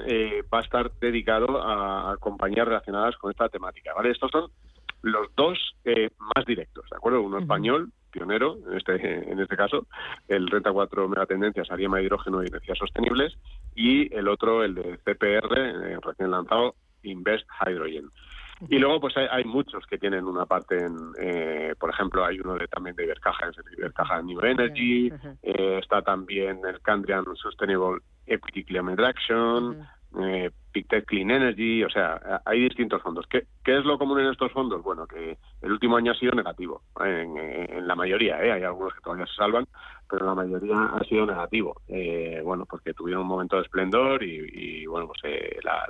va 0.53 0.59
a 0.59 0.63
estar 0.63 0.91
dedicado 0.99 1.61
a, 1.63 2.11
a 2.11 2.17
compañías 2.17 2.67
relacionadas 2.67 3.15
con 3.15 3.31
esta 3.31 3.47
temática. 3.47 3.93
¿vale? 3.93 4.11
Estos 4.11 4.29
son 4.31 4.51
los 5.03 5.27
dos 5.35 5.59
eh, 5.83 6.09
más 6.35 6.45
directos, 6.45 6.89
¿de 6.89 6.97
acuerdo? 6.97 7.21
Uno 7.21 7.37
español, 7.37 7.91
pionero, 8.09 8.57
en 8.67 8.77
este, 8.77 8.95
en 9.31 9.39
este 9.39 9.55
caso, 9.55 9.85
el 10.27 10.47
Renta 10.47 10.71
4 10.71 11.07
Megatendencias, 11.07 11.69
Ariema 11.69 12.01
Hidrógeno 12.01 12.41
y 12.41 12.47
Energías 12.47 12.77
Sostenibles, 12.77 13.37
y 13.75 14.13
el 14.15 14.27
otro, 14.27 14.63
el 14.63 14.73
de 14.73 14.97
CPR, 14.99 15.57
eh, 15.57 15.97
recién 16.01 16.31
lanzado, 16.31 16.75
Invest 17.03 17.45
Hydrogen. 17.61 18.09
Y 18.69 18.79
luego, 18.79 19.01
pues 19.01 19.17
hay, 19.17 19.43
muchos 19.43 19.85
que 19.87 19.97
tienen 19.97 20.23
una 20.23 20.45
parte 20.45 20.77
en, 20.77 20.95
eh, 21.19 21.75
por 21.77 21.89
ejemplo, 21.89 22.23
hay 22.23 22.39
uno 22.39 22.53
de, 22.53 22.65
también 22.69 22.95
de 22.95 23.03
Ibercaja, 23.03 23.49
es 23.49 23.57
el 23.57 23.77
Ibercaja 23.77 24.21
New 24.21 24.39
Energy, 24.39 25.11
está 25.41 26.01
también 26.01 26.61
el 26.65 26.79
Candrian 26.79 27.25
Sustainable 27.35 27.99
Equity 28.25 28.63
Climate 28.63 29.05
Action, 29.05 29.85
eh, 30.21 30.51
Pictet 30.71 31.05
Clean 31.05 31.29
Energy, 31.29 31.83
o 31.83 31.89
sea, 31.89 32.41
hay 32.45 32.61
distintos 32.61 33.01
fondos. 33.01 33.25
¿Qué, 33.27 33.43
¿Qué, 33.63 33.77
es 33.77 33.85
lo 33.85 33.97
común 33.97 34.19
en 34.19 34.27
estos 34.27 34.51
fondos? 34.51 34.81
Bueno, 34.83 35.05
que 35.07 35.37
el 35.61 35.71
último 35.71 35.97
año 35.97 36.11
ha 36.11 36.15
sido 36.15 36.33
negativo, 36.33 36.81
en, 36.99 37.87
la 37.87 37.95
mayoría, 37.95 38.43
¿eh? 38.43 38.51
hay 38.51 38.63
algunos 38.63 38.93
que 38.93 39.01
todavía 39.01 39.27
se 39.27 39.35
salvan, 39.35 39.67
pero 40.09 40.25
la 40.25 40.35
mayoría 40.35 40.75
ha 40.93 41.03
sido 41.03 41.25
negativo. 41.25 41.81
Eh, 41.87 42.41
bueno, 42.43 42.65
porque 42.65 42.93
tuvieron 42.93 43.21
un 43.21 43.27
momento 43.27 43.57
de 43.57 43.63
esplendor 43.63 44.23
y, 44.23 44.85
bueno, 44.85 45.07
pues 45.07 45.19
eh, 45.23 45.59
la, 45.63 45.87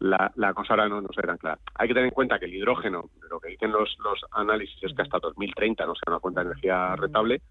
la, 0.00 0.32
la, 0.34 0.54
cosa 0.54 0.74
ahora 0.74 0.88
no, 0.88 1.00
no 1.00 1.08
se 1.14 1.22
tan 1.22 1.38
clara. 1.38 1.58
Hay 1.74 1.88
que 1.88 1.94
tener 1.94 2.08
en 2.08 2.14
cuenta 2.14 2.38
que 2.38 2.46
el 2.46 2.54
hidrógeno, 2.54 3.10
lo 3.30 3.40
que 3.40 3.50
dicen 3.50 3.72
los, 3.72 3.96
los 4.02 4.20
análisis 4.32 4.82
es 4.82 4.94
que 4.94 5.02
hasta 5.02 5.18
2030 5.18 5.84
no 5.86 5.94
será 5.94 6.12
una 6.12 6.20
cuenta 6.20 6.40
de 6.40 6.50
energía 6.50 6.96
rentable, 6.96 7.42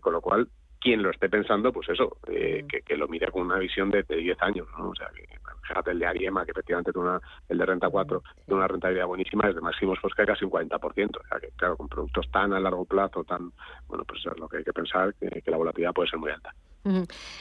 con 0.00 0.12
lo 0.12 0.20
cual 0.20 0.48
quien 0.80 1.02
lo 1.02 1.10
esté 1.10 1.28
pensando, 1.28 1.72
pues 1.72 1.88
eso, 1.88 2.16
eh, 2.28 2.64
que, 2.84 2.96
lo 2.96 3.08
mire 3.08 3.30
con 3.30 3.42
una 3.42 3.58
visión 3.58 3.90
de, 3.90 4.02
10 4.02 4.42
años, 4.42 4.66
¿no? 4.78 4.90
O 4.90 4.94
sea, 4.94 5.08
que, 5.14 5.26
fíjate 5.66 5.90
el 5.90 5.98
de 5.98 6.06
Ariema, 6.06 6.44
que 6.44 6.52
efectivamente 6.52 6.92
tiene 6.92 7.08
una, 7.08 7.20
el 7.48 7.58
de 7.58 7.66
Renta 7.66 7.90
4 7.90 8.22
tiene 8.46 8.58
una 8.58 8.68
rentabilidad 8.68 9.06
buenísima, 9.06 9.48
es 9.48 9.54
de 9.54 9.60
máximos 9.60 9.98
pues 10.00 10.14
que 10.14 10.24
casi 10.24 10.44
un 10.44 10.50
40%. 10.50 11.16
O 11.16 11.28
sea, 11.28 11.40
que 11.40 11.48
claro, 11.56 11.76
con 11.76 11.88
productos 11.88 12.30
tan 12.30 12.52
a 12.52 12.60
largo 12.60 12.84
plazo, 12.84 13.24
tan, 13.24 13.52
bueno, 13.86 14.04
pues 14.04 14.20
es 14.24 14.38
lo 14.38 14.48
que 14.48 14.58
hay 14.58 14.64
que 14.64 14.72
pensar, 14.72 15.14
que, 15.14 15.42
la 15.46 15.56
volatilidad 15.56 15.92
puede 15.92 16.10
ser 16.10 16.18
muy 16.18 16.30
alta. 16.30 16.54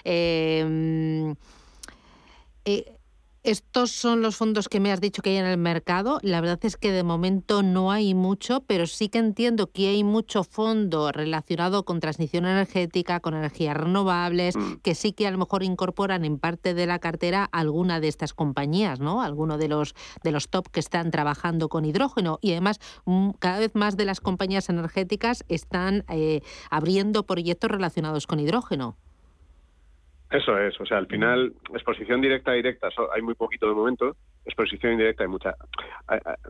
eh, 0.04 1.34
eh 2.66 2.97
estos 3.44 3.92
son 3.92 4.22
los 4.22 4.36
fondos 4.36 4.68
que 4.70 4.80
me 4.80 4.92
has 4.92 5.02
dicho 5.02 5.22
que 5.22 5.32
hay 5.32 5.38
en 5.38 5.46
el 5.46 5.58
mercado. 5.58 6.20
La 6.22 6.42
verdad 6.42 6.60
es 6.64 6.78
que 6.78 6.92
de 6.92 7.04
momento 7.04 7.64
no 7.64 7.92
hay 7.92 8.14
mucho, 8.14 8.62
pero 8.62 8.88
sí 8.88 9.10
que 9.10 9.20
entiendo 9.20 9.72
que 9.72 9.88
hay 9.88 10.04
mucho 10.04 10.44
fondo 10.44 11.12
relacionado 11.12 11.86
con 11.86 12.00
transición 12.00 12.46
energética, 12.46 13.20
con 13.20 13.34
energías 13.34 13.78
renovables, 13.78 14.56
mm. 14.56 14.76
que 14.84 14.96
sí 14.96 15.14
que 15.14 15.28
a 15.28 15.32
lo 15.32 15.38
mejor 15.38 15.64
incorporan 15.64 16.26
en 16.26 16.40
parte 16.40 16.74
de 16.74 16.86
la 16.86 17.00
cartera 17.00 17.48
alguna 17.52 18.00
de 18.00 18.08
estas 18.08 18.34
compañías, 18.34 19.00
¿no? 19.00 19.22
Alguno 19.22 19.58
de 19.58 19.68
los 19.68 19.96
de 20.24 20.32
los 20.32 20.50
top 20.50 20.70
que 20.70 20.80
están 20.80 21.12
trabajando 21.12 21.70
con 21.70 21.86
hidrógeno 21.86 22.40
y 22.42 22.52
además 22.52 22.80
mm, 23.06 23.32
cada 23.40 23.60
vez 23.60 23.76
más 23.76 23.98
de 23.98 24.06
las 24.06 24.20
compañías 24.20 24.70
energéticas 24.70 25.44
están 25.48 26.04
eh, 26.10 26.42
abriendo 26.70 27.26
proyectos 27.26 27.72
relacionados 27.72 28.28
con 28.28 28.40
hidrógeno. 28.40 28.98
Eso 30.30 30.57
es, 30.57 30.80
o 30.82 30.86
sea, 30.86 30.97
al 30.97 31.07
final, 31.07 31.53
exposición 31.73 32.19
directa 32.19 32.51
directa, 32.51 32.89
hay 33.15 33.21
muy 33.21 33.36
poquito 33.36 33.67
de 33.67 33.73
momento, 33.73 34.17
exposición 34.45 34.93
indirecta 34.93 35.23
hay 35.23 35.30
mucha. 35.30 35.55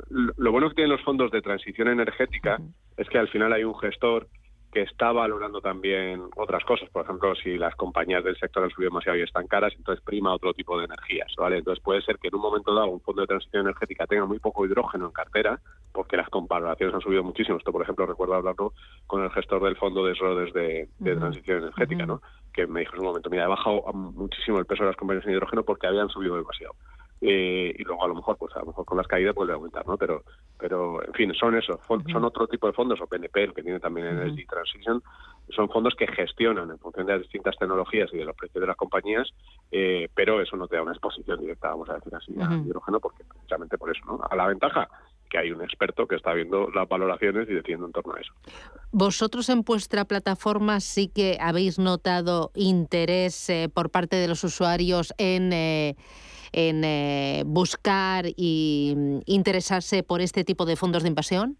Lo 0.09 0.51
bueno 0.51 0.69
que 0.69 0.75
tienen 0.75 0.91
los 0.91 1.03
fondos 1.03 1.30
de 1.32 1.41
transición 1.41 1.88
energética 1.89 2.57
es 2.97 3.07
que 3.07 3.19
al 3.19 3.28
final 3.28 3.53
hay 3.53 3.63
un 3.63 3.78
gestor 3.78 4.28
que 4.72 4.82
está 4.82 5.11
valorando 5.11 5.61
también 5.61 6.24
otras 6.36 6.63
cosas. 6.65 6.89
Por 6.89 7.03
ejemplo, 7.03 7.34
si 7.36 7.57
las 7.57 7.76
compañías 7.76 8.24
del 8.24 8.38
sector 8.38 8.63
han 8.63 8.70
subido 8.70 8.89
demasiado 8.89 9.18
y 9.18 9.24
están 9.24 9.47
caras, 9.47 9.74
entonces 9.76 10.03
prima 10.03 10.34
otro 10.34 10.53
tipo 10.53 10.78
de 10.78 10.86
energías, 10.86 11.34
¿vale? 11.38 11.57
Entonces 11.57 11.84
puede 11.84 12.01
ser 12.01 12.18
que 12.18 12.28
en 12.28 12.36
un 12.36 12.41
momento 12.41 12.74
dado 12.74 12.88
un 12.88 13.01
fondo 13.01 13.22
de 13.22 13.28
transición 13.28 13.61
energética 13.61 14.05
tenga 14.05 14.26
muy 14.26 14.39
poco 14.39 14.65
hidrógeno 14.65 15.05
en 15.05 15.11
cartera, 15.11 15.59
porque 15.91 16.18
las 16.18 16.30
comparaciones 16.30 16.93
han 16.93 17.01
subido 17.01 17.24
muchísimo. 17.24 17.57
Esto, 17.57 17.72
por 17.72 17.82
ejemplo, 17.82 18.05
recuerdo 18.05 18.36
hablarlo 18.36 18.74
con 19.07 19.24
el 19.24 19.32
gestor 19.32 19.63
del 19.63 19.78
fondo 19.78 20.05
de 20.05 20.15
SRODES 20.15 20.53
de, 20.53 20.89
de 20.99 21.15
transición 21.15 21.59
energética, 21.59 22.05
¿no? 22.05 22.22
Que 22.53 22.68
me 22.68 22.82
dijo 22.82 22.95
en 22.95 23.01
un 23.01 23.07
momento, 23.07 23.30
mira, 23.30 23.45
he 23.45 23.47
bajado 23.47 23.82
muchísimo 23.93 24.59
el 24.59 24.65
peso 24.65 24.84
de 24.84 24.89
las 24.89 24.97
compañías 24.97 25.26
en 25.26 25.34
hidrógeno 25.34 25.63
porque 25.63 25.88
habían 25.88 26.09
subido 26.09 26.36
demasiado. 26.36 26.76
Eh, 27.20 27.74
y 27.76 27.84
luego 27.84 28.03
a 28.03 28.07
lo 28.07 28.13
mejor 28.13 28.38
pues 28.38 28.55
a 28.55 28.59
lo 28.59 28.68
mejor 28.68 28.86
con 28.86 28.95
las 28.95 29.07
caídas 29.07 29.34
puede 29.34 29.51
aumentar 29.51 29.88
no 29.88 29.97
pero 29.97 30.24
pero 30.55 31.03
en 31.03 31.13
fin 31.13 31.34
son 31.34 31.57
eso 31.57 31.80
son 31.88 32.24
otro 32.24 32.45
tipo 32.45 32.68
de 32.68 32.74
fondos 32.74 33.01
o 33.01 33.07
PNP 33.07 33.53
que 33.55 33.63
tiene 33.63 33.80
también 33.80 34.05
Energy 34.05 34.45
Transition 34.45 35.01
son 35.49 35.68
fondos 35.68 35.95
que 35.95 36.05
gestionan 36.05 36.70
en 36.70 36.78
función 36.78 37.07
de 37.07 37.13
las 37.13 37.24
distintas 37.24 37.57
tecnologías 37.57 38.13
y 38.13 38.18
de 38.18 38.26
los 38.26 38.36
precios 38.36 38.61
de 38.61 38.68
las 38.68 38.76
compañías 38.76 39.28
eh, 39.72 40.07
pero 40.13 40.39
eso 40.41 40.55
no 40.57 40.68
te 40.68 40.76
da 40.76 40.84
una 40.84 40.91
exposición 40.91 41.39
directa 41.39 41.70
vamos 41.70 41.89
a 41.89 41.95
decir 41.95 42.13
así 42.13 42.36
a 42.39 42.53
hidrógeno 42.53 42.99
porque 42.99 43.24
precisamente 43.24 43.80
por 43.80 43.89
eso 43.89 44.05
no 44.05 44.20
a 44.30 44.36
la 44.36 44.45
ventaja 44.45 44.88
que 45.28 45.39
hay 45.39 45.51
un 45.51 45.63
experto 45.63 46.05
que 46.05 46.18
está 46.18 46.34
viendo 46.34 46.70
las 46.70 46.88
valoraciones 46.88 47.49
y 47.49 47.53
decidiendo 47.53 47.88
en 47.88 47.91
torno 47.91 48.13
a 48.13 48.22
eso. 48.22 48.32
Vosotros 48.91 49.49
en 49.49 49.63
vuestra 49.63 50.05
plataforma 50.05 50.80
sí 50.80 51.09
que 51.09 51.38
habéis 51.41 51.80
notado 51.80 52.51
interés 52.55 53.49
eh, 53.49 53.68
por 53.68 53.89
parte 53.89 54.15
de 54.15 54.30
los 54.30 54.45
usuarios 54.45 55.13
en 55.18 55.51
en 56.52 56.84
eh, 56.84 57.43
buscar 57.45 58.26
y 58.36 58.93
mm, 58.95 59.20
interesarse 59.26 60.04
por 60.04 60.22
este 60.22 60.43
tipo 60.43 60.66
de 60.66 60.76
fondos 60.76 61.04
de 61.04 61.10
inversión? 61.10 61.58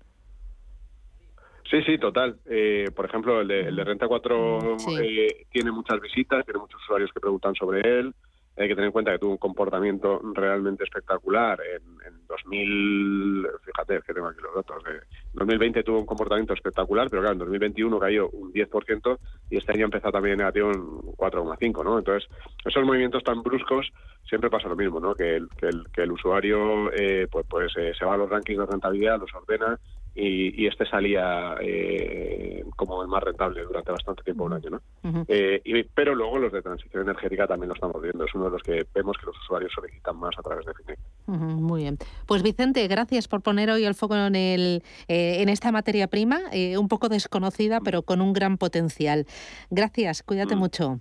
Sí, 1.70 1.82
sí, 1.84 1.98
total. 1.98 2.40
Eh, 2.46 2.86
por 2.96 3.06
ejemplo, 3.06 3.42
el 3.42 3.48
de, 3.48 3.84
Renta 3.84 4.08
4 4.08 4.78
eh, 5.02 5.46
tiene 5.52 5.72
muchas 5.72 6.00
visitas, 6.00 6.46
tiene 6.46 6.60
muchos 6.60 6.82
usuarios 6.82 7.12
que 7.14 7.20
preguntan 7.20 7.56
sobre 7.56 7.82
él. 7.82 8.14
Hay 8.58 8.68
que 8.68 8.76
tener 8.76 8.88
en 8.88 8.92
cuenta 8.92 9.12
que 9.12 9.20
tuvo 9.20 9.32
un 9.32 9.38
comportamiento 9.38 10.20
realmente 10.34 10.84
espectacular 10.84 11.60
en, 11.62 11.98
2000, 12.28 13.48
fíjate, 13.64 14.02
que 14.06 14.14
tengo 14.14 14.28
aquí 14.28 14.42
los 14.42 14.54
datos, 14.54 14.84
en 14.86 15.00
2020 15.34 15.84
tuvo 15.84 16.00
un 16.00 16.06
comportamiento 16.06 16.54
espectacular, 16.54 17.10
pero 17.10 17.22
claro, 17.22 17.34
en 17.34 17.40
2021 17.40 18.00
cayó 18.00 18.30
un 18.30 18.52
10% 18.52 19.18
y 19.50 19.58
este 19.58 19.72
año 19.72 19.86
empezó 19.86 20.12
también 20.12 20.38
negativo 20.38 20.72
en 20.72 20.82
4,5, 20.82 21.84
¿no? 21.84 21.98
Entonces, 22.00 22.30
esos 22.66 22.84
movimientos 22.84 23.24
tan 23.24 23.42
bruscos 23.42 23.92
siempre 24.28 24.50
pasa 24.50 24.68
lo 24.68 24.76
mismo, 24.76 25.00
¿no? 25.00 25.16
Que 25.16 25.38
el, 25.38 25.48
que 25.94 26.02
el, 26.04 26.12
usuario 26.12 26.92
eh, 26.92 27.28
pues, 27.32 27.46
pues 27.50 27.72
eh, 27.78 27.94
se 27.98 28.06
va 28.06 28.16
a 28.16 28.18
los 28.18 28.30
rankings 28.30 28.60
de 28.60 28.66
rentabilidad, 28.66 29.20
los 29.20 29.34
ordena 29.34 29.80
y, 30.18 30.66
este 30.66 30.86
salía 30.86 31.56
eh, 31.62 32.66
como 32.76 33.02
el 33.02 33.08
más 33.08 33.24
rentable 33.24 33.64
durante 33.64 33.92
bastante 33.92 34.24
tiempo, 34.24 34.46
un 34.46 34.54
año, 34.54 34.70
¿no? 34.72 34.82
y, 35.30 35.84
pero 35.84 36.16
luego 36.16 36.40
los 36.40 36.52
de 36.52 36.62
transición 36.62 37.04
energética 37.04 37.48
también 37.48 37.70
lo 37.70 37.76
estamos 37.76 38.02
viendo, 38.02 38.26
es 38.26 38.34
uno 38.34 38.46
de 38.46 38.52
los 38.52 38.64
que 38.64 38.86
vemos 38.94 39.16
que 39.18 39.28
los 39.28 39.38
usuarios 39.38 39.72
solicitan 39.74 40.18
más 40.18 40.34
a 40.38 40.42
través 40.42 40.66
de 40.66 40.74
FINEC. 40.74 41.00
muy 41.28 41.82
bien. 41.84 41.98
Pues 42.26 42.42
Vicente, 42.42 42.88
gracias 42.88 43.28
por 43.28 43.42
poner 43.42 43.70
hoy 43.70 43.86
el 43.86 43.94
foco 43.94 44.16
en, 44.16 44.36
el, 44.36 44.84
en 45.08 45.50
esta 45.50 45.72
materia 45.72 46.08
prima, 46.08 46.42
un 46.78 46.88
poco 46.88 47.10
desconocida, 47.10 47.80
pero 47.82 48.02
con 48.02 48.22
un 48.22 48.34
gran 48.34 48.58
potencial. 48.58 49.28
Gracias, 49.70 50.24
cuídate 50.24 50.56
mucho. 50.56 51.00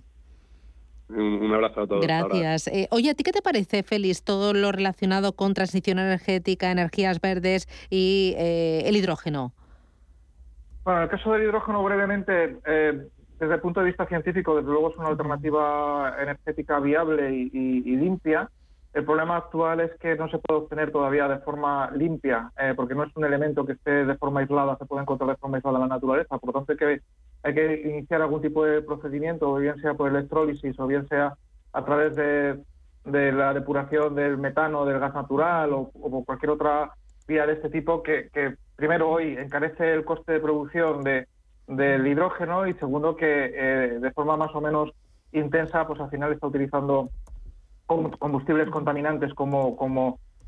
Un, 1.09 1.53
abrazo 1.53 1.81
a 1.81 1.87
todos. 1.87 2.05
Gracias. 2.05 2.67
Eh, 2.67 2.87
oye, 2.91 3.11
¿a 3.11 3.13
ti 3.13 3.23
qué 3.23 3.31
te 3.31 3.41
parece, 3.41 3.83
Félix, 3.83 4.23
todo 4.23 4.53
lo 4.53 4.71
relacionado 4.71 5.33
con 5.33 5.53
transición 5.53 5.99
energética, 5.99 6.71
energías 6.71 7.21
verdes 7.21 7.67
y 7.89 8.35
eh, 8.37 8.81
el 8.85 8.97
hidrógeno? 8.97 9.53
Bueno, 10.83 10.99
en 10.99 11.03
el 11.03 11.09
caso 11.09 11.31
del 11.31 11.43
hidrógeno, 11.43 11.83
brevemente, 11.83 12.57
eh, 12.65 13.07
desde 13.39 13.53
el 13.53 13.61
punto 13.61 13.79
de 13.79 13.87
vista 13.87 14.05
científico, 14.05 14.55
desde 14.55 14.69
luego 14.69 14.91
es 14.91 14.97
una 14.97 15.07
alternativa 15.07 16.15
energética 16.21 16.79
viable 16.79 17.33
y, 17.33 17.95
limpia. 17.95 18.49
El 18.93 19.05
problema 19.05 19.37
actual 19.37 19.79
es 19.81 19.91
que 19.99 20.15
no 20.15 20.29
se 20.29 20.39
puede 20.39 20.61
obtener 20.61 20.91
todavía 20.91 21.27
de 21.27 21.37
forma 21.39 21.91
limpia, 21.91 22.51
porque 22.75 22.95
no 22.95 23.03
es 23.03 23.15
un 23.15 23.25
elemento 23.25 23.65
que 23.65 23.73
esté 23.73 24.05
de 24.05 24.15
forma 24.15 24.39
aislada, 24.39 24.75
se 24.77 24.85
puede 24.85 25.03
encontrar 25.03 25.29
de 25.29 25.35
forma 25.35 25.57
aislada 25.57 25.77
en 25.77 25.81
la 25.81 25.95
naturaleza. 25.95 26.37
Por 26.39 26.47
lo 26.47 26.53
tanto, 26.53 26.71
hay 26.71 26.77
que 26.77 27.01
hay 27.43 27.53
que 27.53 27.81
iniciar 27.85 28.21
algún 28.21 28.41
tipo 28.41 28.63
de 28.65 28.81
procedimiento, 28.81 29.51
o 29.51 29.55
bien 29.57 29.79
sea 29.81 29.93
por 29.93 30.09
electrólisis, 30.09 30.79
o 30.79 30.87
bien 30.87 31.07
sea 31.07 31.35
a 31.73 31.85
través 31.85 32.15
de, 32.15 32.59
la 33.05 33.53
depuración 33.53 34.15
del 34.15 34.37
metano, 34.37 34.85
del 34.85 34.99
gas 34.99 35.13
natural, 35.13 35.71
o, 35.73 35.91
cualquier 36.25 36.51
otra 36.51 36.91
vía 37.27 37.45
de 37.45 37.53
este 37.53 37.69
tipo, 37.69 38.03
que, 38.03 38.29
primero 38.75 39.09
hoy 39.09 39.37
encarece 39.37 39.93
el 39.93 40.05
coste 40.05 40.33
de 40.33 40.39
producción 40.39 41.03
de, 41.03 41.27
del 41.67 42.05
hidrógeno 42.05 42.67
y 42.67 42.73
segundo 42.75 43.15
que 43.15 43.51
eh, 43.53 43.99
de 43.99 44.11
forma 44.11 44.37
más 44.37 44.53
o 44.53 44.61
menos 44.61 44.91
intensa, 45.31 45.85
pues 45.87 45.99
al 45.99 46.09
final 46.09 46.33
está 46.33 46.47
utilizando 46.47 47.09
combustibles 47.85 48.69
contaminantes 48.69 49.33
como, 49.33 49.77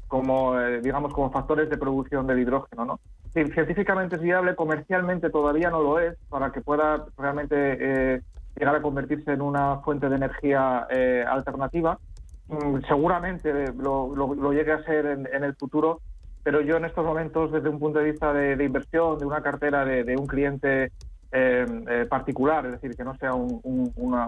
como, 0.08 0.60
eh, 0.60 0.82
digamos, 0.82 1.14
como 1.14 1.32
factores 1.32 1.70
de 1.70 1.78
producción 1.78 2.28
del 2.28 2.40
hidrógeno, 2.40 2.86
¿no? 2.86 3.00
Científicamente 3.34 4.16
es 4.16 4.22
viable, 4.22 4.56
comercialmente 4.56 5.30
todavía 5.30 5.70
no 5.70 5.82
lo 5.82 6.00
es, 6.00 6.16
para 6.30 6.52
que 6.52 6.62
pueda 6.62 7.06
realmente 7.18 7.56
eh, 7.56 8.22
llegar 8.56 8.76
a 8.76 8.82
convertirse 8.82 9.32
en 9.32 9.42
una 9.42 9.78
fuente 9.78 10.10
de 10.10 10.16
energía 10.16 10.88
eh, 10.90 11.24
alternativa. 11.28 12.00
Mm, 12.48 12.80
seguramente 12.88 13.72
lo, 13.74 14.52
llegue 14.52 14.72
a 14.72 14.84
ser 14.84 15.06
en, 15.06 15.44
el 15.44 15.56
futuro, 15.56 16.02
pero 16.44 16.62
yo 16.62 16.78
en 16.78 16.86
estos 16.86 17.06
momentos, 17.06 17.52
desde 17.52 17.70
un 17.70 17.80
punto 17.80 18.00
de 18.00 18.12
vista 18.12 18.34
de, 18.34 18.64
inversión, 18.64 19.20
de 19.20 19.26
una 19.26 19.42
cartera 19.42 19.86
de, 19.86 20.18
un 20.18 20.26
cliente 20.26 20.92
eh, 21.32 22.08
particular, 22.10 22.66
es 22.66 22.72
decir, 22.74 22.96
que 22.96 23.04
no 23.04 23.16
sea 23.18 23.36
una, 23.36 24.26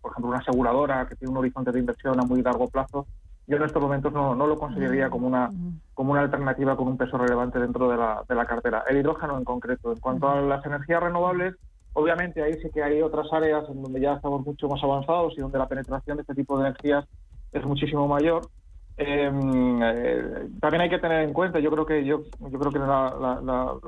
por 0.00 0.12
ejemplo, 0.12 0.30
una 0.30 0.38
aseguradora 0.38 1.06
que 1.08 1.16
tiene 1.16 1.32
un 1.32 1.38
horizonte 1.38 1.72
de 1.72 1.80
inversión 1.80 2.20
a 2.20 2.22
muy 2.24 2.42
largo 2.42 2.68
plazo, 2.68 3.06
yo 3.46 3.56
en 3.56 3.62
estos 3.62 3.82
momentos 3.82 4.12
no, 4.12 4.34
lo 4.34 4.56
consideraría 4.56 5.10
como 5.10 5.26
una, 5.26 5.50
como 5.92 6.12
una 6.12 6.22
alternativa 6.22 6.76
con 6.76 6.88
un 6.88 6.96
peso 6.96 7.18
relevante 7.18 7.58
dentro 7.58 7.88
de 7.90 7.96
la, 7.96 8.24
de 8.26 8.34
la 8.34 8.46
cartera. 8.46 8.84
El 8.88 8.98
hidrógeno 8.98 9.36
en 9.36 9.44
concreto. 9.44 9.92
En 9.92 10.00
cuanto 10.00 10.28
a 10.28 10.40
las 10.40 10.64
energías 10.64 11.02
renovables, 11.02 11.54
obviamente 11.92 12.42
ahí 12.42 12.54
sí 12.54 12.70
que 12.72 12.82
hay 12.82 13.02
otras 13.02 13.30
áreas 13.32 13.68
en 13.68 13.82
donde 13.82 14.00
ya 14.00 14.14
estamos 14.14 14.44
mucho 14.46 14.68
más 14.68 14.82
avanzados 14.82 15.34
y 15.36 15.40
donde 15.40 15.58
la 15.58 15.68
penetración 15.68 16.16
de 16.16 16.22
este 16.22 16.34
tipo 16.34 16.58
de 16.58 16.68
energías 16.68 17.04
es 17.52 17.64
muchísimo 17.64 18.08
mayor. 18.08 18.48
Em, 18.96 19.82
eh, 19.82 20.48
también 20.60 20.82
hay 20.82 20.90
que 20.90 20.98
tener 20.98 21.22
en 21.22 21.32
cuenta, 21.32 21.58
yo 21.58 21.70
creo 21.70 21.84
que 21.84 22.04
yo, 22.04 22.22
yo 22.40 22.58
creo 22.58 22.72
que 22.72 22.78
lo 22.78 22.86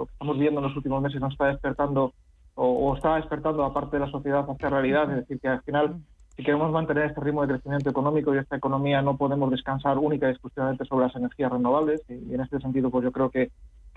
que 0.04 0.12
estamos 0.12 0.38
viendo 0.38 0.60
en 0.60 0.66
los 0.66 0.76
últimos 0.76 1.00
meses 1.00 1.20
nos 1.20 1.32
está 1.32 1.46
despertando 1.46 2.12
o, 2.56 2.66
o 2.66 2.96
está 2.96 3.14
despertando 3.16 3.64
a 3.64 3.72
parte 3.72 3.96
de 3.96 4.04
la 4.04 4.10
sociedad 4.10 4.44
hacia 4.48 4.68
realidad, 4.68 5.08
es 5.10 5.16
decir, 5.18 5.38
que 5.40 5.48
al 5.48 5.62
final 5.62 6.00
si 6.36 6.42
queremos 6.42 6.70
mantener 6.70 7.06
este 7.06 7.20
ritmo 7.22 7.42
de 7.42 7.54
crecimiento 7.54 7.88
económico 7.88 8.34
y 8.34 8.38
esta 8.38 8.56
economía, 8.56 9.00
no 9.00 9.16
podemos 9.16 9.50
descansar 9.50 9.96
única 9.96 10.28
y 10.28 10.32
exclusivamente 10.32 10.84
sobre 10.84 11.06
las 11.06 11.16
energías 11.16 11.50
renovables. 11.50 12.02
Y, 12.10 12.34
en 12.34 12.40
este 12.42 12.60
sentido, 12.60 12.90
pues 12.90 13.04
yo 13.04 13.12
creo 13.12 13.30
que, 13.30 13.50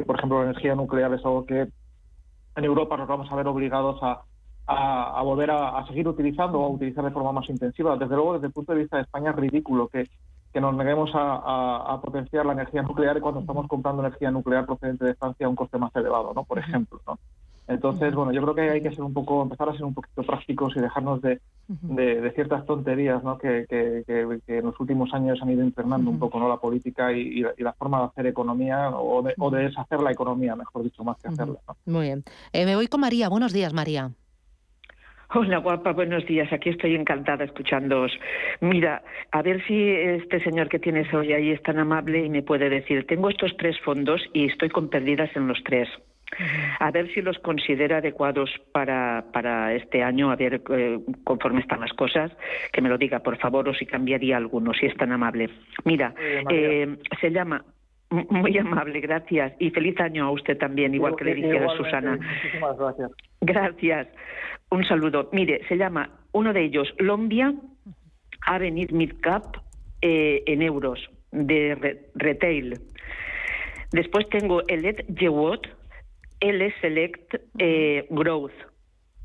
por 0.05 0.17
ejemplo, 0.17 0.39
la 0.39 0.51
energía 0.51 0.73
nuclear 0.73 1.13
es 1.13 1.25
algo 1.25 1.45
que 1.45 1.67
en 2.55 2.63
Europa 2.63 2.95
nos 2.95 3.09
vamos 3.09 3.29
a 3.29 3.35
ver 3.35 3.45
obligados 3.47 3.99
a, 4.01 5.21
volver 5.21 5.51
a, 5.51 5.85
seguir 5.87 6.07
utilizando 6.07 6.59
o 6.59 6.65
a 6.65 6.69
utilizar 6.69 7.03
de 7.03 7.11
forma 7.11 7.33
más 7.33 7.49
intensiva. 7.49 7.97
Desde 7.97 8.15
luego, 8.15 8.33
desde 8.35 8.47
el 8.47 8.53
punto 8.53 8.71
de 8.71 8.79
vista 8.79 8.95
de 8.95 9.03
España, 9.03 9.31
es 9.31 9.35
ridículo 9.35 9.89
que, 9.89 10.07
que 10.53 10.61
nos 10.61 10.73
neguemos 10.75 11.11
a, 11.13 11.99
potenciar 12.01 12.45
la 12.45 12.53
energía 12.53 12.83
nuclear 12.83 13.19
cuando 13.19 13.41
estamos 13.41 13.67
comprando 13.67 14.01
energía 14.01 14.31
nuclear 14.31 14.65
procedente 14.65 15.03
de 15.03 15.15
Francia 15.15 15.45
a 15.45 15.49
un 15.49 15.57
coste 15.57 15.77
más 15.77 15.93
elevado, 15.93 16.33
¿no? 16.33 16.45
Por 16.45 16.59
ejemplo, 16.59 17.01
¿no? 17.05 17.19
Entonces, 17.69 18.15
bueno, 18.15 18.31
yo 18.31 18.41
creo 18.41 18.55
que 18.55 18.61
hay 18.61 18.81
que 18.81 18.89
ser 18.89 19.03
un 19.03 19.13
poco, 19.13 19.43
empezar 19.43 19.69
a 19.69 19.73
ser 19.73 19.83
un 19.83 19.93
poquito 19.93 20.23
prácticos 20.23 20.75
y 20.75 20.79
dejarnos 20.79 21.21
de, 21.21 21.39
de, 21.67 22.31
ciertas 22.31 22.65
tonterías 22.65 23.23
¿no? 23.23 23.37
que, 23.37 23.65
que, 23.69 24.03
en 24.47 24.65
los 24.65 24.79
últimos 24.79 25.13
años 25.13 25.39
han 25.39 25.51
ido 25.51 25.63
internando 25.63 26.09
un 26.09 26.17
poco 26.17 26.39
¿no? 26.39 26.49
la 26.49 26.57
política 26.57 27.13
y, 27.13 27.43
la, 27.57 27.73
forma 27.73 27.99
de 27.99 28.05
hacer 28.05 28.25
economía 28.25 28.89
o 28.89 29.21
de, 29.21 29.35
o 29.37 29.51
de, 29.51 29.65
deshacer 29.65 30.01
la 30.01 30.11
economía, 30.11 30.55
mejor 30.55 30.83
dicho, 30.83 31.03
más 31.03 31.17
que 31.21 31.27
hacerla. 31.27 31.59
Muy 31.85 32.07
bien. 32.07 32.23
Eh, 32.53 32.65
me 32.65 32.75
voy 32.75 32.87
con 32.87 33.01
María. 33.01 33.29
Buenos 33.29 33.53
días, 33.53 33.71
María. 33.71 34.09
Hola 35.35 35.59
guapa, 35.59 35.91
buenos 35.91 36.25
días. 36.25 36.51
Aquí 36.51 36.69
estoy 36.69 36.95
encantada 36.95 37.45
escuchándoos. 37.45 38.11
Mira, 38.61 39.03
a 39.29 39.43
ver 39.43 39.63
si 39.67 39.91
este 39.91 40.43
señor 40.43 40.69
que 40.69 40.79
tienes 40.79 41.13
hoy 41.13 41.33
ahí 41.33 41.51
es 41.51 41.61
tan 41.61 41.77
amable 41.77 42.25
y 42.25 42.29
me 42.29 42.41
puede 42.41 42.67
decir, 42.67 43.05
tengo 43.05 43.29
estos 43.29 43.55
tres 43.57 43.79
fondos 43.81 44.23
y 44.33 44.47
estoy 44.47 44.69
con 44.69 44.89
pérdidas 44.89 45.29
en 45.35 45.47
los 45.47 45.63
tres 45.63 45.87
a 46.79 46.91
ver 46.91 47.11
si 47.13 47.21
los 47.21 47.37
considera 47.39 47.97
adecuados 47.97 48.49
para, 48.71 49.25
para 49.33 49.73
este 49.73 50.03
año, 50.03 50.31
a 50.31 50.35
ver 50.35 50.61
eh, 50.69 50.99
conforme 51.23 51.61
están 51.61 51.81
las 51.81 51.93
cosas, 51.93 52.31
que 52.71 52.81
me 52.81 52.89
lo 52.89 52.97
diga, 52.97 53.19
por 53.19 53.37
favor, 53.37 53.67
o 53.67 53.73
si 53.73 53.85
cambiaría 53.85 54.37
alguno, 54.37 54.73
si 54.73 54.85
es 54.85 54.95
tan 54.95 55.11
amable. 55.11 55.49
Mira, 55.85 56.13
eh, 56.49 56.97
se 57.19 57.31
llama 57.31 57.63
muy 58.09 58.57
amable, 58.57 58.99
gracias. 59.01 59.53
Y 59.59 59.69
feliz 59.69 59.99
año 59.99 60.25
a 60.25 60.31
usted 60.31 60.57
también, 60.57 60.93
igual 60.93 61.15
que 61.15 61.25
le 61.25 61.35
dije 61.35 61.59
a 61.59 61.69
Susana. 61.69 62.17
Muchísimas 62.17 62.77
gracias. 62.77 63.11
Gracias. 63.41 64.07
Un 64.71 64.83
saludo. 64.85 65.29
Mire, 65.31 65.61
se 65.67 65.77
llama 65.77 66.09
uno 66.31 66.53
de 66.53 66.63
ellos 66.63 66.93
Lombia 66.97 67.53
Avenir 68.47 68.93
Midcap 68.93 69.57
eh, 70.01 70.43
en 70.47 70.61
euros 70.61 70.99
de 71.31 71.99
retail. 72.15 72.79
Después 73.91 74.27
tengo 74.29 74.61
el 74.67 74.85
Ed 74.85 75.05
Jewot 75.15 75.67
L 76.39 76.73
Select 76.81 77.35
eh, 77.57 78.07
Growth, 78.09 78.53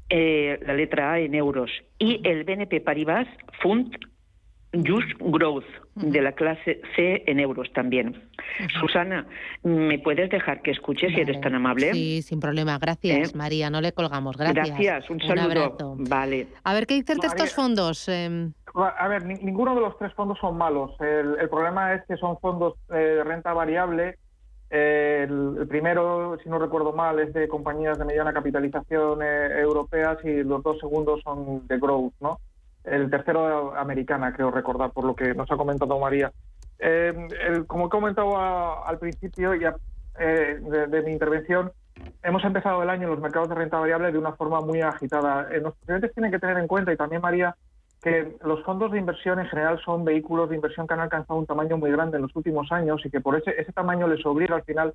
eh, 0.08 0.58
la 0.66 0.74
letra 0.74 1.12
A 1.12 1.18
en 1.20 1.34
euros, 1.34 1.70
y 1.98 2.20
el 2.24 2.44
BNP 2.44 2.80
Paribas 2.80 3.26
Fund 3.62 3.96
Just 4.82 5.12
Growth, 5.20 5.64
de 5.94 6.20
la 6.20 6.32
clase 6.32 6.80
C 6.96 7.22
en 7.26 7.38
euros 7.38 7.72
también. 7.72 8.28
Susana, 8.80 9.26
¿me 9.62 9.98
puedes 9.98 10.30
dejar 10.30 10.62
que 10.62 10.72
escuche 10.72 11.08
si 11.08 11.20
eres 11.20 11.40
tan 11.40 11.54
amable? 11.54 11.92
Sí, 11.92 12.22
sin 12.22 12.40
problema. 12.40 12.78
Gracias, 12.78 13.32
¿Eh? 13.32 13.36
María. 13.36 13.70
No 13.70 13.80
le 13.80 13.92
colgamos. 13.92 14.36
Gracias. 14.36 14.68
Gracias. 14.68 15.10
Un 15.10 15.20
saludo. 15.20 15.96
Vale. 15.98 16.48
A 16.64 16.74
ver, 16.74 16.86
¿qué 16.86 16.94
dicen 16.94 17.18
de 17.18 17.28
estos 17.28 17.54
fondos? 17.54 18.08
Em? 18.08 18.52
A 18.74 19.06
ver, 19.06 19.24
ninguno 19.24 19.74
de 19.74 19.80
los 19.80 19.96
tres 19.98 20.12
fondos 20.14 20.38
son 20.40 20.56
malos. 20.56 20.92
El, 21.00 21.48
problema 21.48 21.94
es 21.94 22.02
que 22.06 22.16
son 22.16 22.38
fondos 22.40 22.74
de 22.88 23.22
renta 23.22 23.52
variable 23.52 24.18
el, 24.74 25.66
primero, 25.68 26.36
si 26.42 26.48
no 26.48 26.58
recuerdo 26.58 26.92
mal, 26.92 27.20
es 27.20 27.32
de 27.32 27.46
compañías 27.46 27.96
de 27.96 28.04
mediana 28.04 28.32
capitalización 28.32 29.22
eh, 29.22 29.60
europeas 29.60 30.18
y 30.24 30.42
los 30.42 30.64
dos 30.64 30.80
segundos 30.80 31.20
son 31.22 31.64
de 31.68 31.78
growth, 31.78 32.12
¿no? 32.20 32.40
El 32.82 33.08
tercero 33.08 33.76
americana, 33.76 34.32
creo 34.32 34.50
recordar, 34.50 34.90
por 34.90 35.04
lo 35.04 35.14
que 35.14 35.32
nos 35.32 35.48
ha 35.48 35.56
comentado 35.56 35.96
María. 36.00 36.32
Eh, 36.80 37.14
como 37.68 37.86
he 37.86 37.88
comentado 37.88 38.36
al 38.84 38.98
principio 38.98 39.54
ya, 39.54 39.76
eh, 40.18 40.58
de, 40.88 41.02
mi 41.02 41.12
intervención, 41.12 41.70
hemos 42.24 42.44
empezado 42.44 42.82
el 42.82 42.90
año 42.90 43.04
en 43.04 43.10
los 43.10 43.20
mercados 43.20 43.50
de 43.50 43.54
renta 43.54 43.78
variable 43.78 44.10
de 44.10 44.18
una 44.18 44.32
forma 44.32 44.60
muy 44.60 44.80
agitada. 44.80 45.48
los 45.62 45.74
clientes 45.86 46.12
tienen 46.14 46.32
que 46.32 46.40
tener 46.40 46.58
en 46.58 46.66
cuenta, 46.66 46.92
y 46.92 46.96
también 46.96 47.22
María, 47.22 47.54
que 48.04 48.36
los 48.44 48.62
fondos 48.64 48.92
de 48.92 48.98
inversión 48.98 49.38
en 49.38 49.46
general 49.46 49.80
son 49.82 50.04
vehículos 50.04 50.50
de 50.50 50.56
inversión 50.56 50.86
que 50.86 50.92
han 50.92 51.00
alcanzado 51.00 51.38
un 51.38 51.46
tamaño 51.46 51.78
muy 51.78 51.90
grande 51.90 52.18
en 52.18 52.22
los 52.22 52.36
últimos 52.36 52.70
años 52.70 53.00
y 53.06 53.08
que 53.08 53.22
por 53.22 53.34
ese, 53.34 53.58
ese 53.58 53.72
tamaño 53.72 54.06
les 54.06 54.24
obliga 54.26 54.56
al 54.56 54.62
final 54.62 54.92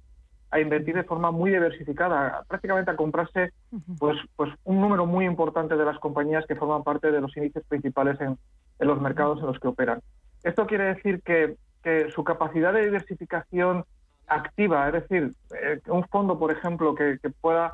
a 0.51 0.59
invertir 0.59 0.93
de 0.93 1.03
forma 1.03 1.31
muy 1.31 1.49
diversificada, 1.49 2.43
prácticamente 2.47 2.91
a 2.91 2.95
comprarse 2.95 3.51
pues, 3.97 4.15
pues 4.35 4.51
un 4.63 4.79
número 4.79 5.07
muy 5.07 5.25
importante 5.25 5.75
de 5.75 5.85
las 5.85 5.97
compañías 5.97 6.45
que 6.45 6.55
forman 6.55 6.83
parte 6.83 7.11
de 7.11 7.19
los 7.19 7.35
índices 7.35 7.63
principales 7.67 8.21
en, 8.21 8.37
en 8.77 8.87
los 8.87 9.01
mercados 9.01 9.39
en 9.39 9.47
los 9.47 9.59
que 9.59 9.69
operan. 9.69 10.01
Esto 10.43 10.67
quiere 10.67 10.93
decir 10.93 11.23
que, 11.23 11.55
que 11.81 12.11
su 12.11 12.23
capacidad 12.23 12.73
de 12.73 12.83
diversificación 12.83 13.85
activa, 14.27 14.85
es 14.85 14.93
decir, 14.93 15.33
eh, 15.59 15.79
un 15.87 16.03
fondo, 16.09 16.37
por 16.37 16.51
ejemplo, 16.51 16.93
que, 16.93 17.17
que 17.19 17.31
pueda 17.31 17.73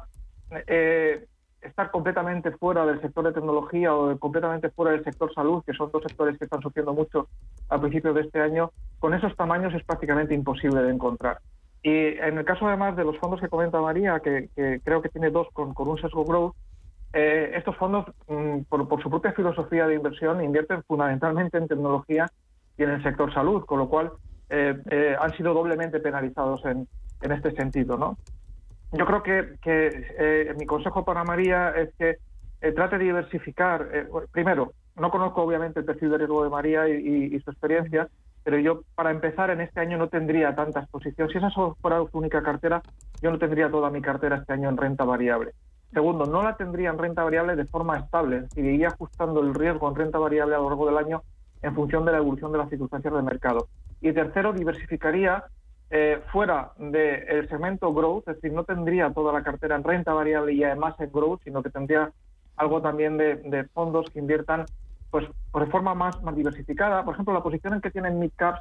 eh, 0.67 1.25
estar 1.65 1.91
completamente 1.91 2.51
fuera 2.51 2.85
del 2.85 3.01
sector 3.01 3.25
de 3.25 3.33
tecnología 3.33 3.93
o 3.93 4.17
completamente 4.17 4.69
fuera 4.69 4.91
del 4.91 5.03
sector 5.03 5.33
salud, 5.33 5.63
que 5.65 5.73
son 5.73 5.91
dos 5.91 6.03
sectores 6.03 6.37
que 6.37 6.45
están 6.45 6.61
sufriendo 6.61 6.93
mucho 6.93 7.27
a 7.69 7.79
principios 7.79 8.15
de 8.15 8.21
este 8.21 8.41
año, 8.41 8.71
con 8.99 9.13
esos 9.13 9.35
tamaños 9.35 9.73
es 9.73 9.83
prácticamente 9.83 10.33
imposible 10.33 10.81
de 10.81 10.91
encontrar. 10.91 11.39
Y 11.83 12.17
en 12.17 12.37
el 12.37 12.45
caso 12.45 12.67
además 12.67 12.95
de 12.95 13.03
los 13.03 13.17
fondos 13.19 13.39
que 13.39 13.47
comenta 13.47 13.79
María, 13.79 14.19
que, 14.19 14.49
creo 14.83 15.01
que 15.01 15.09
tiene 15.09 15.29
dos 15.29 15.47
con, 15.53 15.73
un 15.75 15.97
sesgo 15.99 16.25
growth, 16.25 16.55
eh, 17.13 17.51
estos 17.55 17.75
fondos, 17.77 18.05
mm, 18.27 18.61
por, 18.67 19.01
su 19.01 19.09
propia 19.09 19.33
filosofía 19.33 19.87
de 19.87 19.95
inversión, 19.95 20.43
invierten 20.43 20.83
fundamentalmente 20.83 21.57
en 21.57 21.67
tecnología 21.67 22.25
y 22.77 22.83
en 22.83 22.89
el 22.89 23.03
sector 23.03 23.33
salud, 23.33 23.63
con 23.65 23.79
lo 23.79 23.87
cual 23.87 24.11
eh, 24.49 24.75
eh, 24.89 25.15
han 25.19 25.31
sido 25.37 25.53
doblemente 25.53 25.99
penalizados 25.99 26.65
en, 26.65 26.87
en 27.21 27.31
este 27.31 27.51
sentido. 27.51 27.97
¿no? 27.97 28.17
Yo 28.97 29.05
creo 29.05 29.23
que, 29.23 29.55
que 29.61 30.53
mi 30.57 30.65
consejo 30.65 31.03
para 31.03 31.23
María 31.23 31.69
es 31.71 31.93
que 31.95 32.17
trate 32.73 32.97
de 32.97 33.05
diversificar. 33.05 33.87
primero, 34.31 34.71
no 34.95 35.11
conozco 35.11 35.43
obviamente 35.43 35.79
el 35.79 35.85
perfil 35.85 36.11
de 36.11 36.19
riesgo 36.19 36.43
de 36.43 36.49
María 36.49 36.87
y, 36.87 37.37
su 37.41 37.51
experiencia, 37.51 38.07
pero 38.43 38.57
yo 38.59 38.81
para 38.95 39.11
empezar 39.11 39.49
en 39.49 39.61
este 39.61 39.81
año 39.81 39.97
no 39.97 40.07
tendría 40.07 40.55
tanta 40.55 40.81
exposición. 40.81 41.29
Si 41.29 41.37
esa 41.37 41.49
fuera 41.51 42.03
su 42.09 42.17
única 42.17 42.41
cartera, 42.41 42.81
yo 43.21 43.31
no 43.31 43.39
tendría 43.39 43.69
toda 43.69 43.89
mi 43.89 44.01
cartera 44.01 44.37
este 44.37 44.53
año 44.53 44.69
en 44.69 44.77
renta 44.77 45.03
variable. 45.03 45.51
Segundo, 45.91 46.25
no 46.25 46.43
la 46.43 46.55
tendría 46.55 46.89
en 46.89 46.97
renta 46.97 47.23
variable 47.23 47.55
de 47.55 47.65
forma 47.65 47.97
estable, 47.97 48.45
y 48.55 48.61
iría 48.61 48.87
ajustando 48.87 49.41
el 49.41 49.53
riesgo 49.53 49.89
en 49.89 49.95
renta 49.95 50.17
variable 50.17 50.55
a 50.55 50.59
lo 50.59 50.69
largo 50.69 50.85
del 50.85 50.97
año 50.97 51.23
en 51.61 51.73
función 51.73 52.05
de 52.05 52.11
la 52.11 52.19
evolución 52.19 52.51
de 52.51 52.59
las 52.59 52.69
circunstancias 52.69 53.13
del 53.13 53.23
mercado. 53.23 53.67
Y 54.01 54.13
tercero, 54.13 54.53
diversificaría 54.53 55.43
eh, 55.89 56.21
fuera 56.31 56.71
del 56.77 57.47
segmento 57.49 57.93
growth, 57.93 58.27
es 58.27 58.35
decir, 58.35 58.53
no 58.53 58.63
tendría 58.63 59.11
toda 59.11 59.31
la 59.31 59.43
cartera 59.43 59.75
en 59.75 59.83
renta 59.83 60.13
variable 60.13 60.53
y 60.53 60.63
además 60.63 60.95
en 60.99 61.11
growth, 61.11 61.41
sino 61.43 61.61
que 61.61 61.69
tendría 61.69 62.11
algo 62.57 62.81
también 62.81 63.17
de 63.17 63.69
fondos 63.73 64.09
que 64.11 64.19
inviertan 64.19 64.65
pues 65.15 65.27
de 65.53 65.65
forma 65.67 65.93
más, 65.93 66.21
más 66.23 66.35
diversificada. 66.35 67.05
Por 67.05 67.13
ejemplo, 67.13 67.33
la 67.33 67.41
posición 67.41 67.73
en 67.73 67.79
que 67.79 67.89
tienen 67.89 68.19
midcaps 68.19 68.59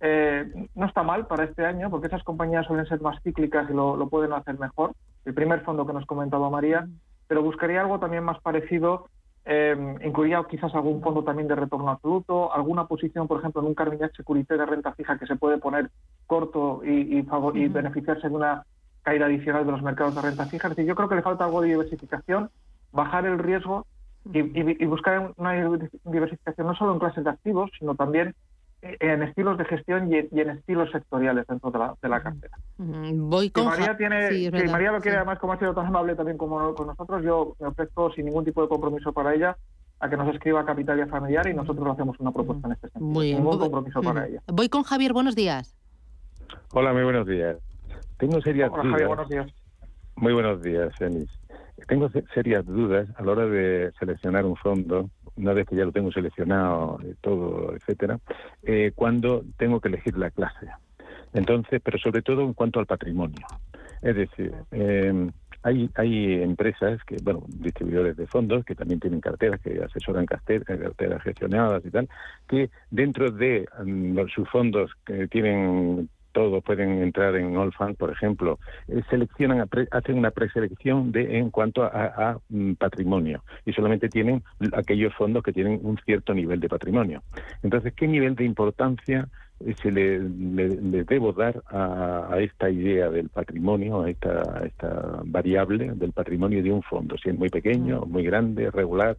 eh, 0.00 0.68
no 0.76 0.86
está 0.86 1.02
mal 1.02 1.26
para 1.26 1.42
este 1.42 1.66
año, 1.66 1.90
porque 1.90 2.06
esas 2.06 2.22
compañías 2.22 2.66
suelen 2.66 2.86
ser 2.86 3.00
más 3.00 3.20
cíclicas 3.24 3.68
y 3.68 3.72
lo, 3.72 4.08
pueden 4.08 4.32
hacer 4.32 4.60
mejor. 4.60 4.92
El 5.24 5.34
primer 5.34 5.62
fondo 5.62 5.84
que 5.84 5.92
nos 5.92 6.06
comentaba 6.06 6.50
María, 6.50 6.86
pero 7.26 7.42
buscaría 7.42 7.80
algo 7.80 7.98
también 7.98 8.22
más 8.22 8.40
parecido. 8.40 9.08
Eh, 9.50 9.96
incluiría 10.04 10.44
quizás 10.44 10.74
algún 10.74 11.00
fondo 11.00 11.24
también 11.24 11.48
de 11.48 11.54
retorno 11.54 11.88
absoluto, 11.88 12.52
alguna 12.52 12.86
posición, 12.86 13.26
por 13.26 13.38
ejemplo, 13.38 13.62
en 13.62 13.68
un 13.68 13.74
Carmignac 13.74 14.14
Securité 14.14 14.58
de 14.58 14.66
renta 14.66 14.92
fija 14.92 15.18
que 15.18 15.26
se 15.26 15.36
puede 15.36 15.56
poner 15.56 15.88
corto 16.26 16.82
y, 16.84 17.18
y, 17.18 17.68
beneficiarse 17.68 18.28
de 18.28 18.36
una 18.36 18.66
caída 19.00 19.24
adicional 19.24 19.64
de 19.64 19.72
los 19.72 19.80
mercados 19.80 20.14
de 20.14 20.20
renta 20.20 20.44
fija. 20.44 20.68
Es 20.68 20.76
decir, 20.76 20.86
yo 20.86 20.94
creo 20.94 21.08
que 21.08 21.14
le 21.14 21.22
falta 21.22 21.46
algo 21.46 21.62
de 21.62 21.68
diversificación, 21.68 22.50
bajar 22.92 23.24
el 23.24 23.38
riesgo 23.38 23.86
y, 24.30 24.84
buscar 24.84 25.32
una 25.38 25.54
diversificación 26.04 26.66
no 26.66 26.74
solo 26.74 26.92
en 26.92 26.98
clases 26.98 27.24
de 27.24 27.30
activos, 27.30 27.70
sino 27.78 27.94
también 27.94 28.34
en 28.82 29.22
estilos 29.22 29.58
de 29.58 29.64
gestión 29.64 30.12
y, 30.12 30.16
en 30.16 30.50
estilos 30.50 30.90
sectoriales 30.90 31.46
dentro 31.46 31.70
de 31.70 31.78
la, 31.78 31.94
de 32.00 32.08
la 32.08 32.22
cartera. 32.22 32.56
Voy 32.76 33.50
con 33.50 33.66
María 33.66 33.96
tiene, 33.96 34.30
si 34.30 34.50
María 34.50 34.92
lo 34.92 35.00
quiere, 35.00 35.16
además, 35.16 35.38
como 35.38 35.52
ha 35.52 35.58
sido 35.58 35.74
tan 35.74 35.86
amable 35.86 36.14
también 36.14 36.38
como 36.38 36.74
con 36.74 36.86
nosotros, 36.86 37.22
yo 37.24 37.56
me 37.58 37.68
ofrezco 37.68 38.12
sin 38.12 38.26
ningún 38.26 38.44
tipo 38.44 38.62
de 38.62 38.68
compromiso 38.68 39.12
para 39.12 39.34
ella 39.34 39.56
a 40.00 40.08
que 40.08 40.16
nos 40.16 40.32
escriba 40.32 40.64
Capitalia 40.64 41.06
Familiar 41.08 41.48
y 41.48 41.54
nosotros 41.54 41.84
le 41.84 41.92
hacemos 41.92 42.18
una 42.20 42.30
propuesta 42.30 42.68
en 42.68 42.74
este 42.74 42.88
sentido. 42.88 43.06
Muy 43.06 43.26
bien. 43.26 43.38
Ningún 43.38 43.58
compromiso 43.58 44.00
para 44.00 44.26
ella. 44.26 44.42
Voy 44.46 44.68
con 44.68 44.84
Javier, 44.84 45.12
buenos 45.12 45.34
días. 45.34 45.76
Hola, 46.72 46.92
muy 46.92 47.02
buenos 47.02 47.26
días. 47.26 47.56
Tengo 48.18 48.40
serias 48.40 48.70
Hola, 48.72 48.90
Javier, 48.90 49.08
buenos 49.08 49.28
días. 49.28 49.52
Muy 50.16 50.32
buenos 50.32 50.62
días, 50.62 51.00
Enis. 51.00 51.28
Tengo 51.86 52.10
serias 52.34 52.66
dudas 52.66 53.08
a 53.16 53.22
la 53.22 53.32
hora 53.32 53.46
de 53.46 53.92
seleccionar 53.98 54.44
un 54.44 54.56
fondo, 54.56 55.08
una 55.38 55.52
vez 55.52 55.66
que 55.66 55.76
ya 55.76 55.84
lo 55.84 55.92
tengo 55.92 56.12
seleccionado, 56.12 56.98
eh, 57.04 57.14
todo, 57.20 57.74
etcétera, 57.74 58.18
eh, 58.62 58.92
cuando 58.94 59.44
tengo 59.56 59.80
que 59.80 59.88
elegir 59.88 60.16
la 60.18 60.30
clase. 60.30 60.68
Entonces, 61.32 61.80
pero 61.82 61.98
sobre 61.98 62.22
todo 62.22 62.42
en 62.42 62.54
cuanto 62.54 62.80
al 62.80 62.86
patrimonio. 62.86 63.46
Es 64.02 64.16
decir, 64.16 64.52
eh, 64.72 65.30
hay, 65.62 65.90
hay 65.94 66.42
empresas, 66.42 67.02
que 67.04 67.16
bueno, 67.22 67.44
distribuidores 67.48 68.16
de 68.16 68.26
fondos, 68.26 68.64
que 68.64 68.74
también 68.74 69.00
tienen 69.00 69.20
carteras, 69.20 69.60
que 69.60 69.82
asesoran 69.82 70.26
carteras 70.26 71.22
gestionadas 71.22 71.84
y 71.84 71.90
tal, 71.90 72.08
que 72.48 72.70
dentro 72.90 73.30
de 73.30 73.66
mm, 73.84 74.18
sus 74.34 74.48
fondos 74.48 74.90
que 75.04 75.26
tienen 75.28 76.08
todos 76.32 76.62
pueden 76.62 77.02
entrar 77.02 77.36
en 77.36 77.56
All 77.56 77.72
por 77.96 78.10
ejemplo, 78.10 78.58
eh, 78.88 79.02
seleccionan, 79.10 79.68
hacen 79.90 80.18
una 80.18 80.30
preselección 80.30 81.12
de 81.12 81.38
en 81.38 81.50
cuanto 81.50 81.84
a, 81.84 82.38
mm, 82.48 82.74
patrimonio 82.74 83.42
y 83.64 83.72
solamente 83.72 84.08
tienen 84.08 84.42
aquellos 84.72 85.14
fondos 85.14 85.42
que 85.42 85.52
tienen 85.52 85.80
un 85.82 85.98
cierto 86.04 86.34
nivel 86.34 86.60
de 86.60 86.68
patrimonio. 86.68 87.22
Entonces, 87.62 87.92
¿qué 87.94 88.06
nivel 88.08 88.34
de 88.34 88.44
importancia 88.44 89.28
eh, 89.60 89.74
se 89.82 89.90
le, 89.90 90.20
debo 91.04 91.32
dar 91.32 91.62
a, 91.68 92.36
esta 92.38 92.70
idea 92.70 93.10
del 93.10 93.28
patrimonio, 93.28 94.02
a 94.02 94.10
esta, 94.10 94.62
esta 94.64 95.20
variable 95.24 95.92
del 95.94 96.12
patrimonio 96.12 96.62
de 96.62 96.72
un 96.72 96.82
fondo? 96.82 97.16
Si 97.18 97.30
es 97.30 97.38
muy 97.38 97.48
pequeño, 97.48 98.02
muy 98.06 98.24
grande, 98.24 98.70
regular, 98.70 99.16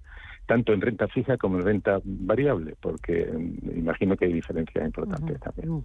tanto 0.50 0.74
en 0.74 0.82
renta 0.82 1.08
fija 1.08 1.38
como 1.38 1.60
en 1.60 1.64
renta 1.64 2.00
variable, 2.04 2.74
porque 2.82 3.24
mm, 3.32 3.78
imagino 3.78 4.18
que 4.18 4.26
hay 4.26 4.34
diferencias 4.34 4.84
importantes 4.84 5.40
también. 5.40 5.84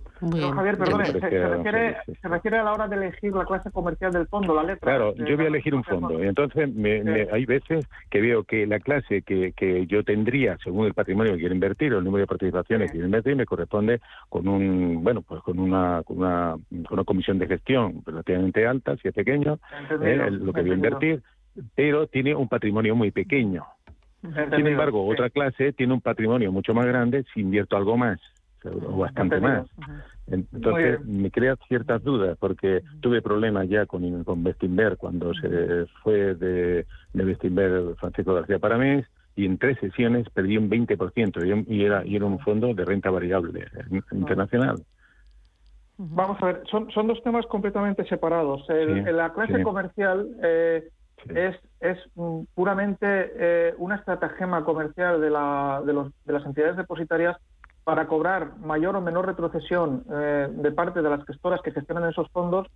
Javier, 0.54 0.78
perdone, 0.78 1.04
se, 1.04 1.18
refiere, 1.20 2.58
a 2.58 2.64
la 2.64 2.72
hora 2.72 2.88
de 2.88 2.96
elegir 2.96 3.34
la 3.34 3.44
clase 3.44 3.70
comercial 3.70 4.10
del 4.12 4.26
fondo, 4.26 4.54
la 4.54 4.62
letra. 4.62 4.80
Claro, 4.80 5.14
yo 5.16 5.36
voy 5.36 5.44
a 5.44 5.48
elegir 5.48 5.74
un 5.74 5.84
fondo 5.84 6.24
y 6.24 6.26
entonces 6.26 6.70
hay 7.30 7.44
veces 7.44 7.86
que 8.08 8.22
veo 8.22 8.44
que 8.44 8.66
la 8.66 8.80
clase 8.80 9.20
que, 9.20 9.52
que 9.52 9.86
yo 9.86 10.02
tendría, 10.02 10.56
según 10.64 10.86
el 10.86 10.94
patrimonio 10.94 11.34
que 11.34 11.40
quiero 11.40 11.54
invertir 11.54 11.92
o 11.92 11.98
el 11.98 12.04
número 12.04 12.22
de 12.22 12.28
participaciones 12.28 12.86
que 12.86 12.92
quiero 12.92 13.06
invertir, 13.06 13.36
me 13.36 13.44
corresponde 13.44 14.00
con 14.30 14.48
un, 14.48 15.04
bueno, 15.04 15.20
pues 15.20 15.42
con 15.42 15.58
una, 15.58 16.02
con 16.04 16.16
una, 16.16 16.56
una 16.90 17.04
comisión 17.04 17.38
de 17.38 17.48
gestión 17.48 18.00
relativamente 18.06 18.66
alta, 18.66 18.96
si 18.96 19.08
es 19.08 19.14
pequeño, 19.14 19.58
eh, 20.02 20.30
lo 20.30 20.54
que 20.54 20.62
voy 20.62 20.70
a 20.70 20.74
invertir, 20.74 21.22
pero 21.74 22.06
tiene 22.06 22.34
un 22.34 22.48
patrimonio 22.48 22.96
muy 22.96 23.10
pequeño. 23.10 23.66
Sin 24.56 24.66
embargo, 24.66 25.06
otra 25.06 25.28
clase 25.30 25.72
tiene 25.72 25.92
un 25.92 26.00
patrimonio 26.00 26.50
mucho 26.50 26.72
más 26.74 26.86
grande 26.86 27.24
si 27.32 27.40
invierto 27.40 27.76
algo 27.76 27.96
más, 27.96 28.18
o 28.64 28.98
bastante 28.98 29.40
más. 29.40 29.66
Entonces 30.26 31.04
me 31.04 31.30
crea 31.30 31.56
ciertas 31.68 32.02
dudas 32.02 32.36
porque 32.38 32.80
tuve 33.00 33.20
problemas 33.20 33.68
ya 33.68 33.84
con, 33.84 34.24
con 34.24 34.42
Bestinver 34.42 34.96
cuando 34.96 35.34
se 35.34 35.86
fue 36.02 36.34
de, 36.34 36.86
de 37.12 37.24
Bestinver 37.24 37.94
Francisco 37.96 38.34
García 38.34 38.58
Paramés 38.58 39.06
y 39.36 39.44
en 39.44 39.58
tres 39.58 39.78
sesiones 39.80 40.28
perdí 40.30 40.56
un 40.56 40.70
20% 40.70 41.66
y, 41.68 41.84
era, 41.84 42.06
y 42.06 42.16
era 42.16 42.24
un 42.24 42.38
fondo 42.38 42.72
de 42.72 42.84
renta 42.84 43.10
variable 43.10 43.66
internacional. 44.12 44.76
Vamos 45.96 46.42
a 46.42 46.46
ver, 46.46 46.62
son, 46.70 46.90
son 46.90 47.06
dos 47.06 47.22
temas 47.22 47.46
completamente 47.46 48.04
separados. 48.06 48.64
en 48.68 49.16
la 49.16 49.32
clase 49.32 49.62
comercial 49.62 50.28
eh, 50.42 50.88
es, 51.28 51.56
es 51.80 51.98
puramente 52.54 53.06
eh, 53.06 53.74
una 53.78 53.96
estratagema 53.96 54.64
comercial 54.64 55.20
de, 55.20 55.30
la, 55.30 55.82
de, 55.84 55.92
los, 55.92 56.12
de, 56.24 56.32
las 56.32 56.44
entidades 56.44 56.76
depositarias 56.76 57.36
para 57.84 58.06
cobrar 58.06 58.56
mayor 58.58 58.96
o 58.96 59.00
menor 59.00 59.26
retrocesión 59.26 60.04
eh, 60.10 60.48
de 60.50 60.72
parte 60.72 61.02
de 61.02 61.10
las 61.10 61.24
gestoras 61.26 61.60
que 61.62 61.72
gestionan 61.72 62.08
esos 62.08 62.28
fondos 62.30 62.68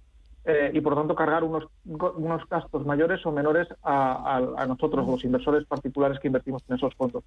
eh, 0.44 0.70
y 0.72 0.80
por 0.80 0.94
tanto 0.94 1.14
cargar 1.14 1.44
unos, 1.44 1.66
unos 1.84 2.48
gastos 2.48 2.86
mayores 2.86 3.24
o 3.26 3.32
menores 3.32 3.68
a, 3.82 4.66
nosotros, 4.66 5.06
los 5.06 5.24
inversores 5.24 5.66
particulares 5.66 6.18
que 6.20 6.28
invertimos 6.28 6.62
en 6.68 6.76
esos 6.76 6.94
fondos. 6.94 7.24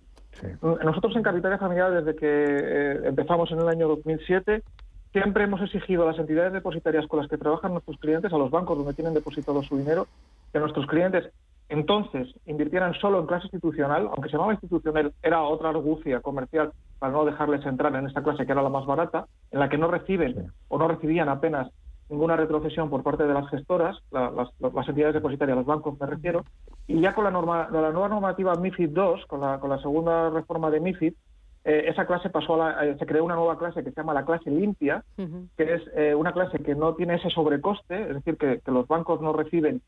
Nosotros 0.62 1.16
en 1.16 1.22
Capitalia 1.22 1.60
Familiar, 1.60 1.92
desde 1.92 2.16
que 2.16 3.08
empezamos 3.08 3.52
en 3.52 3.60
el 3.60 3.68
año 3.68 3.88
2007, 3.90 4.64
siempre 5.12 5.44
hemos 5.44 5.62
exigido 5.62 6.04
a 6.04 6.08
las 6.08 6.20
entidades 6.20 6.54
depositarias 6.54 7.06
con 7.08 7.20
las 7.20 7.30
que 7.30 7.38
trabajan 7.38 7.74
nuestros 7.74 7.98
clientes, 7.98 8.32
a 8.32 8.38
los 8.38 8.50
bancos 8.50 8.78
donde 8.78 8.94
tienen 8.94 9.14
depositado 9.14 9.62
su 9.62 9.78
dinero, 9.78 10.08
que 10.52 10.60
nuestros 10.60 10.86
clientes. 10.88 11.32
Entonces 11.70 12.28
invirtieran 12.46 12.94
solo 12.96 13.20
en 13.20 13.28
clase 13.28 13.46
institucional, 13.46 14.10
aunque 14.12 14.30
se 14.30 14.34
llamaba 14.34 14.54
institucional, 14.54 15.14
era 15.24 15.42
otra 15.42 15.70
argucia 15.70 16.20
comercial 16.20 16.72
para 17.00 17.14
no 17.14 17.24
dejarles 17.24 17.66
entrar 17.66 17.96
en 17.96 18.08
esta 18.08 18.22
clase 18.22 18.46
que 18.46 18.52
era 18.52 18.62
la 18.62 18.70
más 18.70 18.86
barata, 18.86 19.26
en 19.52 19.60
la 19.60 19.70
que 19.70 19.78
no 19.78 19.88
reciben 19.88 20.52
o 20.68 20.78
no 20.78 20.88
recibían 20.88 21.30
apenas 21.30 21.72
ninguna 22.10 22.36
retrocesión 22.36 22.90
por 22.90 23.04
parte 23.04 23.24
de 23.26 23.34
las 23.34 23.50
gestoras, 23.50 23.98
las, 24.12 24.88
entidades 24.90 25.14
depositarias, 25.14 25.58
los 25.58 25.66
bancos 25.66 25.98
me 25.98 26.08
refiero, 26.08 26.44
y 26.86 27.00
ya 27.00 27.16
con 27.16 27.24
la, 27.24 27.32
norma, 27.32 27.70
la 27.72 27.92
nueva 27.92 28.10
normativa 28.10 28.54
MIFID 28.56 28.90
II, 28.90 29.24
con 29.28 29.40
la, 29.40 29.60
con 29.62 29.70
la 29.70 29.80
segunda 29.80 30.30
reforma 30.30 30.70
de 30.70 30.82
MIFID, 30.82 31.14
eh, 31.64 31.86
esa 31.88 32.08
clase 32.08 32.30
pasó 32.30 32.62
a 32.62 32.86
eh, 32.86 32.98
se 32.98 33.06
creó 33.06 33.24
una 33.24 33.36
nueva 33.36 33.58
clase 33.58 33.84
que 33.84 33.92
se 33.92 33.96
llama 33.96 34.16
la 34.16 34.26
clase 34.26 34.50
limpia, 34.50 35.04
que 35.16 35.74
es 35.74 35.82
eh, 35.96 36.16
una 36.16 36.34
clase 36.34 36.58
que 36.60 36.74
no 36.74 36.96
tiene 36.96 37.16
ese 37.16 37.30
sobrecoste, 37.30 38.02
es 38.02 38.16
decir, 38.16 38.36
que, 38.38 38.62
los 38.66 38.88
bancos 38.88 39.22
no 39.22 39.32
reciben 39.32 39.82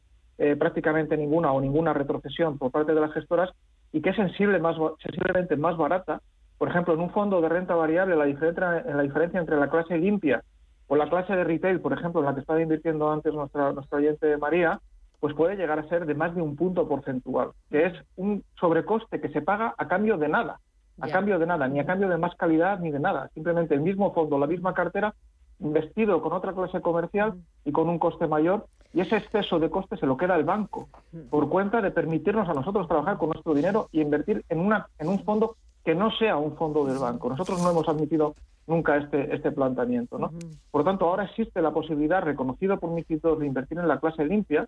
prácticamente 0.58 1.16
ninguna 1.18 1.52
o 1.52 1.62
ninguna 1.62 1.94
retrocesión 1.94 2.58
por 2.58 2.72
parte 2.72 2.94
de 2.94 3.02
las 3.02 3.14
gestoras 3.14 3.50
y 3.92 4.02
que 4.02 4.10
es 4.10 4.16
sensible 4.16 4.60
más, 4.60 4.76
sensiblemente 5.02 5.56
más 5.56 5.78
barata, 5.78 6.22
Por 6.58 6.70
ejemplo, 6.70 6.94
en 6.94 7.02
un 7.02 7.10
fondo 7.10 7.42
de 7.42 7.50
renta 7.50 7.76
variable, 7.76 8.16
la 8.16 8.26
diferencia, 8.26 8.84
la 8.86 9.04
diferencia 9.04 9.40
entre 9.40 9.58
la 9.58 9.70
clase 9.70 9.98
limpia 9.98 10.44
o 10.88 10.96
la 10.96 11.10
clase 11.10 11.36
de 11.36 11.44
retail, 11.44 11.82
por 11.82 11.94
ejemplo, 11.94 12.22
en 12.22 12.28
la 12.28 12.34
que 12.34 12.42
estaba 12.42 12.62
invirtiendo 12.62 13.12
antes 13.12 13.34
nuestra, 13.34 13.74
nuestra 13.74 13.98
oyente 13.98 14.38
María, 14.38 14.80
pues 15.20 15.34
puede 15.36 15.56
llegar 15.56 15.80
a 15.80 15.88
ser 15.90 16.06
de 16.06 16.16
más 16.16 16.36
de 16.36 16.42
un 16.42 16.56
punto 16.56 16.88
porcentual, 16.88 17.52
que 17.70 17.86
es 17.88 17.94
un 18.16 18.44
sobrecoste 18.60 19.20
que 19.22 19.30
se 19.30 19.42
paga 19.42 19.74
a 19.78 19.88
cambio 19.88 20.18
de 20.18 20.28
nada, 20.28 20.60
a 21.00 21.08
cambio 21.08 21.40
de 21.40 21.48
nada, 21.48 21.68
ni 21.68 21.80
a 21.80 21.86
cambio 21.86 22.08
de 22.10 22.18
más 22.18 22.36
calidad 22.36 22.80
ni 22.80 22.92
de 22.92 23.00
nada. 23.00 23.30
Simplemente 23.34 23.74
el 23.74 23.82
mismo 23.82 24.14
fondo, 24.14 24.38
la 24.38 24.48
misma 24.48 24.74
cartera, 24.74 25.16
investido 25.64 26.22
con 26.22 26.34
otra 26.34 26.54
clase 26.54 26.82
comercial 26.82 27.34
y 27.66 27.72
con 27.72 27.90
un 27.90 28.00
coste 28.00 28.28
mayor, 28.28 28.68
y 28.94 29.02
ese 29.02 29.18
exceso 29.18 29.60
de 29.60 29.72
coste 29.72 29.98
se 29.98 30.06
lo 30.06 30.18
queda 30.18 30.36
el 30.36 30.44
banco, 30.44 30.88
por 31.30 31.50
cuenta 31.50 31.82
de 31.82 31.90
permitirnos 31.90 32.48
a 32.48 32.54
nosotros 32.54 32.88
trabajar 32.88 33.18
con 33.18 33.30
nuestro 33.30 33.54
dinero 33.54 33.90
y 33.92 34.02
invertir 34.02 34.46
en, 34.50 34.60
una, 34.60 34.88
en 35.00 35.08
un 35.08 35.24
fondo 35.24 35.56
que 35.84 35.96
no 35.96 36.12
sea 36.12 36.38
un 36.38 36.56
fondo 36.56 36.86
del 36.86 37.00
banco. 37.00 37.30
Nosotros 37.30 37.62
no 37.62 37.72
hemos 37.72 37.88
admitido 37.90 38.36
nunca 38.68 38.98
este, 38.98 39.34
este 39.36 39.52
planteamiento. 39.52 40.18
¿no? 40.18 40.32
Por 40.72 40.82
lo 40.82 40.86
tanto, 40.86 41.06
ahora 41.06 41.26
existe 41.26 41.62
la 41.62 41.72
posibilidad, 41.72 42.22
reconocida 42.22 42.78
por 42.78 42.92
MIFID 42.92 43.22
de 43.40 43.48
invertir 43.48 43.80
en 43.80 43.88
la 43.88 44.00
clase 44.00 44.26
limpia 44.26 44.68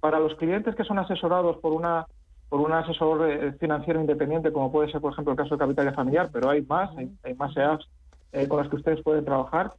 para 0.00 0.18
los 0.18 0.34
clientes 0.34 0.74
que 0.74 0.84
son 0.84 0.98
asesorados 0.98 1.58
por 1.58 1.72
una 1.72 2.06
por 2.48 2.60
un 2.60 2.72
asesor 2.72 3.30
eh, 3.30 3.52
financiero 3.60 4.00
independiente, 4.00 4.52
como 4.52 4.72
puede 4.72 4.90
ser, 4.90 5.00
por 5.00 5.12
ejemplo, 5.12 5.32
el 5.32 5.38
caso 5.38 5.54
de 5.54 5.60
Capital 5.60 5.94
Familiar, 5.94 6.30
pero 6.32 6.50
hay 6.50 6.62
más, 6.62 6.90
hay, 6.96 7.34
más 7.34 7.56
EAPs 7.56 7.88
eh, 8.32 8.48
con 8.48 8.58
las 8.58 8.68
que 8.68 8.74
ustedes 8.74 9.00
pueden 9.04 9.24
trabajar. 9.24 9.70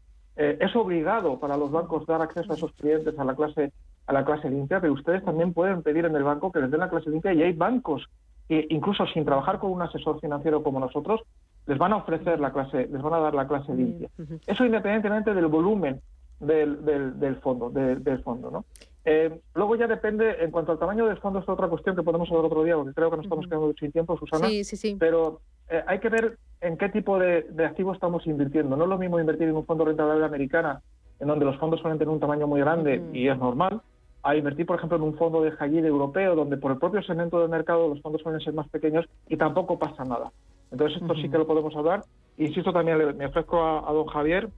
Eh, 0.43 0.57
es 0.59 0.75
obligado 0.75 1.39
para 1.39 1.55
los 1.55 1.69
bancos 1.69 2.07
dar 2.07 2.19
acceso 2.19 2.51
a 2.51 2.55
esos 2.55 2.73
clientes 2.73 3.13
a 3.19 3.23
la 3.23 3.35
clase 3.35 3.71
a 4.07 4.13
la 4.13 4.25
clase 4.25 4.49
limpia, 4.49 4.81
pero 4.81 4.93
ustedes 4.93 5.23
también 5.23 5.53
pueden 5.53 5.83
pedir 5.83 6.05
en 6.05 6.15
el 6.15 6.23
banco 6.23 6.51
que 6.51 6.59
les 6.59 6.71
den 6.71 6.79
la 6.79 6.89
clase 6.89 7.11
limpia 7.11 7.31
y 7.31 7.43
hay 7.43 7.53
bancos 7.53 8.09
que 8.49 8.65
incluso 8.71 9.05
sin 9.13 9.23
trabajar 9.23 9.59
con 9.59 9.71
un 9.71 9.83
asesor 9.83 10.19
financiero 10.19 10.63
como 10.63 10.79
nosotros 10.79 11.21
les 11.67 11.77
van 11.77 11.93
a 11.93 11.97
ofrecer 11.97 12.39
la 12.39 12.51
clase, 12.51 12.87
les 12.91 13.01
van 13.03 13.13
a 13.13 13.19
dar 13.19 13.35
la 13.35 13.47
clase 13.47 13.71
limpia. 13.71 14.09
Eso 14.47 14.65
independientemente 14.65 15.31
del 15.35 15.45
volumen 15.45 16.01
del, 16.39 16.83
del, 17.19 17.35
fondo, 17.35 17.69
del 17.69 18.23
fondo, 18.23 18.49
¿no? 18.49 18.65
Eh, 19.05 19.41
luego 19.53 19.75
ya 19.75 19.85
depende, 19.85 20.43
en 20.43 20.49
cuanto 20.49 20.71
al 20.71 20.79
tamaño 20.79 21.05
del 21.05 21.17
fondo, 21.17 21.37
es 21.37 21.47
otra 21.47 21.67
cuestión 21.67 21.95
que 21.95 22.01
podemos 22.01 22.27
hablar 22.29 22.45
otro 22.45 22.63
día, 22.63 22.75
porque 22.75 22.93
creo 22.93 23.11
que 23.11 23.17
nos 23.17 23.25
estamos 23.25 23.45
quedando 23.45 23.73
sin 23.79 23.91
tiempo, 23.91 24.17
Susana. 24.17 24.47
Sí, 24.47 24.63
sí, 24.63 24.75
sí. 24.75 24.97
Pero 24.99 25.41
eh, 25.72 25.84
hay 25.88 25.99
que 25.99 26.09
ver 26.09 26.38
en 26.59 26.78
qué 26.78 26.89
tipo 26.89 27.17
de, 27.17 27.45
activos 27.65 27.95
estamos 27.95 28.28
invirtiendo. 28.28 28.76
No 28.76 28.84
es 28.84 28.89
lo 28.89 28.97
mismo 28.97 29.19
invertir 29.19 29.47
en 29.47 29.55
un 29.55 29.65
fondo 29.65 29.86
rentable 29.86 30.24
americana, 30.24 30.82
en 31.19 31.28
donde 31.28 31.45
los 31.45 31.57
fondos 31.57 31.80
suelen 31.80 31.97
tener 31.97 32.13
un 32.13 32.19
tamaño 32.19 32.45
muy 32.45 32.59
grande 32.59 33.01
y 33.13 33.30
es 33.30 33.38
normal, 33.38 33.82
a 34.22 34.36
invertir, 34.36 34.65
por 34.65 34.78
ejemplo, 34.78 34.97
en 34.97 35.03
un 35.03 35.15
fondo 35.15 35.41
de 35.41 35.51
high 35.51 35.80
europeo, 35.80 36.36
donde 36.36 36.57
por 36.57 36.72
el 36.72 36.78
propio 36.78 37.01
segmento 37.01 37.39
del 37.39 37.49
mercado 37.49 37.88
los 37.88 38.01
fondos 38.01 38.22
suelen 38.22 38.41
ser 38.41 38.53
más 38.53 38.67
pequeños 38.69 39.05
y 39.30 39.38
tampoco 39.38 39.80
pasa 39.80 40.03
nada. 40.03 40.32
Entonces, 40.72 41.01
esto 41.01 41.15
sí 41.15 41.30
que 41.30 41.38
lo 41.38 41.47
podemos 41.47 41.76
hablar. 41.76 42.03
Insisto, 42.38 42.72
también 42.72 42.97
le, 42.97 43.13
me 43.13 43.26
ofrezco 43.26 43.61
a, 43.61 43.89
a 43.89 43.93
don 43.93 44.05
Javier 44.07 44.49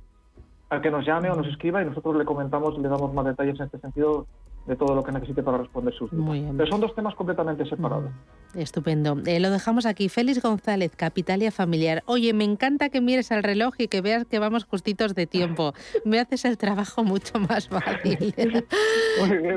a 0.69 0.81
que 0.81 0.91
nos 0.91 1.05
llame 1.05 1.29
o 1.29 1.35
nos 1.35 1.47
escriba 1.47 1.81
y 1.81 1.85
nosotros 1.85 2.17
le 2.17 2.25
comentamos 2.25 2.75
y 2.77 2.81
le 2.81 2.89
damos 2.89 3.13
más 3.13 3.25
detalles 3.25 3.59
en 3.59 3.67
este 3.67 3.77
sentido 3.77 4.25
de 4.65 4.75
todo 4.77 4.95
lo 4.95 5.03
que 5.03 5.11
necesite 5.11 5.43
para 5.43 5.57
responder 5.57 5.93
sus 5.93 6.09
dudas. 6.11 6.39
Pero 6.55 6.69
son 6.69 6.79
dos 6.79 6.95
temas 6.95 7.13
completamente 7.15 7.65
separados. 7.65 8.11
Estupendo. 8.55 9.17
Eh, 9.25 9.39
lo 9.39 9.49
dejamos 9.49 9.85
aquí. 9.85 10.09
Félix 10.09 10.41
González, 10.41 10.91
Capitalia 10.95 11.51
Familiar. 11.51 12.03
Oye, 12.05 12.33
me 12.33 12.43
encanta 12.43 12.89
que 12.89 13.01
mires 13.01 13.31
al 13.31 13.43
reloj 13.43 13.73
y 13.79 13.87
que 13.87 14.01
veas 14.01 14.25
que 14.25 14.39
vamos 14.39 14.63
justitos 14.63 15.15
de 15.15 15.25
tiempo. 15.25 15.73
Me 16.05 16.19
haces 16.19 16.45
el 16.45 16.57
trabajo 16.57 17.03
mucho 17.03 17.39
más 17.39 17.67
fácil. 17.67 18.33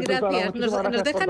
gracias. 0.01 0.55
Nos, 0.55 1.05
dejan 1.05 1.29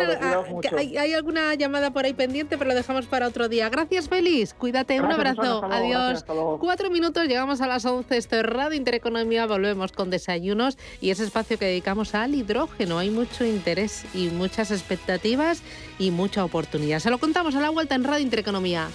hay, 0.77 1.13
alguna 1.13 1.55
llamada 1.55 1.93
por 1.93 2.05
ahí 2.05 2.15
pendiente, 2.15 2.57
pero 2.57 2.71
lo 2.71 2.77
dejamos 2.77 3.07
para 3.07 3.27
otro 3.27 3.49
día. 3.49 3.69
Gracias, 3.69 4.09
Félix. 4.09 4.55
Cuídate. 4.55 5.01
Un 5.01 5.11
abrazo. 5.11 5.65
Adiós. 5.65 6.25
Cuatro 6.61 6.89
minutos, 6.91 7.27
llegamos 7.27 7.61
a 7.61 7.67
las 7.67 7.85
once. 7.85 8.17
Esto 8.17 8.37
es 8.37 8.45
Radio 8.45 8.77
Intereconomía. 8.77 9.47
Volvemos 9.47 9.93
con 9.93 10.09
desayunos 10.09 10.79
y 11.01 11.11
ese 11.11 11.25
espacio 11.25 11.59
que 11.59 11.67
dedicamos 11.67 12.15
al 12.15 12.35
hidrógeno. 12.35 12.99
Hay 12.99 13.11
mucho 13.11 13.45
interés 13.45 13.66
y 14.15 14.29
muchas 14.29 14.71
expectativas 14.71 15.61
y 15.99 16.13
mucha 16.13 16.45
oportunidad. 16.45 17.01
Se 17.01 17.11
lo 17.11 17.19
contamos 17.19 17.57
a 17.57 17.61
la 17.61 17.71
vuelta 17.71 17.97
en 17.97 18.05
Radio 18.05 18.23
Intereconomía. 18.23 18.89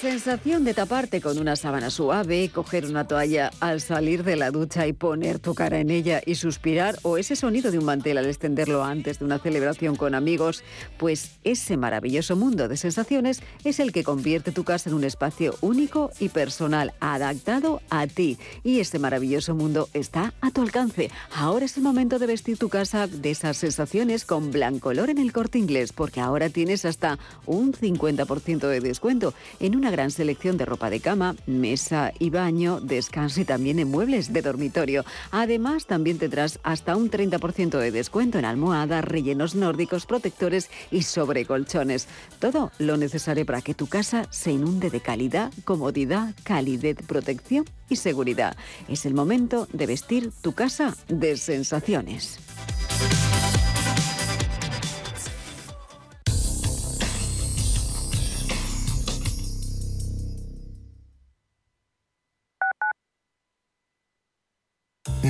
Sensación 0.00 0.64
de 0.64 0.74
taparte 0.74 1.22
con 1.22 1.38
una 1.38 1.56
sábana 1.56 1.88
suave, 1.88 2.50
coger 2.52 2.84
una 2.84 3.08
toalla 3.08 3.50
al 3.60 3.80
salir 3.80 4.24
de 4.24 4.36
la 4.36 4.50
ducha 4.50 4.86
y 4.86 4.92
poner 4.92 5.38
tu 5.38 5.54
cara 5.54 5.80
en 5.80 5.90
ella 5.90 6.20
y 6.24 6.34
suspirar, 6.34 6.98
o 7.02 7.16
ese 7.16 7.34
sonido 7.34 7.70
de 7.70 7.78
un 7.78 7.86
mantel 7.86 8.18
al 8.18 8.26
extenderlo 8.26 8.84
antes 8.84 9.18
de 9.18 9.24
una 9.24 9.38
celebración 9.38 9.96
con 9.96 10.14
amigos, 10.14 10.62
pues 10.98 11.38
ese 11.44 11.78
maravilloso 11.78 12.36
mundo 12.36 12.68
de 12.68 12.76
sensaciones 12.76 13.40
es 13.64 13.80
el 13.80 13.90
que 13.90 14.04
convierte 14.04 14.52
tu 14.52 14.64
casa 14.64 14.90
en 14.90 14.96
un 14.96 15.04
espacio 15.04 15.54
único 15.62 16.10
y 16.20 16.28
personal, 16.28 16.92
adaptado 17.00 17.80
a 17.88 18.06
ti. 18.06 18.38
Y 18.64 18.80
ese 18.80 18.98
maravilloso 18.98 19.54
mundo 19.54 19.88
está 19.94 20.34
a 20.42 20.50
tu 20.50 20.60
alcance. 20.60 21.10
Ahora 21.34 21.64
es 21.64 21.76
el 21.78 21.82
momento 21.82 22.18
de 22.18 22.26
vestir 22.26 22.58
tu 22.58 22.68
casa 22.68 23.06
de 23.06 23.30
esas 23.30 23.56
sensaciones 23.56 24.26
con 24.26 24.50
Blancolor 24.50 25.08
en 25.08 25.18
el 25.18 25.32
corte 25.32 25.58
inglés, 25.58 25.92
porque 25.92 26.20
ahora 26.20 26.50
tienes 26.50 26.84
hasta 26.84 27.18
un 27.46 27.72
50% 27.72 28.68
de 28.68 28.80
descuento 28.80 29.32
en 29.58 29.74
una 29.74 29.85
gran 29.90 30.10
selección 30.10 30.56
de 30.56 30.64
ropa 30.64 30.90
de 30.90 31.00
cama, 31.00 31.36
mesa 31.46 32.12
y 32.18 32.30
baño, 32.30 32.80
descanso 32.80 33.40
y 33.40 33.44
también 33.44 33.78
en 33.78 33.90
muebles 33.90 34.32
de 34.32 34.42
dormitorio. 34.42 35.04
Además, 35.30 35.86
también 35.86 36.18
tendrás 36.18 36.58
hasta 36.62 36.96
un 36.96 37.10
30% 37.10 37.78
de 37.78 37.90
descuento 37.90 38.38
en 38.38 38.44
almohadas, 38.44 39.04
rellenos 39.04 39.54
nórdicos, 39.54 40.06
protectores 40.06 40.70
y 40.90 41.02
sobrecolchones. 41.02 42.08
Todo 42.38 42.72
lo 42.78 42.96
necesario 42.96 43.46
para 43.46 43.62
que 43.62 43.74
tu 43.74 43.86
casa 43.86 44.26
se 44.30 44.52
inunde 44.52 44.90
de 44.90 45.00
calidad, 45.00 45.52
comodidad, 45.64 46.34
calidez, 46.42 46.96
protección 47.06 47.64
y 47.88 47.96
seguridad. 47.96 48.56
Es 48.88 49.06
el 49.06 49.14
momento 49.14 49.68
de 49.72 49.86
vestir 49.86 50.32
tu 50.42 50.52
casa 50.52 50.96
de 51.08 51.36
sensaciones. 51.36 52.38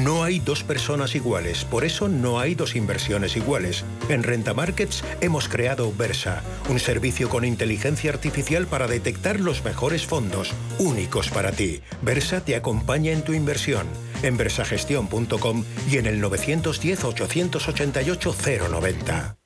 No 0.05 0.25
hay 0.25 0.41
dos 0.41 0.63
personas 0.63 1.15
iguales, 1.15 1.65
por 1.65 1.85
eso 1.85 2.09
no 2.09 2.39
hay 2.39 2.55
dos 2.55 2.77
inversiones 2.77 3.37
iguales. 3.37 3.85
En 4.09 4.23
Renta 4.23 4.53
Markets 4.53 5.03
hemos 5.21 5.49
creado 5.49 5.93
Versa, 5.97 6.43
un 6.69 6.79
servicio 6.79 7.29
con 7.29 7.45
inteligencia 7.45 8.11
artificial 8.11 8.67
para 8.67 8.89
detectar 8.89 9.41
los 9.41 9.65
mejores 9.65 10.05
fondos, 10.05 10.53
únicos 10.79 11.31
para 11.31 11.53
ti. 11.53 11.81
Versa 12.03 12.45
te 12.45 12.57
acompaña 12.57 13.13
en 13.13 13.23
tu 13.23 13.33
inversión 13.33 13.87
en 14.23 14.37
versagestión.com 14.37 15.65
y 15.91 15.99
en 15.99 16.07
el 16.07 16.21
910 16.21 17.05
888 17.05 18.37
090. 18.71 19.46